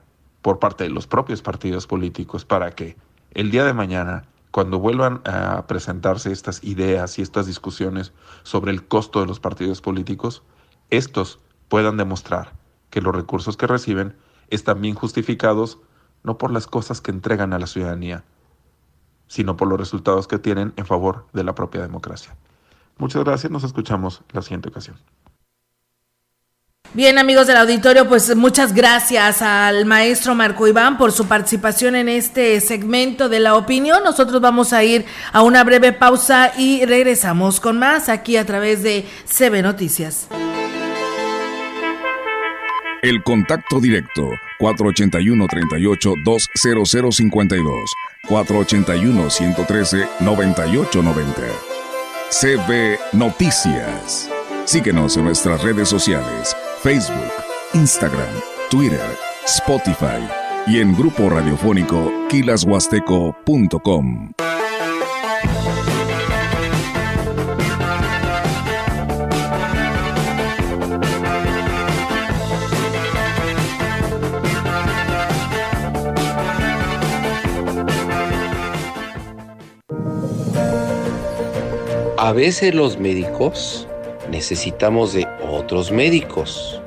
por 0.48 0.60
parte 0.60 0.86
de 0.86 0.89
los 0.89 1.08
propios 1.08 1.41
partidos 1.41 1.88
políticos 1.88 2.45
para 2.45 2.72
que 2.72 2.95
el 3.32 3.52
día 3.52 3.66
de 3.66 3.74
mañana 3.74 4.30
cuando 4.52 4.80
vuelvan 4.80 5.20
a 5.26 5.68
presentarse 5.68 6.32
estas 6.32 6.64
ideas 6.64 7.20
y 7.20 7.22
estas 7.22 7.48
discusiones 7.48 8.14
sobre 8.43 8.72
el 8.72 8.88
costo 8.88 9.20
de 9.20 9.26
los 9.26 9.41
partidos 9.41 9.82
políticos, 9.82 10.43
estos 10.89 11.41
puedan 11.68 11.98
demostrar 11.98 12.54
que 12.91 13.02
los 13.02 13.14
recursos 13.14 13.58
que 13.58 13.68
reciben 13.68 14.16
están 14.50 14.82
bien 14.82 14.95
justificados 14.95 15.80
no 16.24 16.38
por 16.38 16.54
las 16.54 16.66
cosas 16.66 17.02
que 17.02 17.12
entregan 17.12 17.52
a 17.52 17.60
la 17.60 17.68
ciudadanía, 17.68 18.24
sino 19.28 19.58
por 19.58 19.68
los 19.68 19.78
resultados 19.78 20.30
que 20.30 20.39
tienen 20.39 20.72
en 20.78 20.86
favor 20.86 21.28
de 21.34 21.43
la 21.43 21.56
propia 21.56 21.82
democracia. 21.82 22.38
Muchas 22.98 23.26
gracias, 23.26 23.52
nos 23.52 23.66
escuchamos 23.66 24.24
la 24.32 24.41
siguiente 24.41 24.70
ocasión. 24.70 24.95
Bien, 26.93 27.19
amigos 27.19 27.47
del 27.47 27.57
auditorio, 27.57 28.07
pues 28.07 28.35
muchas 28.35 28.73
gracias 28.73 29.41
al 29.41 29.85
maestro 29.85 30.33
Marco 30.35 30.67
Iván 30.67 30.97
por 30.97 31.11
su 31.11 31.27
participación 31.27 31.95
en 31.95 32.09
este 32.09 32.59
segmento 32.61 33.29
de 33.29 33.39
la 33.39 33.55
opinión. 33.55 34.03
Nosotros 34.03 34.41
vamos 34.41 34.73
a 34.73 34.83
ir 34.83 35.05
a 35.33 35.43
una 35.43 35.63
breve 35.63 35.91
pausa 35.91 36.53
y 36.57 36.85
regresamos 36.85 37.59
con 37.59 37.77
más 37.77 38.09
aquí 38.09 38.38
a 38.38 38.45
través 38.45 38.83
de 38.83 39.05
CB 39.25 39.61
Noticias. 39.61 40.27
El 43.03 43.21
contacto 43.21 43.79
directo 43.79 44.29
481 44.57 45.47
38 45.47 46.13
20052 46.23 47.91
481 48.27 49.29
113 49.29 50.09
9890. 50.21 51.41
CB 52.29 52.99
Noticias. 53.13 54.29
Síguenos 54.65 55.15
en 55.15 55.25
nuestras 55.25 55.61
redes 55.61 55.88
sociales 55.88 56.55
Facebook, 56.88 57.43
Instagram, 57.73 58.33
Twitter, 58.69 59.01
Spotify 59.43 60.25
y 60.67 60.79
en 60.79 60.95
grupo 60.95 61.29
radiofónico 61.29 62.09
kilashuasteco.com. 62.29 64.31
A 82.17 82.31
veces 82.31 82.73
los 82.73 82.97
médicos 82.97 83.89
necesitamos 84.30 85.13
de 85.13 85.28
otros 85.51 85.91
médicos. 85.91 86.82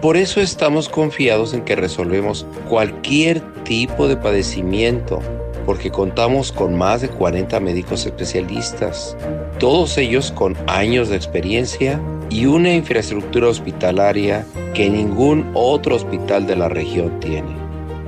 Por 0.00 0.16
eso 0.16 0.40
estamos 0.40 0.88
confiados 0.88 1.54
en 1.54 1.62
que 1.62 1.76
resolvemos 1.76 2.46
cualquier 2.68 3.40
tipo 3.64 4.06
de 4.06 4.16
padecimiento, 4.16 5.20
porque 5.64 5.90
contamos 5.90 6.52
con 6.52 6.76
más 6.76 7.00
de 7.00 7.08
40 7.08 7.58
médicos 7.60 8.04
especialistas, 8.04 9.16
todos 9.58 9.96
ellos 9.96 10.30
con 10.32 10.56
años 10.66 11.08
de 11.08 11.16
experiencia 11.16 12.00
y 12.28 12.46
una 12.46 12.74
infraestructura 12.74 13.48
hospitalaria 13.48 14.46
que 14.74 14.90
ningún 14.90 15.50
otro 15.54 15.96
hospital 15.96 16.46
de 16.46 16.56
la 16.56 16.68
región 16.68 17.18
tiene. 17.20 17.56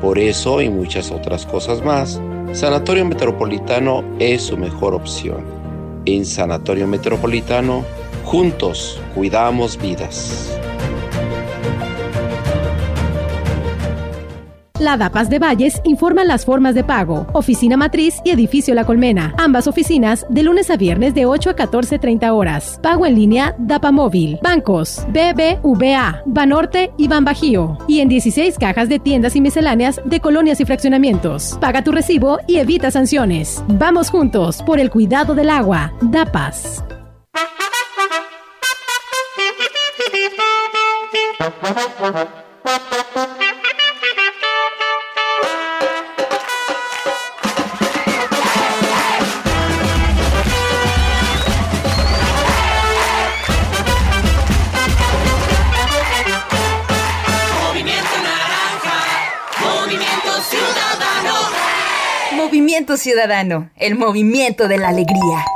Por 0.01 0.19
eso 0.19 0.61
y 0.61 0.69
muchas 0.69 1.11
otras 1.11 1.47
cosas 1.47 1.83
más, 1.83 2.21
Sanatorio 2.53 3.05
Metropolitano 3.05 4.05
es 4.19 4.43
su 4.43 4.57
mejor 4.57 4.95
opción. 4.95 5.45
En 6.05 6.25
Sanatorio 6.25 6.87
Metropolitano 6.87 7.85
Juntos 8.27 9.01
cuidamos 9.15 9.79
vidas. 9.81 10.53
La 14.81 14.97
DAPAS 14.97 15.31
de 15.31 15.39
Valles 15.39 15.81
informa 15.85 16.25
las 16.25 16.45
formas 16.45 16.75
de 16.75 16.83
pago, 16.83 17.29
oficina 17.35 17.77
matriz 17.77 18.21
y 18.25 18.31
edificio 18.31 18.75
La 18.75 18.85
Colmena. 18.85 19.33
Ambas 19.39 19.69
oficinas 19.69 20.27
de 20.29 20.43
lunes 20.43 20.71
a 20.71 20.77
viernes 20.77 21.15
de 21.15 21.25
8 21.25 21.51
a 21.51 21.57
14.30 21.57 22.31
horas. 22.33 22.81
Pago 22.83 23.07
en 23.07 23.15
línea 23.15 23.55
DAPA 23.59 23.93
Móvil. 23.93 24.41
Bancos 24.43 25.07
BBVA, 25.13 26.23
Banorte 26.27 26.93
y 26.99 27.07
Banbajío. 27.07 27.79
Y 27.87 28.01
en 28.01 28.09
16 28.09 28.59
cajas 28.59 28.89
de 28.89 28.99
tiendas 28.99 29.37
y 29.37 29.41
misceláneas 29.41 30.01
de 30.05 30.19
colonias 30.19 30.61
y 30.61 30.65
fraccionamientos. 30.65 31.57
Paga 31.61 31.85
tu 31.85 31.93
recibo 31.93 32.41
y 32.49 32.57
evita 32.57 32.91
sanciones. 32.91 33.63
Vamos 33.69 34.11
juntos 34.11 34.65
por 34.65 34.81
el 34.81 34.91
cuidado 34.91 35.37
del 35.37 35.49
agua. 35.49 35.93
DAPAS. 36.03 36.83
Ciudadano. 62.97 63.71
El 63.77 63.97
movimiento 63.97 64.69
de 64.69 64.79
la 64.79 64.89
alegría. 64.89 65.56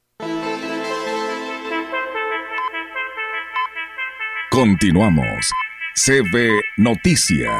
Continuamos. 4.51 5.49
CB 5.95 6.49
Noticias. 6.75 7.55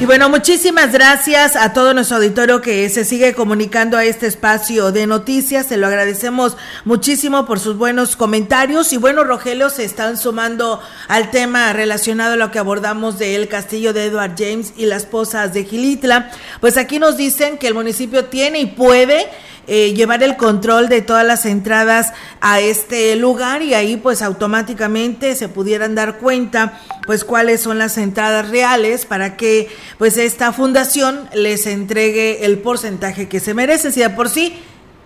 Y 0.00 0.06
bueno, 0.06 0.28
muchísimas 0.28 0.90
gracias 0.92 1.54
a 1.54 1.72
todo 1.72 1.94
nuestro 1.94 2.16
auditorio 2.16 2.60
que 2.60 2.88
se 2.88 3.04
sigue 3.04 3.32
comunicando 3.32 3.96
a 3.96 4.04
este 4.04 4.26
espacio 4.26 4.90
de 4.90 5.06
noticias. 5.06 5.66
Se 5.66 5.76
lo 5.76 5.86
agradecemos 5.86 6.56
muchísimo 6.84 7.46
por 7.46 7.60
sus 7.60 7.76
buenos 7.76 8.16
comentarios. 8.16 8.92
Y 8.92 8.96
bueno, 8.96 9.22
Rogelio, 9.22 9.70
se 9.70 9.84
están 9.84 10.16
sumando 10.16 10.80
al 11.06 11.30
tema 11.30 11.72
relacionado 11.72 12.32
a 12.32 12.36
lo 12.36 12.50
que 12.50 12.58
abordamos 12.58 13.20
del 13.20 13.46
castillo 13.46 13.92
de 13.92 14.06
Edward 14.06 14.34
James 14.36 14.72
y 14.76 14.86
las 14.86 15.06
posas 15.06 15.54
de 15.54 15.64
Gilitla. 15.64 16.32
Pues 16.60 16.76
aquí 16.76 16.98
nos 16.98 17.16
dicen 17.16 17.56
que 17.56 17.68
el 17.68 17.74
municipio 17.74 18.24
tiene 18.24 18.58
y 18.58 18.66
puede 18.66 19.28
eh, 19.72 19.94
llevar 19.94 20.20
el 20.24 20.36
control 20.36 20.88
de 20.88 21.00
todas 21.00 21.24
las 21.24 21.46
entradas 21.46 22.12
a 22.40 22.58
este 22.58 23.14
lugar 23.14 23.62
y 23.62 23.72
ahí 23.72 23.96
pues 23.96 24.20
automáticamente 24.20 25.36
se 25.36 25.48
pudieran 25.48 25.94
dar 25.94 26.18
cuenta 26.18 26.80
pues 27.06 27.22
cuáles 27.22 27.60
son 27.60 27.78
las 27.78 27.96
entradas 27.96 28.50
reales 28.50 29.06
para 29.06 29.36
que 29.36 29.68
pues 29.96 30.16
esta 30.16 30.52
fundación 30.52 31.20
les 31.36 31.68
entregue 31.68 32.44
el 32.44 32.58
porcentaje 32.58 33.28
que 33.28 33.38
se 33.38 33.54
merece, 33.54 33.92
si 33.92 34.00
de 34.00 34.10
por 34.10 34.28
sí 34.28 34.58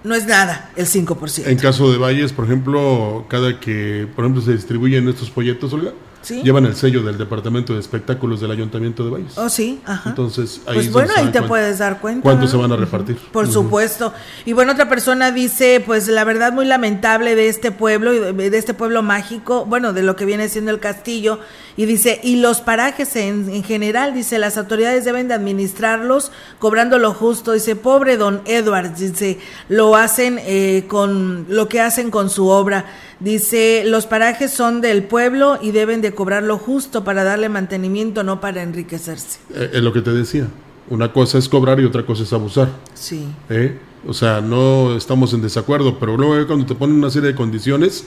no 0.02 0.14
es 0.14 0.24
nada 0.24 0.70
el 0.76 0.86
5%. 0.86 1.46
En 1.46 1.58
caso 1.58 1.92
de 1.92 1.98
Valles, 1.98 2.32
por 2.32 2.46
ejemplo, 2.46 3.26
cada 3.28 3.60
que, 3.60 4.08
por 4.16 4.24
ejemplo, 4.24 4.40
se 4.40 4.52
distribuyen 4.52 5.06
estos 5.08 5.30
folletos, 5.30 5.74
Olga, 5.74 5.92
llevan 6.30 6.66
el 6.66 6.76
sello 6.76 7.02
del 7.02 7.18
Departamento 7.18 7.74
de 7.74 7.80
Espectáculos 7.80 8.40
del 8.40 8.50
Ayuntamiento 8.50 9.04
de 9.04 9.10
Valles. 9.10 9.36
Oh, 9.36 9.48
sí, 9.48 9.80
ajá. 9.84 10.10
Entonces, 10.10 10.60
ahí 10.66 10.74
pues 10.74 10.86
es 10.86 10.92
bueno, 10.92 11.12
ahí 11.16 11.28
te 11.28 11.42
puedes 11.42 11.78
dar 11.78 12.00
cuenta. 12.00 12.22
¿Cuántos 12.22 12.50
se 12.50 12.56
van 12.56 12.72
a 12.72 12.76
repartir? 12.76 13.16
Por 13.32 13.50
supuesto. 13.50 14.12
Y 14.44 14.52
bueno, 14.52 14.72
otra 14.72 14.88
persona 14.88 15.30
dice, 15.30 15.82
pues 15.84 16.08
la 16.08 16.24
verdad 16.24 16.52
muy 16.52 16.64
lamentable 16.64 17.34
de 17.34 17.48
este 17.48 17.70
pueblo, 17.70 18.14
y 18.14 18.32
de 18.32 18.58
este 18.58 18.74
pueblo 18.74 19.02
mágico, 19.02 19.66
bueno, 19.66 19.92
de 19.92 20.02
lo 20.02 20.16
que 20.16 20.24
viene 20.24 20.48
siendo 20.48 20.70
el 20.70 20.80
castillo, 20.80 21.40
y 21.76 21.86
dice, 21.86 22.20
y 22.22 22.36
los 22.36 22.60
parajes 22.60 23.16
en, 23.16 23.50
en 23.50 23.64
general, 23.64 24.14
dice, 24.14 24.38
las 24.38 24.56
autoridades 24.56 25.04
deben 25.04 25.28
de 25.28 25.34
administrarlos 25.34 26.30
cobrando 26.58 26.98
lo 26.98 27.12
justo, 27.12 27.52
dice, 27.52 27.76
pobre 27.76 28.16
don 28.16 28.42
Edward, 28.44 28.94
dice, 28.94 29.38
lo 29.68 29.96
hacen 29.96 30.40
eh, 30.46 30.84
con 30.88 31.46
lo 31.48 31.68
que 31.68 31.80
hacen 31.80 32.10
con 32.10 32.30
su 32.30 32.48
obra. 32.48 32.84
Dice, 33.20 33.84
los 33.86 34.06
parajes 34.06 34.52
son 34.52 34.80
del 34.80 35.04
pueblo 35.04 35.58
y 35.62 35.70
deben 35.70 36.02
de 36.02 36.13
cobrar 36.14 36.42
lo 36.42 36.58
justo 36.58 37.04
para 37.04 37.24
darle 37.24 37.48
mantenimiento, 37.48 38.22
no 38.22 38.40
para 38.40 38.62
enriquecerse. 38.62 39.38
Eh, 39.54 39.70
es 39.74 39.82
lo 39.82 39.92
que 39.92 40.00
te 40.00 40.12
decía. 40.12 40.48
Una 40.90 41.12
cosa 41.12 41.38
es 41.38 41.48
cobrar 41.48 41.80
y 41.80 41.84
otra 41.84 42.04
cosa 42.04 42.24
es 42.24 42.32
abusar. 42.32 42.68
Sí. 42.94 43.26
¿eh? 43.48 43.78
O 44.06 44.12
sea, 44.12 44.40
no 44.40 44.96
estamos 44.96 45.32
en 45.32 45.42
desacuerdo, 45.42 45.98
pero 45.98 46.16
luego 46.16 46.46
cuando 46.46 46.66
te 46.66 46.74
ponen 46.74 46.96
una 46.96 47.10
serie 47.10 47.30
de 47.30 47.34
condiciones 47.34 48.06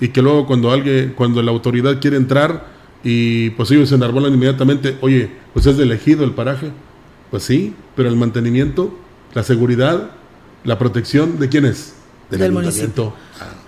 y 0.00 0.08
que 0.08 0.20
luego 0.20 0.46
cuando 0.46 0.70
alguien, 0.70 1.14
cuando 1.16 1.42
la 1.42 1.50
autoridad 1.50 2.00
quiere 2.00 2.16
entrar 2.16 2.66
y 3.02 3.50
pues 3.50 3.70
ellos 3.70 3.88
se 3.88 3.94
enarbolan 3.94 4.34
inmediatamente, 4.34 4.98
oye, 5.00 5.30
pues 5.52 5.66
es 5.66 5.76
de 5.76 5.84
elegido 5.84 6.24
el 6.24 6.32
paraje. 6.32 6.70
Pues 7.30 7.42
sí, 7.42 7.74
pero 7.96 8.08
el 8.08 8.16
mantenimiento, 8.16 8.94
la 9.34 9.42
seguridad, 9.42 10.10
la 10.64 10.78
protección, 10.78 11.38
¿de 11.38 11.48
quién 11.48 11.64
es? 11.64 11.94
Del, 12.30 12.40
Del 12.40 12.56
ayuntamiento. 12.56 13.14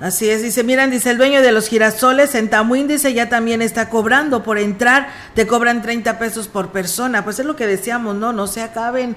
Así 0.01 0.29
es, 0.31 0.43
dice, 0.43 0.65
miran, 0.65 0.91
dice 0.91 1.11
el 1.11 1.19
dueño 1.19 1.43
de 1.43 1.53
los 1.53 1.69
girasoles 1.69 2.35
en 2.35 2.49
Tamuín, 2.49 2.89
dice, 2.89 3.13
ya 3.13 3.29
también 3.29 3.61
está 3.61 3.91
cobrando 3.91 4.43
por 4.43 4.57
entrar, 4.59 5.09
te 5.35 5.47
cobran 5.47 5.83
30 5.83 6.19
pesos 6.19 6.49
por 6.49 6.73
persona, 6.73 7.23
pues 7.25 7.39
es 7.39 7.45
lo 7.47 7.55
que 7.55 7.67
decíamos, 7.67 8.17
no, 8.17 8.33
no 8.33 8.47
se 8.47 8.63
acaben 8.63 9.15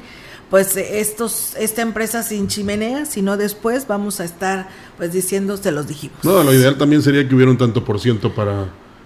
pues 0.49 0.75
estos, 0.75 1.55
esta 1.57 1.81
empresa 1.81 2.21
sin 2.21 2.47
chimenea, 2.47 3.05
sino 3.05 3.37
después 3.37 3.87
vamos 3.87 4.19
a 4.19 4.25
estar 4.25 4.67
pues 4.97 5.13
diciendo, 5.13 5.57
se 5.57 5.71
los 5.71 5.87
dijimos. 5.87 6.17
No, 6.23 6.43
lo 6.43 6.53
ideal 6.53 6.77
también 6.77 7.01
sería 7.01 7.27
que 7.27 7.33
hubiera 7.33 7.49
un 7.49 7.57
tanto 7.57 7.83
por 7.85 7.99
ciento 7.99 8.35
para 8.35 8.65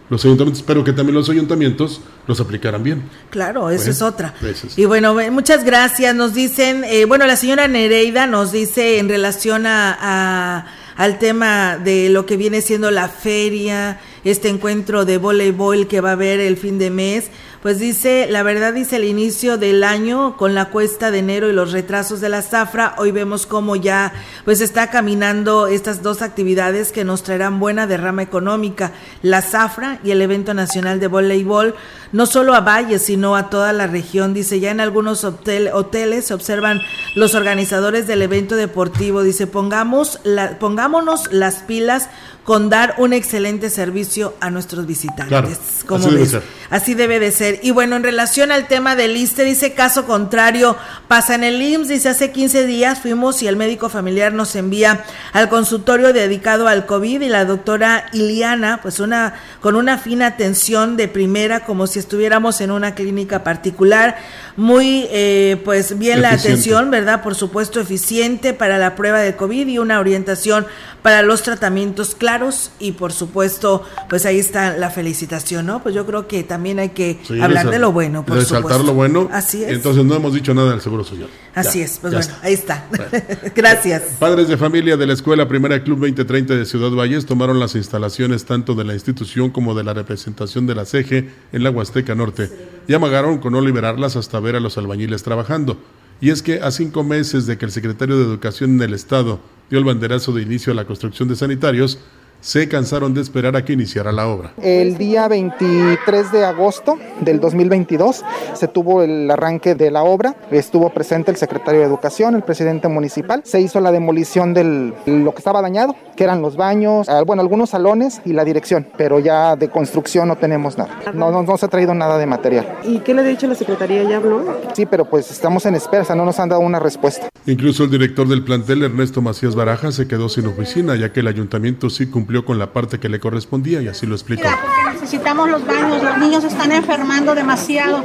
los 0.09 0.25
ayuntamientos, 0.25 0.63
pero 0.65 0.83
que 0.83 0.93
también 0.93 1.15
los 1.15 1.29
ayuntamientos 1.29 2.01
los 2.27 2.39
aplicaran 2.41 2.81
bien. 2.81 3.03
Claro, 3.29 3.69
eso 3.69 3.77
Bueno, 3.79 3.91
es 3.91 4.01
otra. 4.01 4.33
Y 4.75 4.85
bueno, 4.85 5.15
muchas 5.31 5.63
gracias. 5.63 6.15
Nos 6.15 6.33
dicen, 6.33 6.83
eh, 6.85 7.05
bueno, 7.05 7.25
la 7.27 7.35
señora 7.35 7.67
Nereida 7.67 8.25
nos 8.25 8.51
dice 8.51 8.99
en 8.99 9.07
relación 9.09 9.65
a, 9.67 9.97
a- 10.01 10.65
al 10.97 11.19
tema 11.19 11.77
de 11.77 12.09
lo 12.09 12.25
que 12.25 12.37
viene 12.37 12.61
siendo 12.61 12.91
la 12.91 13.07
feria, 13.07 14.01
este 14.23 14.49
encuentro 14.49 15.05
de 15.05 15.17
voleibol 15.17 15.87
que 15.87 16.01
va 16.01 16.09
a 16.09 16.13
haber 16.13 16.39
el 16.39 16.57
fin 16.57 16.79
de 16.79 16.89
mes. 16.89 17.29
Pues 17.67 17.79
dice, 17.79 18.27
la 18.29 18.43
verdad 18.43 18.71
dice 18.71 18.95
el 18.95 19.03
inicio 19.03 19.57
del 19.57 19.83
año 19.83 20.37
con 20.37 20.55
la 20.55 20.69
cuesta 20.69 21.11
de 21.11 21.19
enero 21.19 21.49
y 21.49 21.51
los 21.51 21.73
retrasos 21.73 22.21
de 22.21 22.29
la 22.29 22.41
zafra, 22.41 22.95
hoy 22.97 23.11
vemos 23.11 23.45
cómo 23.45 23.75
ya 23.75 24.13
pues 24.45 24.61
está 24.61 24.89
caminando 24.89 25.67
estas 25.67 26.01
dos 26.01 26.21
actividades 26.21 26.93
que 26.93 27.03
nos 27.03 27.23
traerán 27.23 27.59
buena 27.59 27.85
derrama 27.85 28.21
económica, 28.23 28.93
la 29.21 29.41
zafra 29.41 29.99
y 30.01 30.11
el 30.11 30.21
evento 30.21 30.53
nacional 30.53 31.01
de 31.01 31.07
voleibol, 31.07 31.75
no 32.13 32.25
solo 32.25 32.53
a 32.53 32.61
Valle, 32.61 32.99
sino 32.99 33.35
a 33.35 33.49
toda 33.49 33.73
la 33.73 33.85
región. 33.85 34.33
Dice, 34.33 34.61
ya 34.61 34.71
en 34.71 34.79
algunos 34.79 35.25
hotel- 35.25 35.71
hoteles 35.73 36.27
se 36.27 36.33
observan 36.33 36.79
los 37.15 37.35
organizadores 37.35 38.07
del 38.07 38.21
evento 38.21 38.55
deportivo, 38.55 39.23
dice, 39.23 39.45
pongamos 39.45 40.21
la, 40.23 40.57
pongámonos 40.57 41.33
las 41.33 41.55
pilas 41.63 42.07
con 42.47 42.69
dar 42.69 42.95
un 42.97 43.11
excelente 43.11 43.69
servicio 43.69 44.33
a 44.39 44.49
nuestros 44.49 44.87
visitantes. 44.87 45.27
Claro, 45.27 45.49
¿Cómo 45.85 46.05
así 46.05 46.15
debe 46.15 46.25
ser. 46.25 46.43
Así 46.69 46.93
debe 46.93 47.19
de 47.19 47.31
ser. 47.31 47.59
Y 47.61 47.71
bueno, 47.71 47.97
en 47.97 48.03
relación 48.03 48.53
al 48.53 48.69
tema 48.69 48.95
del 48.95 49.17
ISTE, 49.17 49.43
dice 49.43 49.73
caso 49.73 50.05
contrario, 50.05 50.77
pasa 51.09 51.35
en 51.35 51.43
el 51.43 51.61
IMSS, 51.61 51.89
dice 51.89 52.07
hace 52.07 52.31
15 52.31 52.65
días 52.65 53.01
fuimos 53.01 53.43
y 53.43 53.47
el 53.47 53.57
médico 53.57 53.89
familiar 53.89 54.31
nos 54.31 54.55
envía 54.55 55.03
al 55.33 55.49
consultorio 55.49 56.13
dedicado 56.13 56.69
al 56.69 56.85
COVID 56.85 57.21
y 57.21 57.27
la 57.27 57.43
doctora 57.43 58.05
Iliana, 58.13 58.79
pues 58.81 59.01
una, 59.01 59.33
con 59.61 59.75
una 59.75 59.97
fina 59.97 60.27
atención 60.27 60.97
de 60.97 61.07
primera, 61.07 61.65
como 61.65 61.87
si 61.87 61.99
estuviéramos 61.99 62.61
en 62.61 62.71
una 62.71 62.95
clínica 62.95 63.43
particular, 63.43 64.17
muy, 64.55 65.07
eh, 65.11 65.61
pues 65.65 65.97
bien 65.97 66.21
la 66.21 66.31
atención, 66.31 66.89
¿verdad? 66.91 67.21
Por 67.23 67.35
supuesto, 67.35 67.79
eficiente 67.79 68.53
para 68.53 68.77
la 68.77 68.95
prueba 68.95 69.19
de 69.19 69.35
COVID 69.35 69.67
y 69.67 69.77
una 69.79 69.99
orientación 69.99 70.65
para 71.01 71.21
los 71.21 71.41
tratamientos 71.43 72.15
claros 72.15 72.71
y 72.79 72.93
por 72.93 73.13
supuesto, 73.13 73.83
pues 74.09 74.25
ahí 74.25 74.39
está 74.39 74.75
la 74.75 74.89
felicitación, 74.89 75.65
¿no? 75.65 75.81
Pues 75.81 75.95
yo 75.95 76.05
creo 76.05 76.27
que 76.27 76.43
también 76.43 76.79
hay 76.79 76.89
que 76.89 77.19
Sí, 77.25 77.39
hablar 77.39 77.69
de 77.69 77.79
lo 77.79 77.91
bueno, 77.91 78.25
por 78.25 78.35
resaltar 78.37 78.61
supuesto. 78.63 78.83
lo 78.83 78.93
bueno. 78.93 79.29
Así 79.31 79.63
es. 79.63 79.69
Entonces 79.71 80.03
no 80.03 80.15
hemos 80.15 80.33
dicho 80.33 80.53
nada 80.53 80.71
del 80.71 80.81
Seguro 80.81 81.03
Social. 81.03 81.29
Así 81.55 81.79
Ya, 81.79 81.85
es, 81.85 81.99
pues 81.99 82.13
bueno, 82.13 82.19
está. 82.19 82.39
ahí 82.45 82.53
está. 82.53 82.85
Gracias. 83.55 84.03
Padres 84.19 84.47
de 84.47 84.57
familia 84.57 84.97
de 84.97 85.05
la 85.07 85.13
Escuela 85.13 85.47
Primera 85.47 85.81
Club 85.83 85.99
2030 85.99 86.55
de 86.55 86.65
Ciudad 86.65 86.91
Valles 86.91 87.25
tomaron 87.25 87.59
las 87.59 87.75
instalaciones 87.75 88.45
tanto 88.45 88.75
de 88.75 88.83
la 88.83 88.93
institución 88.93 89.46
como 89.49 89.75
de 89.75 89.83
la 89.83 89.93
representación 89.93 90.67
de 90.67 90.75
la 90.75 90.85
CEGE 90.85 91.29
en 91.51 91.63
la 91.63 91.71
Huasteca 91.71 92.15
Norte 92.15 92.49
y 92.87 92.93
amagaron 92.93 93.37
con 93.39 93.53
no 93.53 93.61
liberarlas 93.61 94.15
hasta 94.15 94.39
ver 94.39 94.55
a 94.55 94.59
los 94.59 94.77
albañiles 94.77 95.23
trabajando. 95.23 95.77
Y 96.19 96.31
es 96.31 96.41
que 96.41 96.61
a 96.61 96.71
cinco 96.71 97.03
meses 97.03 97.45
de 97.45 97.57
que 97.57 97.65
el 97.65 97.71
secretario 97.71 98.17
de 98.17 98.23
Educación 98.23 98.71
en 98.75 98.81
el 98.81 98.93
Estado 98.93 99.39
dio 99.69 99.79
el 99.79 99.85
banderazo 99.85 100.31
de 100.31 100.41
inicio 100.41 100.73
a 100.73 100.75
la 100.75 100.85
construcción 100.85 101.27
de 101.27 101.35
sanitarios, 101.35 101.99
se 102.41 102.67
cansaron 102.67 103.13
de 103.13 103.21
esperar 103.21 103.55
a 103.55 103.65
que 103.65 103.73
iniciara 103.73 104.11
la 104.11 104.27
obra. 104.27 104.53
El 104.61 104.97
día 104.97 105.27
23 105.27 106.31
de 106.31 106.45
agosto 106.45 106.97
del 107.21 107.39
2022 107.39 108.23
se 108.53 108.67
tuvo 108.67 109.03
el 109.03 109.29
arranque 109.29 109.75
de 109.75 109.91
la 109.91 110.03
obra. 110.03 110.35
Estuvo 110.51 110.89
presente 110.89 111.31
el 111.31 111.37
secretario 111.37 111.81
de 111.81 111.87
Educación, 111.87 112.35
el 112.35 112.43
presidente 112.43 112.87
municipal. 112.87 113.41
Se 113.43 113.59
hizo 113.59 113.79
la 113.79 113.91
demolición 113.91 114.53
de 114.53 114.93
lo 115.05 115.31
que 115.33 115.37
estaba 115.39 115.61
dañado, 115.61 115.95
que 116.15 116.23
eran 116.23 116.41
los 116.41 116.55
baños, 116.55 117.07
bueno, 117.25 117.41
algunos 117.41 117.71
salones 117.71 118.21
y 118.25 118.33
la 118.33 118.45
dirección, 118.45 118.87
pero 118.97 119.19
ya 119.19 119.55
de 119.55 119.69
construcción 119.69 120.27
no 120.27 120.37
tenemos 120.37 120.77
nada. 120.77 120.99
No, 121.13 121.31
no, 121.31 121.43
no 121.43 121.57
se 121.57 121.65
ha 121.65 121.69
traído 121.69 121.93
nada 121.93 122.17
de 122.17 122.25
material. 122.25 122.77
¿Y 122.83 122.99
qué 122.99 123.13
le 123.13 123.21
ha 123.21 123.25
dicho 123.25 123.47
la 123.47 123.55
secretaría? 123.55 124.03
¿Ya 124.03 124.17
habló? 124.17 124.57
Sí, 124.73 124.85
pero 124.85 125.05
pues 125.05 125.31
estamos 125.31 125.65
en 125.65 125.75
espera, 125.75 126.03
o 126.03 126.05
sea, 126.05 126.15
no 126.15 126.25
nos 126.25 126.39
han 126.39 126.49
dado 126.49 126.61
una 126.61 126.79
respuesta. 126.79 127.29
Incluso 127.45 127.85
el 127.85 127.91
director 127.91 128.27
del 128.27 128.43
plantel, 128.43 128.83
Ernesto 128.83 129.21
Macías 129.21 129.55
Baraja, 129.55 129.91
se 129.91 130.07
quedó 130.07 130.29
sin 130.29 130.47
oficina, 130.47 130.95
ya 130.95 131.11
que 131.11 131.21
el 131.21 131.27
ayuntamiento 131.27 131.89
sí 131.89 132.07
cumplió 132.07 132.26
con 132.45 132.59
la 132.59 132.67
parte 132.73 132.99
que 132.99 133.09
le 133.09 133.19
correspondía 133.19 133.81
y 133.81 133.87
así 133.87 134.05
lo 134.05 134.15
explicó. 134.15 134.43
porque 134.61 134.93
necesitamos 134.93 135.49
los 135.49 135.65
baños, 135.65 136.03
los 136.03 136.17
niños 136.17 136.43
están 136.43 136.71
enfermando 136.71 137.33
demasiado, 137.33 138.03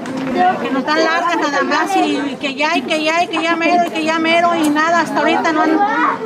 que 0.62 0.70
nos 0.70 0.84
dan 0.86 1.04
largas 1.04 1.36
nada 1.36 1.62
más 1.64 1.96
y, 1.96 2.16
y 2.32 2.36
que 2.40 2.54
ya, 2.54 2.76
y 2.76 2.82
que 2.82 3.02
ya, 3.04 3.24
y 3.24 3.28
que 3.28 3.42
ya 3.42 3.56
mero, 3.56 3.84
y 3.86 3.90
que 3.90 4.04
ya 4.04 4.18
mero, 4.18 4.54
y 4.54 4.70
nada, 4.70 5.00
hasta 5.00 5.18
ahorita 5.18 5.52
no 5.52 5.62
han, 5.62 5.76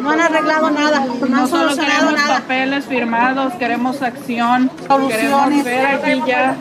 no 0.02 0.10
han 0.10 0.20
arreglado 0.20 0.70
nada, 0.70 1.04
no, 1.06 1.14
han 1.24 1.30
No 1.32 1.46
solo 1.46 1.70
solucionado 1.70 2.08
queremos 2.10 2.12
nada. 2.28 2.40
papeles 2.40 2.84
firmados, 2.84 3.52
queremos 3.54 4.02
acción, 4.02 4.70
Soluciones. 4.86 5.16
queremos 5.16 5.64
ver 5.64 5.86
aquí 5.86 6.22
ya. 6.26 6.56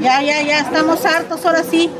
Ya, 0.00 0.22
ya, 0.22 0.42
ya, 0.42 0.60
estamos 0.60 1.04
hartos 1.04 1.44
ahora 1.44 1.62
sí, 1.64 1.90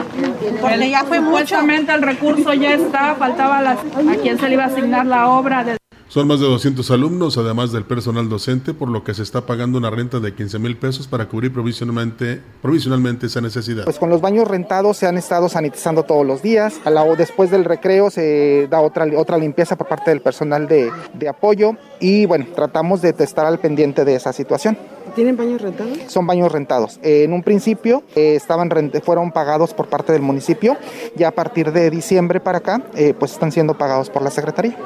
porque 0.61 0.74
El- 0.74 0.90
ya 0.90 1.05
fue 1.05 1.20
mucho. 1.20 1.28
Supuestamente 1.38 1.92
el 1.92 2.03
recurso 2.03 2.55
ya 2.55 2.72
está, 2.74 3.14
faltaba 3.16 3.61
las, 3.62 3.78
a 3.78 4.14
quién 4.22 4.38
se 4.38 4.49
le 4.49 4.55
iba 4.55 4.64
a 4.64 4.66
asignar 4.68 5.05
la 5.07 5.28
obra. 5.28 5.64
de- 5.64 5.77
Son 6.09 6.26
más 6.26 6.40
de 6.40 6.46
200 6.46 6.90
alumnos, 6.90 7.36
además 7.36 7.70
del 7.70 7.84
personal 7.84 8.30
docente, 8.30 8.72
por 8.72 8.88
lo 8.88 9.04
que 9.04 9.12
se 9.12 9.22
está 9.22 9.42
pagando 9.44 9.76
una 9.76 9.90
renta 9.90 10.20
de 10.20 10.34
15 10.34 10.59
mil 10.59 10.74
pesos 10.78 11.06
para 11.06 11.28
cubrir 11.28 11.52
provisionalmente, 11.52 12.40
provisionalmente 12.62 13.26
esa 13.26 13.42
necesidad. 13.42 13.84
Pues 13.84 13.98
con 13.98 14.09
los 14.09 14.22
baños 14.22 14.48
rentados 14.48 14.96
se 14.96 15.06
han 15.06 15.18
estado 15.18 15.50
sanitizando 15.50 16.04
todos 16.04 16.24
los 16.26 16.40
días. 16.40 16.80
A 16.86 16.90
la, 16.90 17.02
o 17.02 17.14
después 17.14 17.50
del 17.50 17.66
recreo 17.66 18.09
se 18.11 18.68
da 18.70 18.80
otra, 18.80 19.06
otra 19.18 19.36
limpieza 19.36 19.76
por 19.76 19.86
parte 19.86 20.11
del 20.11 20.22
personal 20.22 20.66
de, 20.66 20.90
de 21.12 21.28
apoyo 21.28 21.72
y 22.00 22.24
bueno, 22.24 22.46
tratamos 22.54 23.02
de 23.02 23.14
estar 23.18 23.44
al 23.44 23.59
pendiente 23.59 24.06
de 24.06 24.14
esa 24.14 24.32
situación. 24.32 24.78
¿Tienen 25.14 25.36
baños 25.36 25.61
rentados? 25.61 25.98
Son 26.06 26.26
baños 26.26 26.50
rentados. 26.50 26.98
Eh, 27.02 27.24
en 27.24 27.34
un 27.34 27.42
principio 27.42 28.02
eh, 28.16 28.34
estaban 28.34 28.70
rent- 28.70 29.02
fueron 29.02 29.30
pagados 29.30 29.74
por 29.74 29.88
parte 29.88 30.14
del 30.14 30.22
municipio 30.22 30.78
y 31.18 31.24
a 31.24 31.32
partir 31.32 31.70
de 31.70 31.90
diciembre 31.90 32.40
para 32.40 32.59
acá 32.59 32.82
eh, 32.94 33.12
pues 33.18 33.32
están 33.32 33.52
siendo 33.52 33.76
pagados 33.76 34.09
por 34.09 34.22
la 34.22 34.30
Secretaría. 34.30 34.78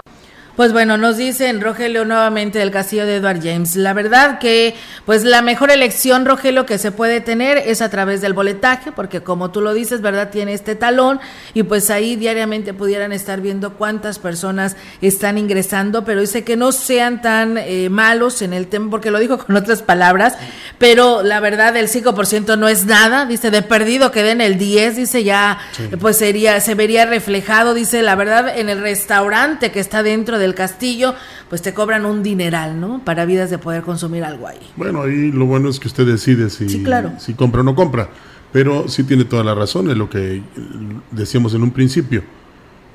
Pues 0.56 0.74
bueno, 0.74 0.98
nos 0.98 1.16
dicen 1.16 1.62
Rogelio 1.62 2.04
nuevamente 2.04 2.58
del 2.58 2.70
castillo 2.70 3.06
de 3.06 3.16
Edward 3.16 3.40
James. 3.42 3.74
La 3.74 3.94
verdad 3.94 4.38
que 4.38 4.74
pues 5.06 5.24
la 5.24 5.40
mejor 5.40 5.70
elección, 5.70 6.26
Rogelio, 6.26 6.66
que 6.66 6.76
se 6.76 6.92
puede 6.92 7.22
tener 7.22 7.56
es 7.56 7.80
a 7.80 7.88
través 7.88 8.20
del 8.20 8.34
boletaje, 8.34 8.92
porque 8.92 9.22
como 9.22 9.50
tú 9.50 9.62
lo 9.62 9.72
dices, 9.72 10.02
¿verdad? 10.02 10.28
Tiene 10.28 10.52
este 10.52 10.74
talón 10.74 11.20
y 11.54 11.62
pues 11.62 11.88
ahí 11.88 12.16
diariamente 12.16 12.74
pudieran 12.74 13.12
estar 13.12 13.40
viendo 13.40 13.72
cuántas 13.74 14.18
personas 14.18 14.76
están 15.00 15.38
ingresando, 15.38 16.04
pero 16.04 16.20
dice 16.20 16.44
que 16.44 16.58
no 16.58 16.70
sean 16.72 17.22
tan 17.22 17.56
eh, 17.56 17.88
malos 17.88 18.42
en 18.42 18.52
el 18.52 18.66
tema, 18.66 18.90
porque 18.90 19.10
lo 19.10 19.20
dijo 19.20 19.38
con 19.38 19.56
otras 19.56 19.80
palabras, 19.80 20.34
pero 20.76 21.22
la 21.22 21.40
verdad 21.40 21.74
el 21.78 21.88
5% 21.88 22.58
no 22.58 22.68
es 22.68 22.84
nada, 22.84 23.24
dice, 23.24 23.50
de 23.50 23.62
perdido 23.62 24.10
que 24.10 24.22
den 24.22 24.42
el 24.42 24.58
10, 24.58 24.96
dice 24.96 25.24
ya, 25.24 25.60
Sí. 25.72 25.84
pues 25.98 26.18
sería, 26.18 26.60
se 26.60 26.74
vería 26.74 27.06
reflejado, 27.06 27.72
dice, 27.72 28.02
la 28.02 28.16
verdad, 28.16 28.52
en 28.58 28.68
el 28.68 28.82
restaurante 28.82 29.72
que 29.72 29.80
está 29.80 30.02
dentro 30.02 30.41
del 30.42 30.54
castillo, 30.54 31.14
pues 31.48 31.62
te 31.62 31.72
cobran 31.72 32.04
un 32.04 32.22
dineral, 32.22 32.78
¿no? 32.78 33.02
Para 33.04 33.24
vidas 33.24 33.50
de 33.50 33.58
poder 33.58 33.82
consumir 33.82 34.24
algo 34.24 34.46
ahí. 34.46 34.60
Bueno, 34.76 35.02
ahí 35.02 35.32
lo 35.32 35.46
bueno 35.46 35.70
es 35.70 35.80
que 35.80 35.88
usted 35.88 36.06
decide 36.06 36.50
si, 36.50 36.68
si 36.68 37.34
compra 37.34 37.60
o 37.60 37.64
no 37.64 37.74
compra. 37.74 38.08
Pero 38.52 38.86
sí 38.88 39.04
tiene 39.04 39.24
toda 39.24 39.42
la 39.42 39.54
razón 39.54 39.90
en 39.90 39.98
lo 39.98 40.10
que 40.10 40.42
decíamos 41.10 41.54
en 41.54 41.62
un 41.62 41.70
principio. 41.70 42.22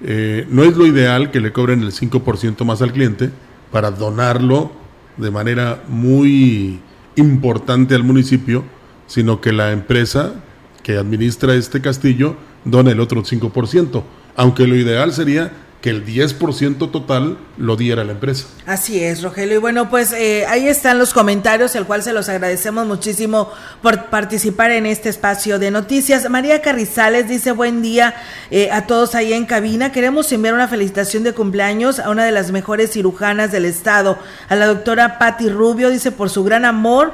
Eh, 0.03 0.45
no 0.49 0.63
es 0.63 0.77
lo 0.77 0.85
ideal 0.85 1.31
que 1.31 1.39
le 1.39 1.51
cobren 1.51 1.81
el 1.81 1.91
5% 1.91 2.63
más 2.63 2.83
al 2.83 2.93
cliente 2.93 3.31
para 3.71 3.89
donarlo 3.89 4.71
de 5.17 5.31
manera 5.31 5.83
muy 5.87 6.79
importante 7.15 7.95
al 7.95 8.03
municipio, 8.03 8.63
sino 9.07 9.41
que 9.41 9.51
la 9.51 9.71
empresa 9.71 10.35
que 10.83 10.97
administra 10.97 11.55
este 11.55 11.81
castillo 11.81 12.35
dona 12.63 12.91
el 12.91 12.99
otro 12.99 13.23
5%, 13.23 14.03
aunque 14.35 14.67
lo 14.67 14.75
ideal 14.75 15.11
sería 15.11 15.51
que 15.88 15.91
el 15.91 16.05
10% 16.05 16.91
total 16.91 17.38
lo 17.55 17.77
diera 17.77 18.03
la 18.03 18.11
empresa. 18.11 18.47
Así 18.65 19.01
es, 19.01 19.23
Rogelio. 19.23 19.55
Y 19.55 19.57
bueno, 19.59 19.89
pues 19.89 20.11
eh, 20.11 20.45
ahí 20.49 20.67
están 20.67 20.99
los 20.99 21.13
comentarios, 21.13 21.75
el 21.77 21.85
cual 21.85 22.03
se 22.03 22.11
los 22.11 22.27
agradecemos 22.27 22.85
muchísimo 22.85 23.49
por 23.81 24.07
participar 24.07 24.71
en 24.71 24.85
este 24.85 25.07
espacio 25.07 25.59
de 25.59 25.71
noticias. 25.71 26.29
María 26.29 26.61
Carrizales 26.61 27.29
dice 27.29 27.53
buen 27.53 27.81
día 27.81 28.15
eh, 28.51 28.69
a 28.69 28.85
todos 28.85 29.15
ahí 29.15 29.31
en 29.31 29.45
cabina. 29.45 29.93
Queremos 29.93 30.29
enviar 30.33 30.55
una 30.55 30.67
felicitación 30.67 31.23
de 31.23 31.31
cumpleaños 31.31 31.99
a 31.99 32.09
una 32.09 32.25
de 32.25 32.33
las 32.33 32.51
mejores 32.51 32.91
cirujanas 32.91 33.53
del 33.53 33.63
estado, 33.63 34.19
a 34.49 34.57
la 34.57 34.65
doctora 34.65 35.17
Patti 35.17 35.47
Rubio, 35.47 35.89
dice 35.89 36.11
por 36.11 36.29
su 36.29 36.43
gran 36.43 36.65
amor 36.65 37.13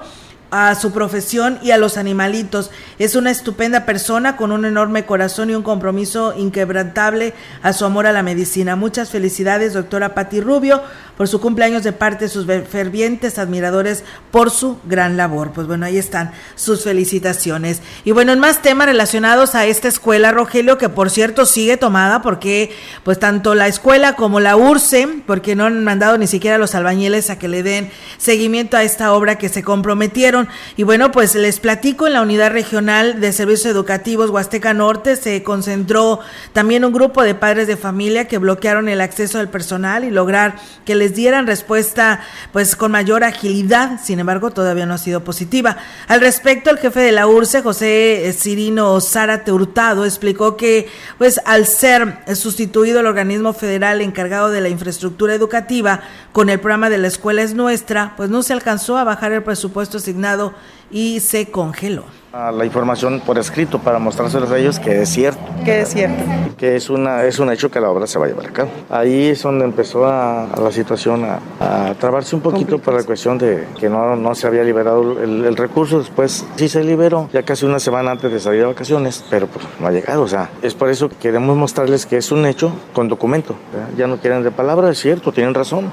a 0.56 0.76
su 0.76 0.92
profesión 0.92 1.58
y 1.64 1.72
a 1.72 1.80
los 1.80 1.98
animalitos. 1.98 2.70
Es 3.00 3.16
una 3.16 3.32
estupenda 3.32 3.88
persona 3.88 4.38
con 4.38 4.52
un 4.52 4.66
enorme 4.66 5.04
corazón 5.04 5.50
y 5.50 5.56
un 5.56 5.64
compromiso 5.64 6.36
inquebrantable 6.38 7.34
a 7.64 7.74
su 7.74 7.86
amor 7.86 8.06
a 8.06 8.12
la 8.12 8.22
medicina. 8.22 8.76
Muchas 8.76 9.10
felicidades, 9.10 9.74
doctora 9.74 10.14
Patti 10.14 10.42
Rubio, 10.42 10.84
por 11.18 11.28
su 11.28 11.40
cumpleaños 11.40 11.84
de 11.84 11.94
parte 11.94 12.26
de 12.26 12.30
sus 12.30 12.46
fervientes 12.46 13.38
admiradores 13.40 14.04
por 14.32 14.52
su 14.52 14.78
gran 14.86 15.18
labor. 15.18 15.52
Pues 15.52 15.68
bueno, 15.68 15.86
ahí 15.86 15.98
están 15.98 16.32
sus 16.56 16.84
felicitaciones. 16.84 17.82
Y 18.04 18.12
bueno, 18.12 18.32
en 18.32 18.40
más 18.40 18.62
temas 18.62 18.88
relacionados 18.88 19.56
a 19.56 19.66
esta 19.66 19.88
escuela, 19.88 20.32
Rogelio, 20.32 20.78
que 20.78 20.90
por 20.90 21.10
cierto 21.10 21.46
sigue 21.46 21.78
tomada 21.78 22.22
porque 22.22 22.72
pues 23.04 23.20
tanto 23.20 23.56
la 23.56 23.68
escuela 23.68 24.16
como 24.16 24.40
la 24.40 24.56
URCE, 24.56 25.08
porque 25.26 25.56
no 25.56 25.66
han 25.66 25.84
mandado 25.84 26.18
ni 26.18 26.28
siquiera 26.28 26.56
a 26.56 26.60
los 26.60 26.76
albañiles 26.76 27.30
a 27.30 27.38
que 27.38 27.48
le 27.48 27.64
den 27.64 27.92
seguimiento 28.18 28.78
a 28.78 28.84
esta 28.84 29.14
obra 29.14 29.38
que 29.38 29.50
se 29.50 29.64
comprometieron 29.64 30.48
y 30.76 30.84
bueno, 30.84 31.12
pues 31.12 31.36
les 31.36 31.60
platico, 31.60 32.08
en 32.08 32.14
la 32.14 32.22
Unidad 32.22 32.52
Regional 32.52 33.20
de 33.20 33.34
Servicios 33.34 33.72
Educativos 33.74 34.30
Huasteca 34.30 34.74
Norte 34.74 35.16
se 35.16 35.44
concentró 35.44 36.20
también 36.54 36.86
un 36.86 36.94
grupo 36.94 37.24
de 37.24 37.36
padres 37.36 37.68
de 37.68 37.78
familia 37.78 38.28
que 38.28 38.38
bloquearon 38.38 38.90
el 38.90 39.02
acceso 39.02 39.38
del 39.38 39.50
personal 39.50 40.04
y 40.04 40.12
lograr 40.12 40.56
que 40.86 40.96
les 41.04 41.14
dieran 41.14 41.48
respuesta 41.48 42.22
pues 42.54 42.78
con 42.78 42.92
mayor 42.92 43.26
agilidad. 43.26 44.00
Sin 44.02 44.20
embargo, 44.20 44.52
todavía 44.52 44.86
no 44.86 44.94
ha 44.94 44.98
sido 44.98 45.24
positiva. 45.24 45.76
Al 46.08 46.22
respecto, 46.22 46.70
el 46.70 46.78
jefe 46.78 47.02
de 47.02 47.12
la 47.12 47.28
URCE, 47.28 47.62
José 47.62 48.34
Cirino 48.38 49.02
Zárate 49.02 49.52
Hurtado, 49.52 50.06
explicó 50.06 50.56
que 50.56 50.88
pues 51.18 51.42
al 51.44 51.66
ser 51.68 52.20
sustituido 52.36 53.02
el 53.02 53.08
organismo 53.08 53.52
federal 53.52 54.00
encargado 54.00 54.50
de 54.50 54.62
la 54.62 54.70
infraestructura 54.70 55.34
educativa 55.34 56.02
con 56.32 56.50
el 56.50 56.60
programa 56.60 56.90
de 56.90 57.00
la 57.00 57.08
escuela 57.08 57.42
es 57.42 57.54
nuestra, 57.54 58.14
pues 58.16 58.30
no 58.30 58.42
se 58.42 58.54
alcanzó 58.54 58.98
a 58.98 59.04
bajar 59.04 59.34
el 59.34 59.44
presupuesto 59.44 59.98
asignado 59.98 60.54
y 60.94 61.20
se 61.20 61.48
congeló. 61.48 62.04
La 62.32 62.66
información 62.66 63.22
por 63.24 63.38
escrito 63.38 63.78
para 63.78 64.00
mostrárselos 64.00 64.50
a 64.50 64.58
ellos 64.58 64.80
que 64.80 65.04
es 65.04 65.10
cierto. 65.10 65.40
Que 65.64 65.82
es 65.82 65.90
cierto. 65.90 66.24
Que 66.58 66.76
es, 66.76 66.90
una, 66.90 67.24
es 67.26 67.38
un 67.38 67.52
hecho 67.52 67.70
que 67.70 67.80
la 67.80 67.92
obra 67.92 68.08
se 68.08 68.18
va 68.18 68.26
a 68.26 68.28
llevar 68.30 68.48
a 68.48 68.50
cabo. 68.50 68.72
Ahí 68.90 69.28
es 69.28 69.44
donde 69.44 69.66
empezó 69.66 70.08
a, 70.08 70.48
la 70.60 70.72
situación 70.72 71.26
a, 71.26 71.40
a, 71.60 71.94
trabarse 71.94 72.36
un 72.36 72.42
poquito 72.42 72.80
por 72.80 72.96
la 72.96 73.04
cuestión 73.04 73.38
de 73.38 73.68
que 73.80 73.88
no, 73.88 74.16
no 74.16 74.34
se 74.34 74.48
había 74.48 74.64
liberado 74.64 75.22
el, 75.22 75.56
recurso. 75.56 76.00
Después 76.00 76.44
sí 76.56 76.68
se 76.68 76.84
liberó, 76.84 77.30
ya 77.32 77.44
casi 77.44 77.68
una 77.68 77.80
semana 77.80 78.10
antes 78.10 78.32
de 78.32 78.40
salir 78.40 78.62
de 78.62 78.66
vacaciones, 78.66 79.24
pero 79.30 79.46
pues 79.46 79.68
no 79.80 79.86
ha 79.86 79.92
llegado. 79.92 80.24
O 80.24 80.28
sea, 80.28 80.50
es 80.64 80.74
por 80.74 80.90
eso 80.90 81.10
que 81.10 81.16
queremos 81.18 81.56
mostrarles 81.56 82.08
que 82.08 82.18
es 82.18 82.32
un 82.32 82.48
hecho 82.48 82.72
con 82.94 83.10
documento. 83.10 83.56
Ya 83.96 84.08
no 84.08 84.18
quieren 84.18 84.42
de 84.42 84.50
palabra, 84.50 84.90
es 84.90 85.00
cierto, 85.00 85.32
tienen 85.32 85.54
razón. 85.54 85.92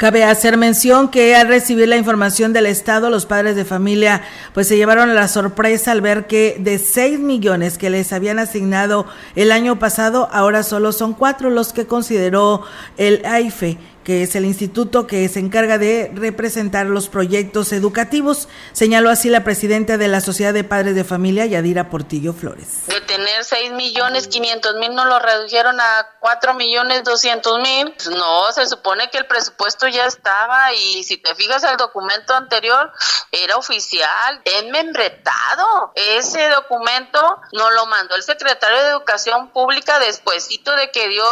Cabe 0.00 0.24
hacer 0.24 0.56
mención 0.56 1.10
que 1.10 1.36
al 1.36 1.46
recibir 1.46 1.86
la 1.86 1.98
información 1.98 2.54
del 2.54 2.64
Estado, 2.64 3.10
los 3.10 3.26
padres 3.26 3.54
de 3.54 3.66
familia 3.66 4.22
pues 4.54 4.66
se 4.66 4.78
llevaron 4.78 5.14
la 5.14 5.28
sorpresa 5.28 5.92
al 5.92 6.00
ver 6.00 6.26
que 6.26 6.56
de 6.58 6.78
6 6.78 7.18
millones 7.18 7.76
que 7.76 7.90
les 7.90 8.10
habían 8.14 8.38
asignado 8.38 9.04
el 9.36 9.52
año 9.52 9.78
pasado, 9.78 10.30
ahora 10.32 10.62
solo 10.62 10.92
son 10.92 11.12
cuatro 11.12 11.50
los 11.50 11.74
que 11.74 11.86
consideró 11.86 12.62
el 12.96 13.20
AIFE 13.26 13.76
que 14.04 14.22
es 14.22 14.34
el 14.34 14.44
instituto 14.44 15.06
que 15.06 15.28
se 15.28 15.40
encarga 15.40 15.78
de 15.78 16.10
representar 16.14 16.86
los 16.86 17.08
proyectos 17.08 17.72
educativos, 17.72 18.48
señaló 18.72 19.10
así 19.10 19.28
la 19.28 19.44
presidenta 19.44 19.98
de 19.98 20.08
la 20.08 20.20
Sociedad 20.20 20.54
de 20.54 20.64
Padres 20.64 20.94
de 20.94 21.04
Familia, 21.04 21.46
Yadira 21.46 21.90
Portillo 21.90 22.32
Flores. 22.32 22.86
De 22.86 23.00
tener 23.02 23.44
6 23.44 23.72
millones 23.72 24.28
500 24.28 24.76
mil, 24.76 24.94
nos 24.94 25.06
lo 25.06 25.18
redujeron 25.18 25.78
a 25.80 26.08
4 26.20 26.54
millones 26.54 27.04
200 27.04 27.60
mil. 27.60 27.94
No, 28.16 28.52
se 28.52 28.66
supone 28.66 29.10
que 29.10 29.18
el 29.18 29.26
presupuesto 29.26 29.86
ya 29.88 30.06
estaba 30.06 30.72
y 30.72 31.04
si 31.04 31.18
te 31.18 31.34
fijas 31.34 31.62
el 31.64 31.76
documento 31.76 32.34
anterior, 32.34 32.92
era 33.32 33.56
oficial, 33.56 34.40
es 34.44 34.64
membretado. 34.70 35.92
Ese 35.94 36.48
documento 36.48 37.38
nos 37.52 37.72
lo 37.74 37.86
mandó 37.86 38.16
el 38.16 38.22
secretario 38.22 38.82
de 38.82 38.90
Educación 38.90 39.50
Pública 39.50 39.98
despuesito 39.98 40.74
de 40.76 40.90
que 40.90 41.08
dio 41.08 41.24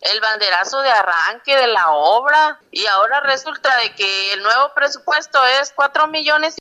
el 0.00 0.20
banderazo 0.20 0.80
de 0.80 0.90
arranque 0.90 1.56
de 1.56 1.68
la 1.68 1.90
obra 1.92 2.15
y 2.70 2.86
ahora 2.86 3.20
resulta 3.20 3.68
de 3.82 3.94
que 3.94 4.32
el 4.32 4.42
nuevo 4.42 4.72
presupuesto 4.74 5.38
es 5.60 5.72
4 5.74 6.08
millones. 6.08 6.56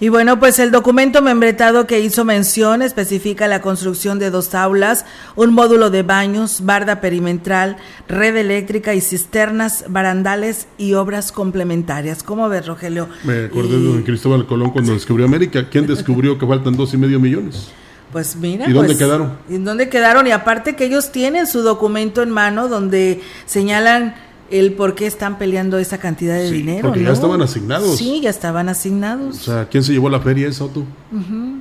Y 0.00 0.08
bueno, 0.08 0.40
pues 0.40 0.58
el 0.58 0.72
documento 0.72 1.22
membretado 1.22 1.86
que 1.86 2.00
hizo 2.00 2.24
mención 2.24 2.82
especifica 2.82 3.46
la 3.46 3.62
construcción 3.62 4.18
de 4.18 4.30
dos 4.30 4.52
aulas, 4.52 5.04
un 5.36 5.52
módulo 5.52 5.90
de 5.90 6.02
baños, 6.02 6.64
barda 6.64 7.00
perimetral, 7.00 7.76
red 8.08 8.36
eléctrica 8.36 8.94
y 8.94 9.00
cisternas, 9.00 9.84
barandales 9.88 10.66
y 10.76 10.94
obras 10.94 11.30
complementarias. 11.30 12.24
¿Cómo 12.24 12.48
ves, 12.48 12.66
Rogelio? 12.66 13.08
Me 13.22 13.44
acordé 13.44 13.78
de 13.78 14.02
Cristóbal 14.02 14.44
Colón 14.46 14.70
cuando 14.70 14.92
descubrió 14.92 15.26
América. 15.26 15.68
¿Quién 15.70 15.86
descubrió 15.86 16.36
que 16.36 16.48
faltan 16.48 16.76
dos 16.76 16.92
y 16.94 16.96
medio 16.96 17.20
millones? 17.20 17.70
Pues 18.12 18.36
mira. 18.36 18.68
¿Y 18.68 18.72
dónde 18.72 18.88
pues, 18.88 18.98
quedaron? 18.98 19.38
¿Y 19.48 19.56
dónde 19.58 19.88
quedaron? 19.88 20.26
Y 20.26 20.32
aparte 20.32 20.76
que 20.76 20.84
ellos 20.84 21.12
tienen 21.12 21.46
su 21.46 21.62
documento 21.62 22.22
en 22.22 22.30
mano 22.30 22.68
donde 22.68 23.22
señalan 23.46 24.14
el 24.52 24.74
por 24.74 24.94
qué 24.94 25.06
están 25.06 25.38
peleando 25.38 25.78
esa 25.78 25.98
cantidad 25.98 26.36
de 26.36 26.50
dinero. 26.50 26.88
Porque 26.88 27.02
ya 27.02 27.12
estaban 27.12 27.40
asignados. 27.42 27.96
Sí, 27.96 28.20
ya 28.20 28.30
estaban 28.30 28.68
asignados. 28.68 29.40
O 29.40 29.42
sea, 29.42 29.68
¿quién 29.68 29.82
se 29.82 29.92
llevó 29.92 30.10
la 30.10 30.20
feria 30.20 30.46
esa, 30.46 30.66
tú? 30.68 30.84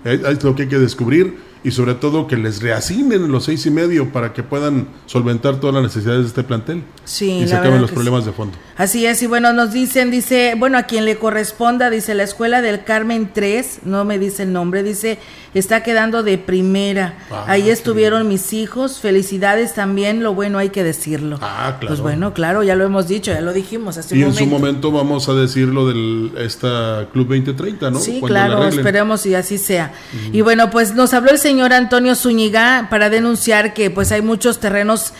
Es 0.03 0.43
lo 0.43 0.55
que 0.55 0.63
hay 0.63 0.69
que 0.69 0.77
descubrir 0.77 1.51
y 1.63 1.71
sobre 1.71 1.93
todo 1.93 2.27
que 2.27 2.37
les 2.37 2.61
reasignen 2.61 3.31
los 3.31 3.45
seis 3.45 3.65
y 3.65 3.71
medio 3.71 4.11
para 4.11 4.33
que 4.33 4.41
puedan 4.43 4.87
solventar 5.05 5.59
todas 5.59 5.75
las 5.75 5.83
necesidades 5.83 6.21
de 6.23 6.27
este 6.27 6.43
plantel 6.43 6.83
sí, 7.05 7.41
y 7.43 7.47
se 7.47 7.55
acaben 7.55 7.81
los 7.81 7.91
problemas 7.91 8.25
de 8.25 8.31
fondo. 8.31 8.57
Así 8.77 9.05
es, 9.05 9.21
y 9.21 9.27
bueno, 9.27 9.53
nos 9.53 9.71
dicen, 9.71 10.09
dice, 10.09 10.55
bueno, 10.57 10.77
a 10.77 10.83
quien 10.83 11.05
le 11.05 11.17
corresponda, 11.17 11.89
dice 11.89 12.15
la 12.15 12.23
escuela 12.23 12.61
del 12.61 12.83
Carmen 12.83 13.29
3, 13.33 13.81
no 13.85 14.05
me 14.05 14.17
dice 14.17 14.43
el 14.43 14.53
nombre, 14.53 14.81
dice, 14.81 15.19
está 15.53 15.83
quedando 15.83 16.23
de 16.23 16.37
primera. 16.37 17.13
Ah, 17.29 17.45
Ahí 17.47 17.69
estuvieron 17.69 18.27
mis 18.27 18.53
hijos, 18.53 18.99
felicidades 18.99 19.75
también, 19.75 20.23
lo 20.23 20.33
bueno 20.33 20.57
hay 20.57 20.69
que 20.69 20.83
decirlo. 20.83 21.37
Ah, 21.41 21.77
claro. 21.79 21.87
Pues 21.87 22.01
bueno, 22.01 22.33
claro, 22.33 22.63
ya 22.63 22.75
lo 22.75 22.83
hemos 22.83 23.07
dicho, 23.07 23.31
ya 23.31 23.41
lo 23.41 23.53
dijimos 23.53 23.97
hace 23.97 24.15
y 24.15 24.23
un 24.23 24.29
momento. 24.29 24.43
en 24.43 24.49
su 24.49 24.51
momento 24.51 24.91
vamos 24.91 25.29
a 25.29 25.33
decirlo 25.33 25.87
del 25.87 26.31
esta 26.39 27.07
Club 27.13 27.27
2030, 27.27 27.91
¿no? 27.91 27.99
Sí, 27.99 28.19
claro, 28.25 28.67
esperemos 28.67 29.25
y 29.27 29.35
así 29.35 29.57
sea. 29.57 29.93
Y 30.33 30.41
bueno, 30.41 30.69
pues 30.71 30.95
nos 30.95 31.13
habló 31.13 31.29
el 31.29 31.37
señor 31.37 31.51
señor 31.51 31.73
Antonio 31.73 32.15
Zúñiga 32.15 32.87
para 32.89 33.09
denunciar 33.09 33.73
que 33.73 33.89
pues 33.89 34.13
hay 34.13 34.21
muchos 34.21 34.59
terrenos 34.59 35.11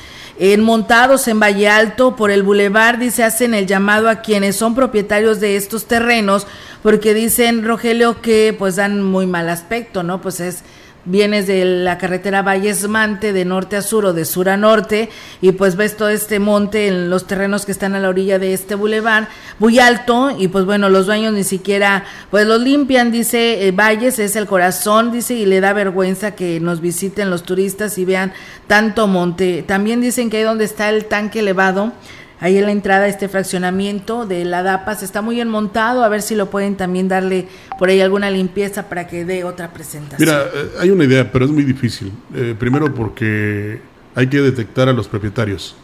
montados 0.59 1.27
en 1.27 1.39
Valle 1.39 1.69
Alto 1.69 2.15
por 2.15 2.31
el 2.31 2.43
bulevar, 2.43 2.99
dice, 2.99 3.23
hacen 3.23 3.53
el 3.53 3.67
llamado 3.67 4.09
a 4.09 4.21
quienes 4.21 4.55
son 4.55 4.75
propietarios 4.75 5.39
de 5.39 5.55
estos 5.55 5.85
terrenos, 5.85 6.47
porque 6.83 7.13
dicen, 7.13 7.63
Rogelio, 7.63 8.21
que 8.21 8.55
pues 8.57 8.75
dan 8.75 9.03
muy 9.03 9.27
mal 9.27 9.49
aspecto, 9.49 10.03
¿no? 10.03 10.21
Pues 10.21 10.39
es 10.39 10.63
vienes 11.05 11.47
de 11.47 11.65
la 11.65 11.97
carretera 11.97 12.41
Valles 12.41 12.87
Mante 12.87 13.33
de 13.33 13.45
norte 13.45 13.75
a 13.75 13.81
sur 13.81 14.05
o 14.05 14.13
de 14.13 14.25
sur 14.25 14.49
a 14.49 14.57
norte 14.57 15.09
y 15.41 15.51
pues 15.51 15.75
ves 15.75 15.97
todo 15.97 16.09
este 16.09 16.39
monte 16.39 16.87
en 16.87 17.09
los 17.09 17.27
terrenos 17.27 17.65
que 17.65 17.71
están 17.71 17.95
a 17.95 17.99
la 17.99 18.09
orilla 18.09 18.39
de 18.39 18.53
este 18.53 18.75
bulevar 18.75 19.27
muy 19.59 19.79
alto 19.79 20.31
y 20.37 20.47
pues 20.47 20.65
bueno 20.65 20.89
los 20.89 21.05
dueños 21.05 21.33
ni 21.33 21.43
siquiera 21.43 22.03
pues 22.29 22.45
los 22.45 22.61
limpian 22.61 23.11
dice 23.11 23.67
eh, 23.67 23.71
Valles 23.71 24.19
es 24.19 24.35
el 24.35 24.45
corazón 24.45 25.11
dice 25.11 25.33
y 25.33 25.45
le 25.45 25.61
da 25.61 25.73
vergüenza 25.73 26.35
que 26.35 26.59
nos 26.59 26.81
visiten 26.81 27.29
los 27.29 27.43
turistas 27.43 27.97
y 27.97 28.05
vean 28.05 28.33
tanto 28.67 29.07
monte. 29.07 29.63
También 29.63 30.01
dicen 30.01 30.29
que 30.29 30.37
ahí 30.37 30.43
donde 30.43 30.65
está 30.65 30.89
el 30.89 31.05
tanque 31.05 31.39
elevado 31.39 31.93
ahí 32.41 32.57
en 32.57 32.65
la 32.65 32.71
entrada 32.71 33.07
este 33.07 33.29
fraccionamiento 33.29 34.25
de 34.25 34.43
la 34.43 34.63
DAPAS 34.63 35.03
está 35.03 35.21
muy 35.21 35.39
enmontado, 35.39 36.03
a 36.03 36.09
ver 36.09 36.21
si 36.21 36.35
lo 36.35 36.49
pueden 36.49 36.75
también 36.75 37.07
darle 37.07 37.47
por 37.79 37.87
ahí 37.87 38.01
alguna 38.01 38.29
limpieza 38.29 38.89
para 38.89 39.07
que 39.07 39.23
dé 39.23 39.45
otra 39.45 39.71
presentación. 39.71 40.27
Mira, 40.27 40.43
eh, 40.53 40.71
hay 40.79 40.89
una 40.89 41.05
idea, 41.05 41.31
pero 41.31 41.45
es 41.45 41.51
muy 41.51 41.63
difícil. 41.63 42.11
Eh, 42.35 42.55
primero 42.59 42.93
porque 42.93 43.79
hay 44.15 44.27
que 44.27 44.41
detectar 44.41 44.89
a 44.89 44.93
los 44.93 45.07
propietarios. 45.07 45.77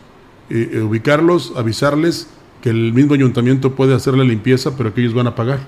eh, 0.49 0.79
ubicarlos, 0.79 1.53
avisarles 1.57 2.27
que 2.61 2.69
el 2.69 2.93
mismo 2.93 3.13
ayuntamiento 3.13 3.75
puede 3.75 3.93
hacer 3.93 4.13
la 4.13 4.23
limpieza, 4.23 4.77
pero 4.77 4.93
que 4.93 5.01
ellos 5.01 5.13
van 5.13 5.27
a 5.27 5.35
pagar. 5.35 5.59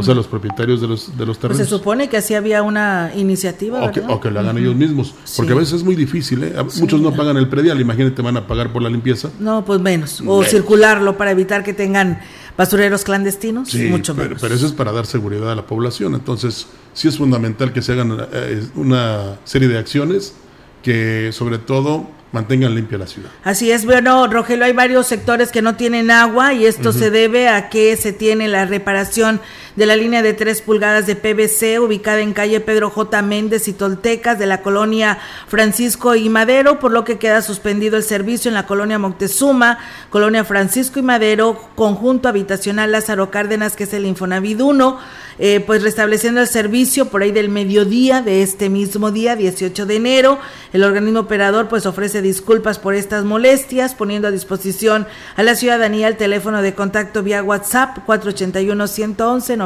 O 0.00 0.02
sea, 0.02 0.14
los 0.14 0.26
propietarios 0.26 0.80
de 0.80 0.88
los, 0.88 1.16
de 1.16 1.26
los 1.26 1.36
Pues 1.38 1.40
terrenos. 1.40 1.58
se 1.58 1.64
supone 1.66 2.08
que 2.08 2.16
así 2.16 2.34
había 2.34 2.62
una 2.62 3.12
iniciativa, 3.16 3.82
O 3.84 3.92
que, 3.92 4.00
o 4.00 4.20
que 4.20 4.30
lo 4.30 4.40
hagan 4.40 4.58
ellos 4.58 4.74
mismos. 4.74 5.14
Porque 5.36 5.52
Sí. 5.52 5.56
a 5.56 5.60
veces 5.60 5.74
es 5.74 5.82
muy 5.84 5.94
difícil, 5.94 6.42
¿eh? 6.42 6.54
Sí. 6.68 6.80
Muchos 6.80 7.00
no 7.00 7.12
pagan 7.14 7.36
el 7.36 7.48
predial, 7.48 7.80
imagínate, 7.80 8.20
van 8.22 8.36
a 8.36 8.46
pagar 8.46 8.72
por 8.72 8.82
la 8.82 8.88
limpieza. 8.90 9.30
No, 9.38 9.64
pues 9.64 9.80
menos. 9.80 10.20
O 10.20 10.24
Menos. 10.38 10.48
circularlo 10.48 11.16
para 11.16 11.30
evitar 11.30 11.62
que 11.62 11.72
tengan 11.72 12.20
basureros 12.56 13.04
clandestinos, 13.04 13.68
Sí, 13.70 13.84
mucho 13.84 14.14
pero, 14.14 14.28
menos. 14.30 14.42
pero 14.42 14.54
eso 14.54 14.66
es 14.66 14.72
para 14.72 14.92
dar 14.92 15.06
seguridad 15.06 15.50
a 15.52 15.54
la 15.54 15.66
población. 15.66 16.14
Entonces, 16.14 16.66
sí 16.92 17.08
es 17.08 17.16
fundamental 17.16 17.72
que 17.72 17.80
se 17.82 17.92
hagan 17.92 18.16
eh, 18.32 18.62
una 18.74 19.36
serie 19.44 19.68
de 19.68 19.78
acciones 19.78 20.34
que, 20.82 21.30
sobre 21.32 21.58
todo, 21.58 22.06
mantengan 22.32 22.74
limpia 22.74 22.96
la 22.96 23.06
ciudad. 23.08 23.28
Así 23.44 23.70
es, 23.72 23.84
bueno, 23.84 24.26
Rogelio, 24.28 24.64
hay 24.64 24.72
varios 24.72 25.06
sectores 25.08 25.50
que 25.50 25.62
no 25.62 25.74
tienen 25.74 26.10
agua 26.12 26.54
y 26.54 26.64
esto 26.64 26.92
se 26.92 27.10
debe 27.10 27.48
a 27.48 27.68
que 27.70 27.96
se 27.96 28.12
tiene 28.12 28.46
la 28.46 28.66
reparación 28.66 29.40
de 29.76 29.86
la 29.86 29.96
línea 29.96 30.22
de 30.22 30.32
3 30.32 30.62
pulgadas 30.62 31.06
de 31.06 31.16
PVC 31.16 31.78
ubicada 31.80 32.20
en 32.20 32.32
calle 32.32 32.60
Pedro 32.60 32.90
J. 32.90 33.22
Méndez 33.22 33.68
y 33.68 33.72
Toltecas 33.72 34.38
de 34.38 34.46
la 34.46 34.62
colonia 34.62 35.18
Francisco 35.48 36.14
y 36.14 36.28
Madero, 36.28 36.78
por 36.78 36.92
lo 36.92 37.04
que 37.04 37.18
queda 37.18 37.42
suspendido 37.42 37.96
el 37.96 38.02
servicio 38.02 38.48
en 38.48 38.54
la 38.54 38.66
colonia 38.66 38.98
Moctezuma, 38.98 39.78
colonia 40.10 40.44
Francisco 40.44 40.98
y 40.98 41.02
Madero, 41.02 41.58
conjunto 41.74 42.28
habitacional 42.28 42.92
Lázaro 42.92 43.30
Cárdenas, 43.30 43.76
que 43.76 43.84
es 43.84 43.94
el 43.94 44.06
Infonavit 44.06 44.60
1, 44.60 44.98
eh, 45.38 45.60
pues 45.60 45.82
restableciendo 45.82 46.42
el 46.42 46.48
servicio 46.48 47.06
por 47.06 47.22
ahí 47.22 47.32
del 47.32 47.48
mediodía 47.48 48.20
de 48.20 48.42
este 48.42 48.68
mismo 48.68 49.10
día, 49.10 49.36
18 49.36 49.86
de 49.86 49.96
enero. 49.96 50.38
El 50.72 50.84
organismo 50.84 51.20
operador 51.20 51.68
pues 51.68 51.86
ofrece 51.86 52.20
disculpas 52.20 52.78
por 52.78 52.94
estas 52.94 53.24
molestias, 53.24 53.94
poniendo 53.94 54.28
a 54.28 54.32
disposición 54.32 55.06
a 55.36 55.42
la 55.42 55.54
ciudadanía 55.54 56.08
el 56.08 56.16
teléfono 56.16 56.60
de 56.60 56.74
contacto 56.74 57.22
vía 57.22 57.42
WhatsApp 57.42 57.98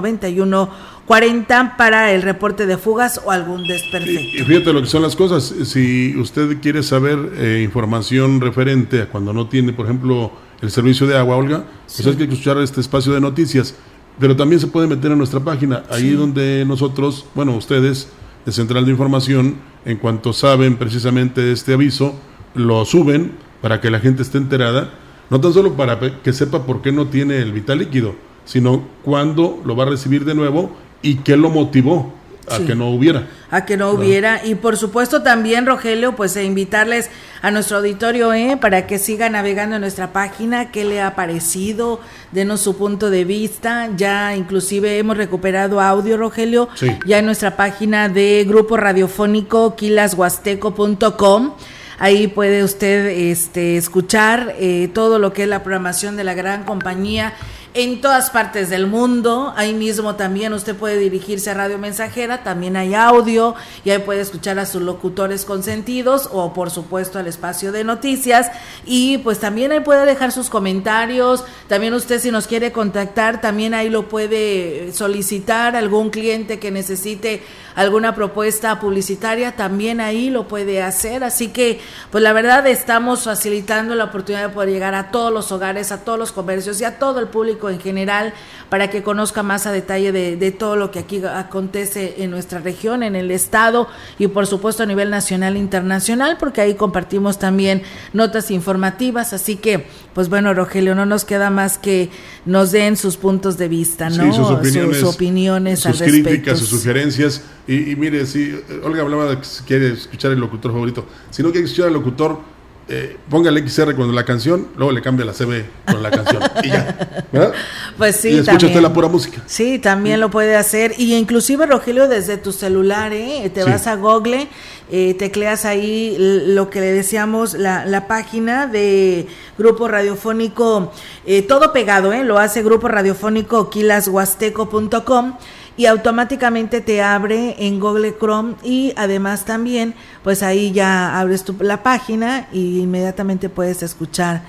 481-111-9140 0.03 1.77
para 1.77 2.13
el 2.13 2.23
reporte 2.23 2.67
de 2.67 2.79
fugas 2.79 3.21
o 3.25 3.31
algún 3.31 3.67
desperfecto. 3.67 4.39
Y 4.39 4.45
fíjate 4.45 4.73
lo 4.73 4.81
que 4.81 4.87
son 4.89 5.03
las 5.03 5.17
cosas. 5.17 5.55
Si 5.65 6.17
usted 6.17 6.59
quiere 6.61 6.83
saber 6.83 7.19
eh, 7.37 7.63
información 7.65 8.41
referente 8.41 9.03
a 9.03 9.09
cuando 9.09 9.33
no 9.33 9.49
tiene, 9.49 9.73
por 9.73 9.87
ejemplo, 9.87 10.33
el 10.61 10.71
servicio 10.71 11.07
de 11.07 11.17
agua, 11.17 11.37
Olga, 11.37 11.65
pues 11.87 12.07
hay 12.07 12.15
que 12.17 12.25
escuchar 12.25 12.59
este 12.59 12.81
espacio 12.81 13.13
de 13.13 13.21
noticias. 13.21 13.75
Pero 14.19 14.37
también 14.37 14.61
se 14.61 14.69
puede 14.69 14.87
meter 14.87 15.11
en 15.11 15.19
nuestra 15.19 15.41
página, 15.41 15.83
ahí 15.91 16.11
Sí. 16.11 16.13
donde 16.13 16.65
nosotros, 16.65 17.27
bueno, 17.35 17.57
ustedes 17.57 18.09
de 18.47 18.53
Central 18.53 18.85
de 18.85 18.93
Información, 18.93 19.57
en 19.85 19.97
cuanto 19.97 20.33
saben 20.33 20.77
precisamente 20.77 21.41
de 21.41 21.53
este 21.53 21.75
aviso, 21.75 22.15
lo 22.55 22.85
suben 22.85 23.33
para 23.61 23.81
que 23.81 23.91
la 23.91 23.99
gente 23.99 24.23
esté 24.23 24.39
enterada, 24.39 24.91
no 25.31 25.41
tan 25.41 25.53
solo 25.53 25.73
para 25.73 25.99
que 26.23 26.33
sepa 26.33 26.65
por 26.65 26.81
qué 26.83 26.93
no 26.93 27.07
tiene 27.09 27.39
el 27.39 27.53
vital 27.53 27.79
líquido, 27.79 28.15
sino 28.45 28.85
cuándo 29.05 29.61
lo 29.65 29.75
va 29.77 29.85
a 29.85 29.89
recibir 29.91 30.25
de 30.25 30.35
nuevo 30.35 30.71
y 31.03 31.17
qué 31.17 31.37
lo 31.37 31.51
motivó 31.51 32.13
a 32.51 32.57
Sí. 32.59 32.65
que 32.67 32.75
no 32.75 32.91
hubiera. 32.91 33.27
a 33.51 33.65
que 33.65 33.79
no 33.79 33.89
hubiera 33.91 34.45
y 34.45 34.55
por 34.55 34.77
supuesto 34.77 35.23
también 35.23 35.65
Rogelio 35.65 36.15
pues 36.15 36.37
e 36.37 36.45
invitarles 36.45 37.09
a 37.41 37.51
nuestro 37.51 37.79
auditorio 37.79 38.35
¿eh? 38.35 38.59
para 38.61 38.87
que 38.87 38.99
siga 38.99 39.31
navegando 39.31 39.77
en 39.77 39.81
nuestra 39.81 40.13
página 40.13 40.71
qué 40.71 40.85
le 40.85 41.01
ha 41.01 41.15
parecido 41.15 42.01
denos 42.33 42.61
su 42.61 42.77
punto 42.77 43.09
de 43.09 43.25
vista 43.25 43.89
ya 43.97 44.37
inclusive 44.37 44.99
hemos 44.99 45.17
recuperado 45.17 45.81
audio 45.81 46.19
Rogelio 46.19 46.69
Sí. 46.75 46.89
ya 47.07 47.21
en 47.21 47.25
nuestra 47.27 47.57
página 47.57 48.11
de 48.11 48.45
grupo 48.47 48.77
radiofónico 48.77 49.75
quilashuasteco.com 49.77 51.53
Ahí 52.01 52.27
puede 52.27 52.65
usted 52.65 53.07
este, 53.31 53.77
escuchar 53.77 54.57
eh, 54.59 54.91
todo 54.93 55.21
lo 55.21 55.33
que 55.33 55.45
es 55.45 55.49
la 55.49 55.63
programación 55.63 56.17
de 56.17 56.25
la 56.25 56.35
gran 56.35 56.65
compañía 56.65 57.35
en 57.75 58.01
todas 58.01 58.31
partes 58.31 58.71
del 58.71 58.87
mundo. 58.87 59.53
Ahí 59.57 59.75
mismo 59.75 60.15
también 60.15 60.53
usted 60.53 60.77
puede 60.77 60.97
dirigirse 60.97 61.51
a 61.51 61.55
Radio 61.55 61.77
Mensajera, 61.77 62.45
también 62.45 62.77
hay 62.77 62.95
audio 62.95 63.57
y 63.85 63.91
ahí 63.91 63.99
puede 63.99 64.21
escuchar 64.21 64.59
a 64.61 64.67
sus 64.67 64.81
locutores 64.81 65.45
consentidos 65.45 66.29
o 66.33 66.53
por 66.55 66.71
supuesto 66.71 67.19
al 67.19 67.27
espacio 67.27 67.73
de 67.73 67.83
noticias 67.83 68.51
y 68.87 69.19
pues 69.19 69.41
también 69.41 69.73
ahí 69.73 69.81
puede 69.81 70.07
dejar 70.07 70.31
sus 70.31 70.49
comentarios. 70.49 71.45
También 71.69 71.95
usted 71.95 72.21
si 72.21 72.31
nos 72.31 72.47
quiere 72.47 72.71
contactar, 72.71 73.41
también 73.41 73.75
ahí 73.75 73.91
lo 73.91 74.09
puede 74.09 74.93
solicitar 74.93 75.75
algún 75.75 76.11
cliente 76.11 76.61
que 76.61 76.71
necesite 76.71 77.43
alguna 77.75 78.15
propuesta 78.15 78.79
publicitaria, 78.79 79.57
también 79.57 80.01
ahí 80.01 80.31
lo 80.31 80.47
puede 80.47 80.83
hacer. 80.83 81.25
Así 81.25 81.49
que, 81.49 81.81
pues 82.11 82.23
la 82.23 82.33
verdad 82.33 82.67
estamos 82.67 83.25
facilitando 83.25 83.95
la 83.95 84.05
oportunidad 84.05 84.49
de 84.49 84.55
poder 84.55 84.71
llegar 84.71 84.95
a 84.95 85.11
todos 85.11 85.33
los 85.33 85.51
hogares, 85.51 85.91
a 85.91 86.05
todos 86.05 86.19
los 86.19 86.33
comercios 86.33 86.81
y 86.81 86.85
a 86.85 86.99
todo 86.99 87.19
el 87.19 87.29
público 87.29 87.64
en 87.71 87.81
general 87.81 88.35
para 88.69 88.91
que 88.91 89.03
conozca 89.03 89.43
más 89.43 89.67
a 89.67 89.73
detalle 89.73 90.13
de, 90.13 90.37
de 90.37 90.53
todo 90.53 90.77
lo 90.77 90.91
que 90.91 90.99
aquí 90.99 91.23
acontece 91.25 92.17
en 92.19 92.31
nuestra 92.31 92.61
región, 92.61 93.03
en 93.03 93.15
el 93.15 93.31
estado 93.31 93.89
y 94.19 94.27
por 94.29 94.47
supuesto 94.47 94.83
a 94.83 94.87
nivel 94.87 95.11
nacional 95.11 95.57
e 95.57 95.59
internacional, 95.59 96.37
porque 96.39 96.61
ahí 96.61 96.75
compartimos 96.75 97.39
también 97.39 97.83
notas 98.13 98.51
informativas. 98.51 99.33
Así 99.33 99.57
que, 99.57 99.87
pues 100.15 100.29
bueno, 100.29 100.55
Rogelio, 100.55 100.95
no 100.95 101.07
nos 101.07 101.25
queda 101.25 101.51
más 101.51 101.79
que 101.79 102.11
nos 102.45 102.73
den 102.73 102.97
sus 102.97 103.17
puntos 103.17 103.59
de 103.59 103.69
vista, 103.69 104.11
¿no? 104.11 104.25
Sí, 104.25 104.33
sus 104.33 104.51
opiniones, 104.51 104.99
sus 104.99 105.15
opiniones 105.15 105.79
sus 105.81 105.87
al 105.87 105.99
respecto. 105.99 106.29
críticas, 106.31 106.59
sus 106.59 106.69
sugerencias. 106.69 107.43
Y, 107.67 107.93
y 107.93 107.97
mire, 107.97 108.27
si 108.27 108.55
Olga 108.83 109.03
hablaba 109.03 109.27
de 109.27 109.39
que 109.39 109.49
quiere 109.67 109.93
escuchar 109.93 110.33
el 110.33 110.41
locutor 110.41 110.73
favorito, 110.73 111.07
si 111.31 111.43
no 111.43 111.51
quiere 111.51 111.65
escuchar 111.67 111.89
al 111.89 111.95
locutor, 111.95 112.54
eh, 112.89 113.17
póngale 113.31 113.67
XR 113.67 113.95
cuando 113.95 114.13
la 114.13 114.25
canción, 114.25 114.69
luego 114.77 114.93
le 114.93 115.01
cambia 115.03 115.25
la 115.25 115.33
CB 115.33 115.65
con 115.87 116.03
la 116.03 116.11
canción 116.11 116.43
y 116.63 116.69
ya. 116.69 117.25
¿verdad? 117.33 117.53
Pues 117.97 118.17
sí, 118.17 118.29
y 118.29 118.33
escucha 118.33 118.51
también. 118.53 118.71
usted 118.71 118.83
la 118.83 118.93
pura 118.93 119.07
música. 119.09 119.41
Sí, 119.47 119.79
también 119.79 120.19
lo 120.19 120.29
puede 120.31 120.57
hacer. 120.57 120.95
Y 120.99 121.15
inclusive, 121.15 121.65
Rogelio, 121.65 122.09
desde 122.09 122.37
tu 122.39 122.51
celular, 122.53 123.13
¿eh? 123.13 123.49
te 123.55 123.63
Sí. 123.63 123.71
vas 123.71 123.87
a 123.87 123.95
Google, 123.95 124.49
eh, 124.91 125.15
tecleas 125.15 125.65
ahí 125.65 126.17
lo 126.19 126.71
que 126.71 126.81
le 126.81 126.93
decíamos, 126.93 127.55
la, 127.55 127.87
la 127.87 128.09
página 128.09 128.67
de 128.67 129.29
Grupo 129.57 129.87
Radiofónico, 129.87 130.93
eh, 131.25 131.43
todo 131.43 131.73
pegado, 131.73 132.13
¿eh? 132.13 132.25
lo 132.25 132.39
hace 132.39 132.63
Grupo 132.65 132.89
Radiofónico 132.89 133.71
quilashuasteco.com 133.71 135.35
y 135.77 135.87
automáticamente 135.87 136.81
te 136.81 137.03
abre 137.03 137.57
en 137.59 137.81
Google 137.81 138.15
Chrome 138.19 138.55
y 138.63 138.93
además 138.97 139.45
también, 139.45 139.95
pues 140.23 140.43
ahí 140.43 140.73
ya 140.73 141.19
abres 141.19 141.45
tu, 141.45 141.57
la 141.61 141.83
página 141.83 142.49
y 142.53 142.81
inmediatamente 142.81 143.49
puedes 143.49 143.83
escuchar 143.83 144.43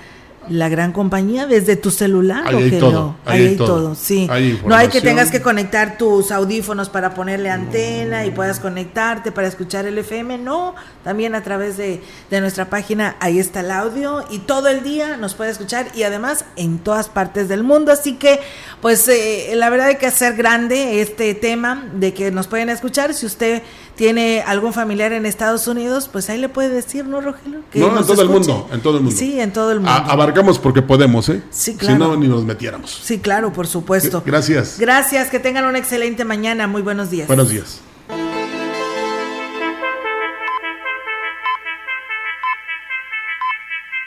la 0.48 0.68
gran 0.68 0.92
compañía 0.92 1.46
desde 1.46 1.76
tu 1.76 1.90
celular. 1.90 2.44
Ahí 2.46 2.62
hay 2.62 2.78
todo, 2.78 3.16
ahí 3.24 3.40
Ahí 3.40 3.46
hay 3.48 3.56
todo. 3.56 3.66
todo, 3.66 3.94
sí. 3.94 4.28
Hay 4.30 4.60
no 4.64 4.74
hay 4.74 4.88
que 4.88 5.00
tengas 5.00 5.30
que 5.30 5.42
conectar 5.42 5.98
tus 5.98 6.30
audífonos 6.30 6.88
para 6.88 7.14
ponerle 7.14 7.50
antena 7.50 8.24
y 8.26 8.30
puedas 8.30 8.60
conectarte 8.60 9.32
para 9.32 9.48
escuchar 9.48 9.86
el 9.86 9.98
FM. 9.98 10.38
No, 10.38 10.74
también 11.06 11.36
a 11.36 11.42
través 11.44 11.76
de, 11.76 12.02
de 12.30 12.40
nuestra 12.40 12.68
página 12.68 13.14
ahí 13.20 13.38
está 13.38 13.60
el 13.60 13.70
audio 13.70 14.24
y 14.28 14.40
todo 14.40 14.66
el 14.66 14.82
día 14.82 15.16
nos 15.16 15.34
puede 15.34 15.52
escuchar 15.52 15.86
y 15.94 16.02
además 16.02 16.44
en 16.56 16.78
todas 16.80 17.08
partes 17.08 17.48
del 17.48 17.62
mundo. 17.62 17.92
Así 17.92 18.14
que, 18.14 18.40
pues 18.82 19.06
eh, 19.06 19.52
la 19.54 19.70
verdad 19.70 19.86
hay 19.86 19.96
que 19.98 20.06
hacer 20.06 20.34
grande 20.34 21.00
este 21.00 21.32
tema 21.34 21.88
de 21.94 22.12
que 22.12 22.32
nos 22.32 22.48
pueden 22.48 22.70
escuchar. 22.70 23.14
Si 23.14 23.24
usted 23.24 23.62
tiene 23.94 24.42
algún 24.44 24.72
familiar 24.72 25.12
en 25.12 25.26
Estados 25.26 25.68
Unidos, 25.68 26.08
pues 26.12 26.28
ahí 26.28 26.38
le 26.38 26.48
puede 26.48 26.70
decir, 26.70 27.04
¿no, 27.06 27.20
Rogelio? 27.20 27.60
Que 27.70 27.78
No, 27.78 27.96
en 27.96 28.04
todo 28.04 28.22
el 28.22 28.28
mundo, 28.28 28.68
en 28.72 28.80
todo 28.82 28.96
el 28.96 29.04
mundo. 29.04 29.16
Sí, 29.16 29.40
en 29.40 29.52
todo 29.52 29.70
el 29.70 29.78
mundo. 29.78 29.92
A- 29.92 30.10
abarcamos 30.12 30.58
porque 30.58 30.82
podemos, 30.82 31.28
¿eh? 31.28 31.40
Sí, 31.50 31.70
Si 31.72 31.76
claro. 31.78 31.98
no, 31.98 32.16
ni 32.16 32.26
nos 32.26 32.44
metiéramos. 32.44 32.90
Sí, 33.04 33.20
claro, 33.20 33.52
por 33.52 33.68
supuesto. 33.68 34.24
Gracias. 34.26 34.76
Gracias, 34.80 35.30
que 35.30 35.38
tengan 35.38 35.64
una 35.66 35.78
excelente 35.78 36.24
mañana. 36.24 36.66
Muy 36.66 36.82
buenos 36.82 37.10
días. 37.10 37.28
Buenos 37.28 37.48
días. 37.50 37.80